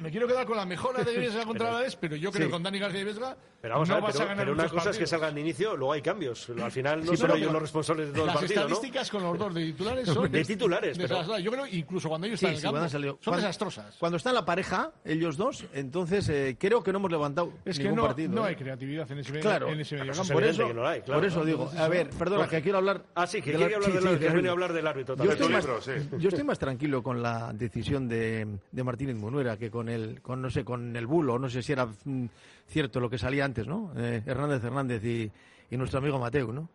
me 0.01 0.09
quiero 0.09 0.27
quedar 0.27 0.45
con 0.45 0.57
la 0.57 0.65
mejora 0.65 1.03
de 1.03 1.17
Vesga 1.17 1.43
contra 1.45 1.71
la 1.73 1.79
vez, 1.81 1.95
pero 1.95 2.15
yo 2.15 2.31
creo 2.31 2.43
Sí. 2.43 2.47
que 2.47 2.51
con 2.51 2.63
Dani 2.63 2.79
García 2.79 3.01
y 3.01 3.03
Vesga 3.03 3.35
Pero 3.61 3.75
vamos 3.75 3.89
no 3.89 3.95
a 3.95 3.97
ver, 3.97 4.03
vas 4.03 4.13
pero, 4.13 4.23
a 4.23 4.27
ganar 4.29 4.45
pero 4.45 4.53
una 4.53 4.69
cosa 4.69 4.89
es 4.91 4.97
que 4.97 5.07
salgan 5.07 5.35
de 5.35 5.41
inicio, 5.41 5.75
luego 5.75 5.93
hay 5.93 6.01
cambios. 6.01 6.49
Al 6.49 6.71
final 6.71 7.03
no 7.05 7.15
son 7.15 7.31
ellos 7.37 7.51
los 7.51 7.61
responsables 7.61 8.07
de 8.07 8.13
todo 8.13 8.23
el 8.23 8.27
Las 8.27 8.35
partido, 8.37 8.61
¿no? 8.61 8.67
estadísticas 8.67 9.09
con 9.11 9.23
los 9.23 9.37
dos 9.37 9.53
de 9.53 9.65
titulares 9.65 10.07
son 10.09 10.31
De 10.31 10.43
titulares, 10.45 10.97
pero-. 10.97 11.37
Yo 11.39 11.51
creo 11.51 11.63
que 11.65 11.75
incluso 11.77 12.09
cuando 12.13 12.27
ellos 12.27 12.39
Sí, 12.39 12.45
están 12.45 12.59
en 12.59 12.65
el 12.67 12.73
campo 12.79 12.89
salido- 12.89 13.13
son 13.13 13.19
cuando- 13.23 13.37
desastrosas. 13.47 13.95
Cuando 13.99 14.17
está 14.17 14.29
en 14.29 14.35
la 14.35 14.45
pareja, 14.45 14.91
ellos 15.03 15.35
dos, 15.35 15.65
entonces 15.73 16.29
eh, 16.29 16.55
creo 16.59 16.83
que 16.83 16.91
no 16.91 16.99
hemos 16.99 17.09
levantado 17.11 17.53
Es 17.65 17.77
que 17.77 17.83
ningún 17.85 17.97
no, 17.97 18.05
partido. 18.05 18.31
no 18.31 18.45
¿eh? 18.45 18.49
hay 18.49 18.55
creatividad 18.55 19.11
en 19.11 19.17
ese, 19.17 19.31
medio- 19.31 19.41
Claro. 19.41 19.67
en 19.69 19.79
ese 19.79 19.95
medio 19.95 20.11
Eso 20.11 20.21
es 20.21 20.27
campo. 20.27 20.33
Por 20.39 20.43
eso, 20.47 20.67
que 20.67 20.73
no 20.75 20.83
la 20.83 20.89
hay, 20.91 21.01
claro. 21.01 21.19
por 21.21 21.27
eso 21.27 21.43
digo, 21.45 21.71
a 21.75 21.87
ver, 21.87 22.09
perdona, 22.11 22.47
que 22.47 22.61
quiero 22.61 22.77
hablar. 22.77 23.01
Ah, 23.15 23.25
sí, 23.25 23.41
que 23.41 23.51
de 23.51 23.57
quiere 23.57 23.75
hablar 23.75 23.91
del 23.91 24.07
árbitro, 24.07 24.41
que 24.41 24.49
hablar 24.49 24.73
del 24.73 24.87
árbitro 24.87 25.15
Yo 25.15 25.17
también. 25.17 25.37
estoy, 25.37 25.53
más, 25.53 25.65
libro, 25.65 25.81
sí. 25.81 26.17
yo 26.19 26.29
estoy 26.29 26.43
más 26.43 26.59
tranquilo 26.59 27.01
con 27.01 27.21
la 27.23 27.51
decisión 27.53 28.07
de, 28.07 28.47
de 28.71 28.83
Martínez 28.83 29.15
Munuera 29.15 29.57
que 29.57 29.71
con 29.71 29.89
el, 29.89 30.21
con, 30.21 30.41
no 30.41 30.49
sé, 30.51 30.63
con 30.63 30.95
el 30.95 31.07
bulo, 31.07 31.39
no 31.39 31.49
sé 31.49 31.63
si 31.63 31.71
era 31.73 31.87
mm, 32.05 32.25
cierto 32.67 32.99
lo 32.99 33.09
que 33.09 33.17
salía 33.17 33.43
antes, 33.45 33.65
¿no? 33.67 33.91
Eh, 33.97 34.21
Hernández 34.25 34.63
Hernández 34.63 35.03
y, 35.03 35.31
y 35.71 35.77
nuestro 35.77 35.99
amigo 35.99 36.19
Mateo, 36.19 36.51
¿no? 36.53 36.69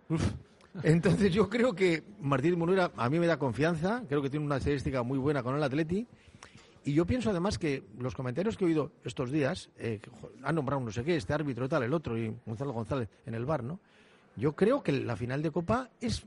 Entonces 0.83 1.33
yo 1.33 1.49
creo 1.49 1.75
que 1.75 2.05
Martínez 2.21 2.59
Munuera 2.59 2.93
a 2.97 3.11
mí 3.11 3.19
me 3.19 3.27
da 3.27 3.39
confianza, 3.39 4.05
creo 4.09 4.23
que 4.23 4.31
tiene 4.31 4.47
una 4.47 4.59
estadística 4.59 5.03
muy 5.03 5.19
buena 5.19 5.43
con 5.43 5.55
el 5.57 5.63
Atleti. 5.63 6.07
Y 6.85 6.95
yo 6.95 7.05
pienso 7.05 7.31
además 7.31 7.59
que 7.59 7.83
los 7.99 8.15
comentarios 8.15 8.57
que 8.57 8.65
he 8.65 8.69
oído 8.69 8.93
estos 9.05 9.31
días, 9.31 9.71
eh, 9.79 10.01
han 10.43 10.55
nombrado 10.55 10.81
no 10.81 10.91
sé 10.91 11.05
qué, 11.05 11.17
este 11.17 11.35
árbitro 11.35 11.69
tal, 11.69 11.83
el 11.83 11.93
otro, 11.93 12.17
y 12.17 12.35
Gonzalo 12.47 12.73
González 12.73 13.09
en 13.27 13.35
el 13.35 13.45
bar, 13.45 13.63
¿no? 13.63 13.81
Yo 14.37 14.55
creo 14.55 14.83
que 14.83 14.93
la 14.93 15.17
final 15.17 15.43
de 15.43 15.51
Copa 15.51 15.91
es. 16.01 16.25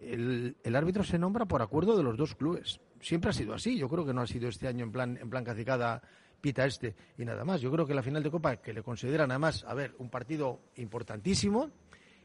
El, 0.00 0.54
el 0.62 0.76
árbitro 0.76 1.02
se 1.02 1.18
nombra 1.18 1.46
por 1.46 1.62
acuerdo 1.62 1.96
de 1.96 2.04
los 2.04 2.16
dos 2.16 2.36
clubes. 2.36 2.80
Siempre 3.00 3.30
ha 3.30 3.32
sido 3.32 3.54
así. 3.54 3.76
Yo 3.76 3.88
creo 3.88 4.06
que 4.06 4.12
no 4.12 4.20
ha 4.20 4.26
sido 4.26 4.48
este 4.48 4.68
año 4.68 4.84
en 4.84 4.92
plan, 4.92 5.18
en 5.20 5.28
plan 5.28 5.42
cacicada 5.42 6.00
pita 6.40 6.66
este 6.66 6.94
y 7.16 7.24
nada 7.24 7.44
más. 7.44 7.60
Yo 7.60 7.72
creo 7.72 7.86
que 7.86 7.94
la 7.94 8.02
final 8.02 8.22
de 8.22 8.30
Copa, 8.30 8.56
que 8.56 8.72
le 8.72 8.82
consideran 8.82 9.30
además, 9.30 9.64
a 9.66 9.74
ver, 9.74 9.94
un 9.98 10.08
partido 10.08 10.60
importantísimo, 10.76 11.70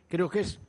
creo 0.08 0.30
que 0.30 0.42
es 0.42 0.60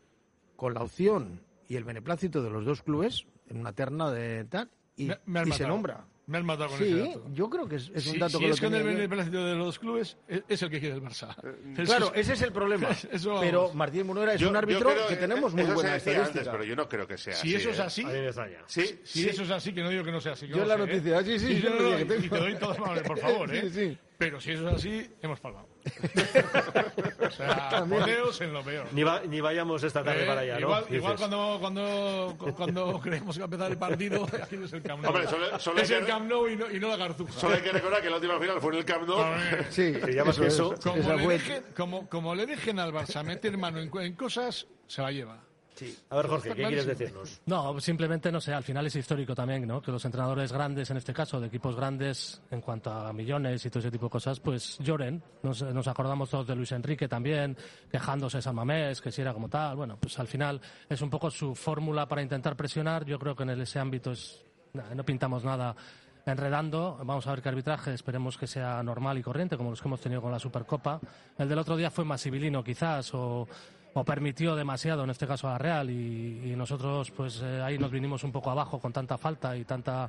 con 0.57 0.75
la 0.75 0.83
opción 0.83 1.41
y 1.69 1.77
el 1.77 1.85
beneplácito 1.85 2.43
de 2.43 2.51
los 2.51 2.65
dos 2.65 2.83
clubes 2.83 3.27
en 3.49 3.59
una 3.59 3.73
terna 3.73 4.11
de 4.11 4.45
tal 4.45 4.71
y, 4.97 5.07
Me- 5.07 5.19
me 5.27 5.41
has 5.41 5.49
y 5.49 5.53
se 5.53 5.67
nombra. 5.67 6.07
Me 6.27 6.39
has 6.39 6.45
matado 6.45 6.71
con 6.71 6.79
Sí, 6.79 6.85
ese 6.85 6.97
dato. 7.01 7.27
yo 7.35 7.51
creo 7.51 7.69
que 7.69 7.77
es, 7.77 7.91
es 7.95 8.07
un 8.07 8.13
Si- 8.15 8.19
dato 8.19 8.39
si 8.39 8.39
que 8.39 8.49
lo 8.49 8.55
es 8.55 8.61
con 8.63 8.75
el 8.75 8.83
beneplácito 8.83 9.45
de 9.45 9.55
los 9.57 9.79
clubes, 9.79 10.17
es, 10.27 10.43
es 10.49 10.63
el 10.63 10.71
que 10.71 10.81
quiere 10.81 10.95
el 10.95 11.03
Barça. 11.03 11.37
Eso 11.77 11.85
Claro, 11.85 12.07
es- 12.15 12.21
ese 12.23 12.33
es 12.33 12.43
el 12.43 12.53
problema. 12.53 12.89
Eso, 13.13 13.37
pero. 13.41 13.75
Martín 13.75 14.07
Munuera 14.07 14.33
es 14.33 14.41
Yo- 14.41 14.49
un 14.49 14.57
árbitro 14.57 14.89
creo 14.91 15.07
que 15.07 15.17
tenemos 15.17 15.53
muy 15.53 15.65
buena 15.65 15.95
decía 15.95 16.13
estadística. 16.13 16.39
antes, 16.41 16.49
pero 16.51 16.65
yo 16.65 16.77
no 16.77 16.89
creo 16.89 17.07
que 17.07 17.19
sea 17.19 17.35
Si 17.35 17.49
así. 17.49 17.57
eso 17.57 17.71
es 17.71 17.79
¿eh? 17.79 17.83
así. 17.83 18.05
Sí, 18.67 19.01
si 19.05 19.23
sí. 19.25 19.29
eso 19.29 19.43
es 19.43 19.51
así, 19.51 19.75
que 19.75 19.83
no 19.83 19.91
digo 19.91 20.03
que 20.03 20.13
no 20.13 20.21
sea 20.23 20.33
así. 20.33 20.47
Yo 20.49 20.65
la 20.65 20.77
sé, 20.79 20.83
¿eh? 20.83 20.87
noticia, 20.87 21.23
sí, 21.25 21.39
sí, 21.39 21.61
yo 21.61 21.71
no, 21.71 21.99
y- 22.01 22.05
tengo. 22.07 22.25
y 22.25 22.29
te 22.31 22.39
doy 22.39 22.55
todas 22.59 22.79
manos, 22.79 23.03
por 23.03 23.19
favor, 23.19 23.55
¿eh? 23.55 23.61
Sí, 23.63 23.71
sí. 23.91 23.99
Pero 24.17 24.41
si 24.41 24.53
eso 24.53 24.67
es 24.71 24.75
así, 24.77 25.07
hemos 25.21 25.41
palmado. 25.41 25.69
o 27.27 27.31
sea, 27.31 27.85
poneos 27.89 28.41
en 28.41 28.53
lo 28.53 28.63
peor. 28.63 28.87
Ni, 28.93 29.03
va- 29.03 29.21
ni 29.29 29.41
vayamos 29.41 29.83
esta 29.83 30.03
tarde 30.03 30.25
Eh, 30.25 30.27
para 30.27 30.41
allá, 30.43 30.55
¿no? 30.61 30.83
igual, 30.91 31.17
cuando, 31.17 31.59
cuando, 31.61 32.37
cuando 32.57 33.01
creemos 33.03 33.37
que 33.37 33.41
va 33.41 33.45
a 33.45 33.49
empezar 33.49 33.71
el 33.71 33.79
partido, 33.79 34.25
aquí 34.43 34.57
no 34.57 34.65
es 34.67 34.73
el 34.73 34.83
Camp 34.83 35.03
Nou. 35.03 35.11
Hombre, 35.13 35.29
solo- 35.29 35.59
solo 35.59 35.81
es 35.81 35.91
hay 35.91 35.97
el 35.99 36.05
que- 36.05 36.11
Camp 36.11 36.29
Nou 36.31 36.49
y 36.49 36.57
no, 36.57 36.71
y 36.71 36.81
no 36.81 36.89
la 36.89 36.99
Cartuja. 36.99 37.33
Solo 37.33 37.55
hay 37.57 37.63
que 37.63 37.73
recordar 37.73 38.03
que 38.03 38.11
la 38.11 38.17
última 38.17 38.39
final 38.39 38.61
fue 38.61 38.73
en 38.73 38.79
el 38.79 38.85
Camp 38.85 39.07
Nou. 39.09 39.25
Sí, 39.71 39.95
Se 39.95 40.13
llama 40.15 40.31
eso 40.31 40.45
es. 40.45 40.55
eso. 40.55 40.75
como, 40.83 41.13
le 41.17 41.27
dejen, 41.29 41.63
como, 41.77 42.09
como 42.09 42.35
le 42.35 42.47
dejen 42.47 42.79
al 42.79 42.93
Barça 42.93 43.23
meter 43.25 43.57
mano 43.59 43.79
en, 43.81 43.91
en 44.01 44.15
cosas, 44.15 44.67
se 44.87 45.03
la 45.03 45.11
lleva. 45.13 45.39
A 46.11 46.17
ver, 46.17 46.27
Jorge, 46.27 46.55
¿qué 46.55 46.63
quieres 46.63 46.87
decirnos? 46.87 47.41
No, 47.47 47.81
simplemente, 47.81 48.31
no 48.31 48.41
sé, 48.41 48.53
al 48.53 48.63
final 48.63 48.87
es 48.87 48.97
histórico 48.97 49.35
también, 49.35 49.67
¿no? 49.67 49.83
Que 49.83 49.91
los 49.91 50.05
entrenadores 50.05 50.53
grandes, 50.53 50.91
en 50.91 50.97
este 50.97 51.13
caso, 51.13 51.41
de 51.41 51.49
equipos 51.49 51.75
grandes, 51.75 52.41
en 52.51 52.61
cuanto 52.61 52.91
a 52.91 53.13
millones 53.13 53.65
y 53.67 53.71
todo 53.71 53.81
ese 53.81 53.91
tipo 53.91 54.07
de 54.07 54.11
cosas, 54.11 54.39
pues 54.41 54.79
lloren. 54.79 55.23
Nos, 55.43 55.63
nos 55.63 55.89
acordamos 55.89 56.31
todos 56.31 56.47
de 56.47 56.55
Luis 56.55 56.73
Enrique 56.73 57.09
también, 57.09 57.57
quejándose 57.91 58.39
de 58.39 58.43
San 58.43 58.55
Mamés, 58.55 59.01
que 59.01 59.11
si 59.11 59.23
era 59.23 59.33
como 59.33 59.49
tal. 59.49 59.77
Bueno, 59.77 59.97
pues 59.99 60.19
al 60.19 60.29
final 60.29 60.61
es 60.89 61.01
un 61.01 61.11
poco 61.11 61.31
su 61.31 61.55
fórmula 61.55 62.07
para 62.07 62.23
intentar 62.23 62.57
presionar. 62.57 63.05
Yo 63.05 63.19
creo 63.19 63.35
que 63.35 63.43
en 63.43 63.51
ese 63.51 63.79
ámbito 63.79 64.13
es, 64.13 64.45
no 64.95 65.05
pintamos 65.05 65.45
nada 65.45 65.75
enredando. 66.27 66.99
Vamos 67.05 67.27
a 67.27 67.31
ver 67.31 67.43
qué 67.43 67.49
arbitraje, 67.49 67.93
esperemos 67.93 68.39
que 68.39 68.47
sea 68.47 68.83
normal 68.83 69.19
y 69.19 69.23
corriente, 69.23 69.57
como 69.57 69.71
los 69.71 69.81
que 69.81 69.89
hemos 69.89 70.01
tenido 70.01 70.23
con 70.23 70.33
la 70.33 70.39
Supercopa. 70.39 71.01
El 71.39 71.49
del 71.49 71.59
otro 71.59 71.77
día 71.77 71.91
fue 71.91 72.05
más 72.05 72.23
civilino, 72.23 72.63
quizás, 72.63 73.13
o, 73.15 73.47
o 73.95 74.05
permitió 74.05 74.57
demasiado, 74.57 75.05
en 75.05 75.11
este 75.11 75.27
caso 75.27 75.49
a 75.49 75.53
la 75.53 75.59
Real, 75.59 75.91
y, 75.91 76.55
nosotros 76.55 77.11
pues 77.11 77.41
eh, 77.43 77.61
ahí 77.63 77.79
nos 77.79 77.91
vinimos 77.91 78.23
un 78.25 78.33
poco 78.33 78.51
abajo 78.51 78.79
con 78.79 78.93
tanta 78.93 79.19
falta 79.19 79.57
y 79.57 79.65
tanta 79.65 80.09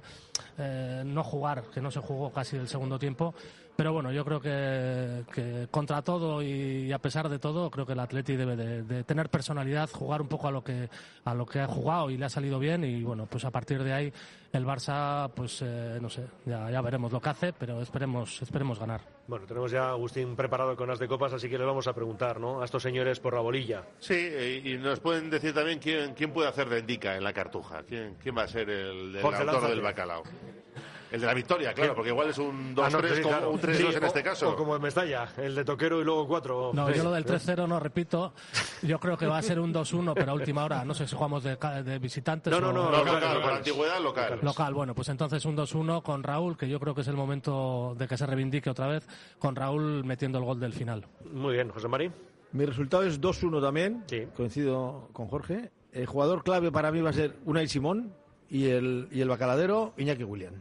eh, 0.58 1.04
no 1.06 1.24
jugar, 1.24 1.64
que 1.74 1.82
no 1.82 1.90
se 1.92 2.00
jugó 2.00 2.32
casi 2.32 2.56
el 2.56 2.68
segundo 2.68 3.00
tiempo. 3.00 3.34
Pero 3.76 3.92
bueno, 3.92 4.12
yo 4.12 4.24
creo 4.24 4.40
que, 4.40 5.26
que 5.34 5.68
contra 5.70 6.02
todo 6.02 6.42
y, 6.42 6.92
a 6.92 7.00
pesar 7.00 7.28
de 7.28 7.40
todo, 7.40 7.70
creo 7.70 7.86
que 7.86 7.94
el 7.94 8.00
Atleti 8.00 8.36
debe 8.36 8.56
de, 8.56 8.84
de 8.84 9.04
tener 9.04 9.30
personalidad, 9.30 9.90
jugar 9.90 10.22
un 10.22 10.30
poco 10.30 10.48
a 10.48 10.52
lo 10.52 10.64
que 10.64 10.90
a 11.26 11.34
lo 11.34 11.46
que 11.46 11.60
ha 11.60 11.68
jugado 11.68 12.10
y 12.10 12.18
le 12.18 12.26
ha 12.26 12.30
salido 12.30 12.58
bien 12.58 12.84
y 12.84 13.04
bueno, 13.04 13.26
pues 13.26 13.44
a 13.44 13.52
partir 13.52 13.84
de 13.84 13.94
ahí 13.94 14.14
el 14.54 14.66
Barça, 14.66 15.30
pues 15.36 15.62
eh, 15.62 15.98
no 16.02 16.10
sé, 16.10 16.26
ya, 16.46 16.72
ya 16.72 16.82
veremos 16.82 17.12
lo 17.12 17.20
que 17.20 17.30
hace, 17.30 17.54
pero 17.54 17.82
esperemos 17.82 18.42
esperemos 18.42 18.80
ganar. 18.80 19.02
Bueno, 19.28 19.46
tenemos 19.46 19.72
ya 19.72 19.88
a 19.88 19.90
Agustín 19.90 20.36
preparado 20.36 20.76
con 20.78 20.88
las 20.88 21.00
de 21.00 21.08
copas, 21.08 21.34
así 21.34 21.50
que 21.50 21.58
le 21.58 21.66
vamos 21.66 21.88
a 21.88 21.94
preguntar, 21.94 22.40
¿no? 22.40 22.62
A 22.62 22.66
estos 22.66 22.82
señores 22.82 23.20
por 23.20 23.34
la 23.34 23.42
bolilla. 23.42 23.84
Sí, 24.00 24.16
eh, 24.16 24.62
y 24.64 24.78
nos 24.78 25.00
pueden 25.02 25.30
decir 25.30 25.54
también 25.54 25.80
quién, 25.80 26.14
quién 26.14 26.32
puede 26.32 26.48
hacer 26.48 26.70
de 26.70 26.80
Endica 26.80 27.18
en 27.18 27.24
la 27.24 27.34
cartuja. 27.34 27.84
¿Quién, 27.84 28.16
quién 28.22 28.38
va 28.38 28.44
a 28.44 28.48
ser 28.48 28.70
el, 28.70 29.16
el 29.16 29.26
autor 29.26 29.68
del 29.68 29.82
bacalao? 29.82 30.24
El 31.12 31.22
de 31.22 31.28
la 31.28 31.34
victoria, 31.34 31.74
claro, 31.74 31.94
porque 31.96 32.10
igual 32.10 32.30
es 32.30 32.38
un 32.38 32.76
2-3 32.76 32.84
Ah, 32.86 32.90
no, 32.90 33.16
sí, 33.16 33.22
como 33.22 33.36
claro. 33.36 33.52
un 33.52 33.60
3-2 33.60 33.76
Sí, 33.92 33.96
en 33.98 34.04
o- 34.04 34.08
este 34.08 34.24
caso. 34.24 34.50
O 34.52 34.56
como 34.56 34.76
en 34.76 34.82
Mestalla, 34.82 35.28
el 35.38 35.56
de 35.56 35.64
Toquero 35.64 36.02
y 36.02 36.04
luego 36.04 36.28
4. 36.28 36.72
No, 36.74 36.90
yo 36.92 37.04
lo 37.04 37.12
del 37.12 37.26
3-0 37.26 37.68
no 37.68 37.80
repito. 37.80 38.34
Yo 38.82 39.00
creo 39.00 39.16
que 39.18 39.28
va 39.28 39.38
a 39.38 39.42
ser 39.42 39.60
un 39.60 39.72
2-1, 39.72 40.14
pero 40.16 40.32
a 40.32 40.36
última 40.36 40.64
hora. 40.66 40.84
No 40.84 40.94
sé 40.94 41.08
si 41.08 41.16
jugamos 41.16 41.44
de, 41.44 41.58
ca- 41.58 41.84
de 41.84 42.00
visitantes 42.00 42.52
No, 42.52 42.60
no, 42.60 42.70
o 42.70 42.74
no, 42.74 42.92
local, 42.92 43.04
por 43.06 43.22
locales. 43.36 43.58
antigüedad 43.58 44.00
local. 44.02 44.40
local. 44.42 44.74
Bueno, 44.74 44.96
pues 44.96 45.10
entonces 45.10 45.46
un 45.46 45.56
2-1 45.56 46.02
con 46.02 46.24
Raúl, 46.24 46.58
que 46.58 46.68
yo 46.68 46.80
creo 46.80 46.96
que 46.96 47.02
es 47.02 47.08
el 47.08 47.16
momento 47.16 47.96
de 47.98 48.08
que 48.08 48.18
se 48.18 48.26
reivindique 48.26 48.70
otra 48.70 48.88
vez, 48.88 49.08
con 49.40 49.56
Raúl 49.56 50.04
metiendo 50.04 50.40
el 50.40 50.44
gol 50.46 50.60
del 50.60 50.74
final. 50.74 51.06
Muy 51.32 51.54
bien, 51.54 51.70
José 51.70 51.88
Mari. 51.88 52.12
Mi 52.52 52.66
resultado 52.66 53.04
es 53.04 53.20
2-1 53.22 53.62
también, 53.62 54.04
Sí. 54.08 54.28
coincido 54.36 55.10
con 55.14 55.28
Jorge. 55.28 55.72
El 55.92 56.06
jugador 56.08 56.44
clave 56.44 56.72
para 56.72 56.92
mí 56.92 57.02
va 57.02 57.10
a 57.12 57.14
ser 57.14 57.36
Unai 57.46 57.68
Simón 57.68 58.14
y 58.50 58.68
el, 58.68 59.08
y 59.12 59.22
el 59.22 59.30
bacaladero 59.30 59.94
Iñaki 59.98 60.24
William. 60.24 60.54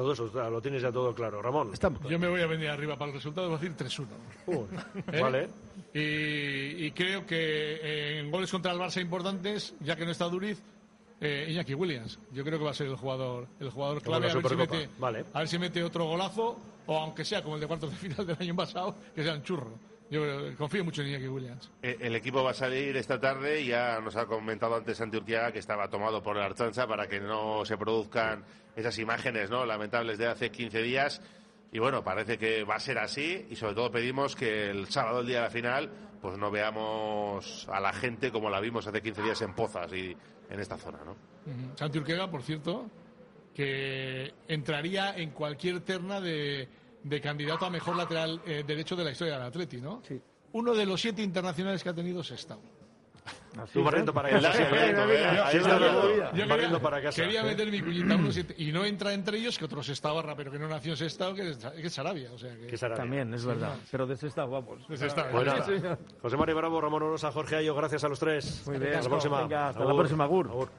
Todo 0.00 0.12
eso 0.14 0.26
está- 0.26 0.48
lo 0.48 0.62
tienes 0.62 0.80
ya 0.80 0.90
todo 0.90 1.14
claro. 1.14 1.42
Ramón. 1.42 1.70
Estamos. 1.74 2.00
Yo 2.08 2.18
me 2.18 2.26
voy 2.26 2.40
a 2.40 2.46
venir 2.46 2.68
arriba 2.70 2.96
para 2.96 3.10
el 3.10 3.16
resultado, 3.16 3.48
voy 3.50 3.58
a 3.58 3.60
decir 3.60 3.76
3-1. 3.76 4.06
Uh, 4.46 4.64
¿Eh? 5.12 5.20
Vale. 5.20 5.48
Y, 5.92 6.86
y 6.86 6.90
creo 6.92 7.26
que 7.26 7.36
eh, 7.36 8.20
en 8.20 8.30
goles 8.30 8.50
contra 8.50 8.72
el 8.72 8.78
Barça 8.78 9.00
importantes, 9.02 9.74
ya 9.80 9.96
que 9.96 10.06
no 10.06 10.10
está 10.12 10.24
Duriz, 10.26 10.62
eh, 11.20 11.48
Iñaki 11.50 11.74
Williams. 11.74 12.18
Yo 12.32 12.42
creo 12.44 12.58
que 12.58 12.64
va 12.64 12.70
a 12.70 12.74
ser 12.74 12.86
el 12.86 12.96
jugador, 12.96 13.46
el 13.60 13.68
jugador 13.68 14.00
clave. 14.00 14.26
la 14.28 14.32
A 14.32 14.36
ver, 14.36 14.48
si 14.48 14.56
mete, 14.56 14.88
Vale. 14.98 15.24
a 15.34 15.38
ver 15.40 15.48
si 15.48 15.58
mete 15.58 15.82
otro 15.84 16.06
golazo, 16.06 16.58
o 16.86 16.96
aunque 16.98 17.22
sea 17.24 17.42
como 17.42 17.56
el 17.56 17.60
de 17.60 17.66
cuartos 17.66 17.90
de 17.90 17.96
final 17.96 18.26
del 18.26 18.36
año 18.40 18.56
pasado, 18.56 18.94
que 19.14 19.22
sea 19.22 19.34
un 19.34 19.42
churro. 19.42 19.72
Yo 20.10 20.24
eh, 20.24 20.54
confío 20.58 20.84
mucho 20.84 21.02
en 21.02 21.08
Iñaki 21.08 21.28
Williams. 21.28 21.70
Eh, 21.82 21.96
El 22.00 22.16
equipo 22.16 22.42
va 22.42 22.50
a 22.50 22.54
salir 22.54 22.96
esta 22.96 23.20
tarde 23.20 23.64
ya 23.64 24.00
nos 24.00 24.16
ha 24.16 24.26
comentado 24.26 24.74
antes 24.74 24.96
Santi 24.98 25.16
Urquiaga 25.16 25.52
que 25.52 25.60
estaba 25.60 25.88
tomado 25.88 26.20
por 26.22 26.36
la 26.36 26.46
archancha 26.46 26.86
para 26.86 27.06
que 27.06 27.20
no 27.20 27.64
se 27.64 27.78
produzcan 27.78 28.44
esas 28.74 28.98
imágenes 28.98 29.50
no 29.50 29.64
lamentables 29.64 30.18
de 30.18 30.26
hace 30.26 30.50
15 30.50 30.82
días. 30.82 31.22
Y 31.72 31.78
bueno, 31.78 32.02
parece 32.02 32.36
que 32.36 32.64
va 32.64 32.74
a 32.74 32.80
ser 32.80 32.98
así 32.98 33.46
y 33.48 33.54
sobre 33.54 33.74
todo 33.74 33.92
pedimos 33.92 34.34
que 34.34 34.70
el 34.70 34.88
sábado, 34.88 35.20
el 35.20 35.28
día 35.28 35.36
de 35.38 35.44
la 35.44 35.50
final, 35.50 35.90
pues 36.20 36.36
no 36.36 36.50
veamos 36.50 37.68
a 37.70 37.78
la 37.78 37.92
gente 37.92 38.32
como 38.32 38.50
la 38.50 38.58
vimos 38.58 38.88
hace 38.88 39.00
15 39.00 39.22
días 39.22 39.40
en 39.42 39.54
Pozas 39.54 39.92
y 39.92 40.16
en 40.50 40.58
esta 40.60 40.76
zona, 40.76 40.98
¿no? 41.04 41.12
Ujú. 41.12 41.76
Santi 41.76 41.98
Urquega, 41.98 42.28
por 42.28 42.42
cierto, 42.42 42.90
que 43.54 44.34
entraría 44.48 45.16
en 45.16 45.30
cualquier 45.30 45.80
terna 45.80 46.20
de, 46.20 46.68
de 47.02 47.20
candidato 47.20 47.66
a 47.66 47.70
mejor 47.70 47.96
lateral 47.96 48.40
eh, 48.46 48.64
derecho 48.66 48.94
de 48.96 49.04
la 49.04 49.10
historia 49.12 49.34
del 49.34 49.42
Atleti, 49.42 49.80
¿no? 49.80 50.02
Sí. 50.06 50.20
Uno 50.52 50.74
de 50.74 50.84
los 50.86 51.00
siete 51.00 51.22
internacionales 51.22 51.82
que 51.82 51.88
ha 51.88 51.94
tenido 51.94 52.22
Sestao. 52.22 52.60
Tú 53.72 53.82
barriendo 53.84 54.12
para 54.14 54.30
está 54.30 54.52
Yo- 54.52 54.68
quería, 54.70 56.46
Barriendo 56.46 56.80
para 56.80 57.02
casa. 57.02 57.20
quería 57.22 57.42
meter 57.42 57.70
mi 57.70 57.80
cuñita 57.80 58.14
a 58.14 58.16
uno 58.16 58.32
siete- 58.32 58.54
y 58.58 58.72
no 58.72 58.84
entra 58.84 59.12
entre 59.12 59.38
ellos 59.38 59.58
que 59.58 59.64
otro 59.66 59.82
Sestao, 59.82 60.22
pero 60.36 60.50
que 60.50 60.58
no 60.58 60.68
nació 60.68 60.92
en 60.92 60.96
Sestao, 60.96 61.34
que 61.34 61.50
es, 61.50 61.56
que 61.58 61.86
es 61.86 61.92
Sarabia. 61.92 62.32
O 62.32 62.38
sea 62.38 62.54
que, 62.56 62.66
Que. 62.68 62.76
También, 62.76 63.32
es 63.34 63.44
verdad. 63.44 63.74
Pero 63.90 64.06
de 64.06 64.14
ese 64.14 64.28
está 64.28 64.44
guapos. 64.44 64.86
de 64.88 64.96
Sestao. 64.96 65.30
Bueno, 65.32 65.52
Sí. 65.64 65.72
José 66.22 66.36
Mari 66.36 66.52
Bravo, 66.54 66.80
Ramón 66.80 67.02
Orosa, 67.02 67.30
Jorge 67.32 67.56
Ayo, 67.56 67.74
gracias 67.74 68.02
a 68.04 68.08
los 68.08 68.18
tres. 68.18 68.62
Muy 68.66 68.78
bien. 68.78 68.94
Hasta 68.94 69.02
la 69.04 69.08
próxima. 69.10 69.40
Venga, 69.42 69.68
hasta 69.68 69.80
la 69.80 69.86
Agur. 69.90 70.00
próxima, 70.00 70.24
Agur. 70.24 70.48
Agur. 70.48 70.70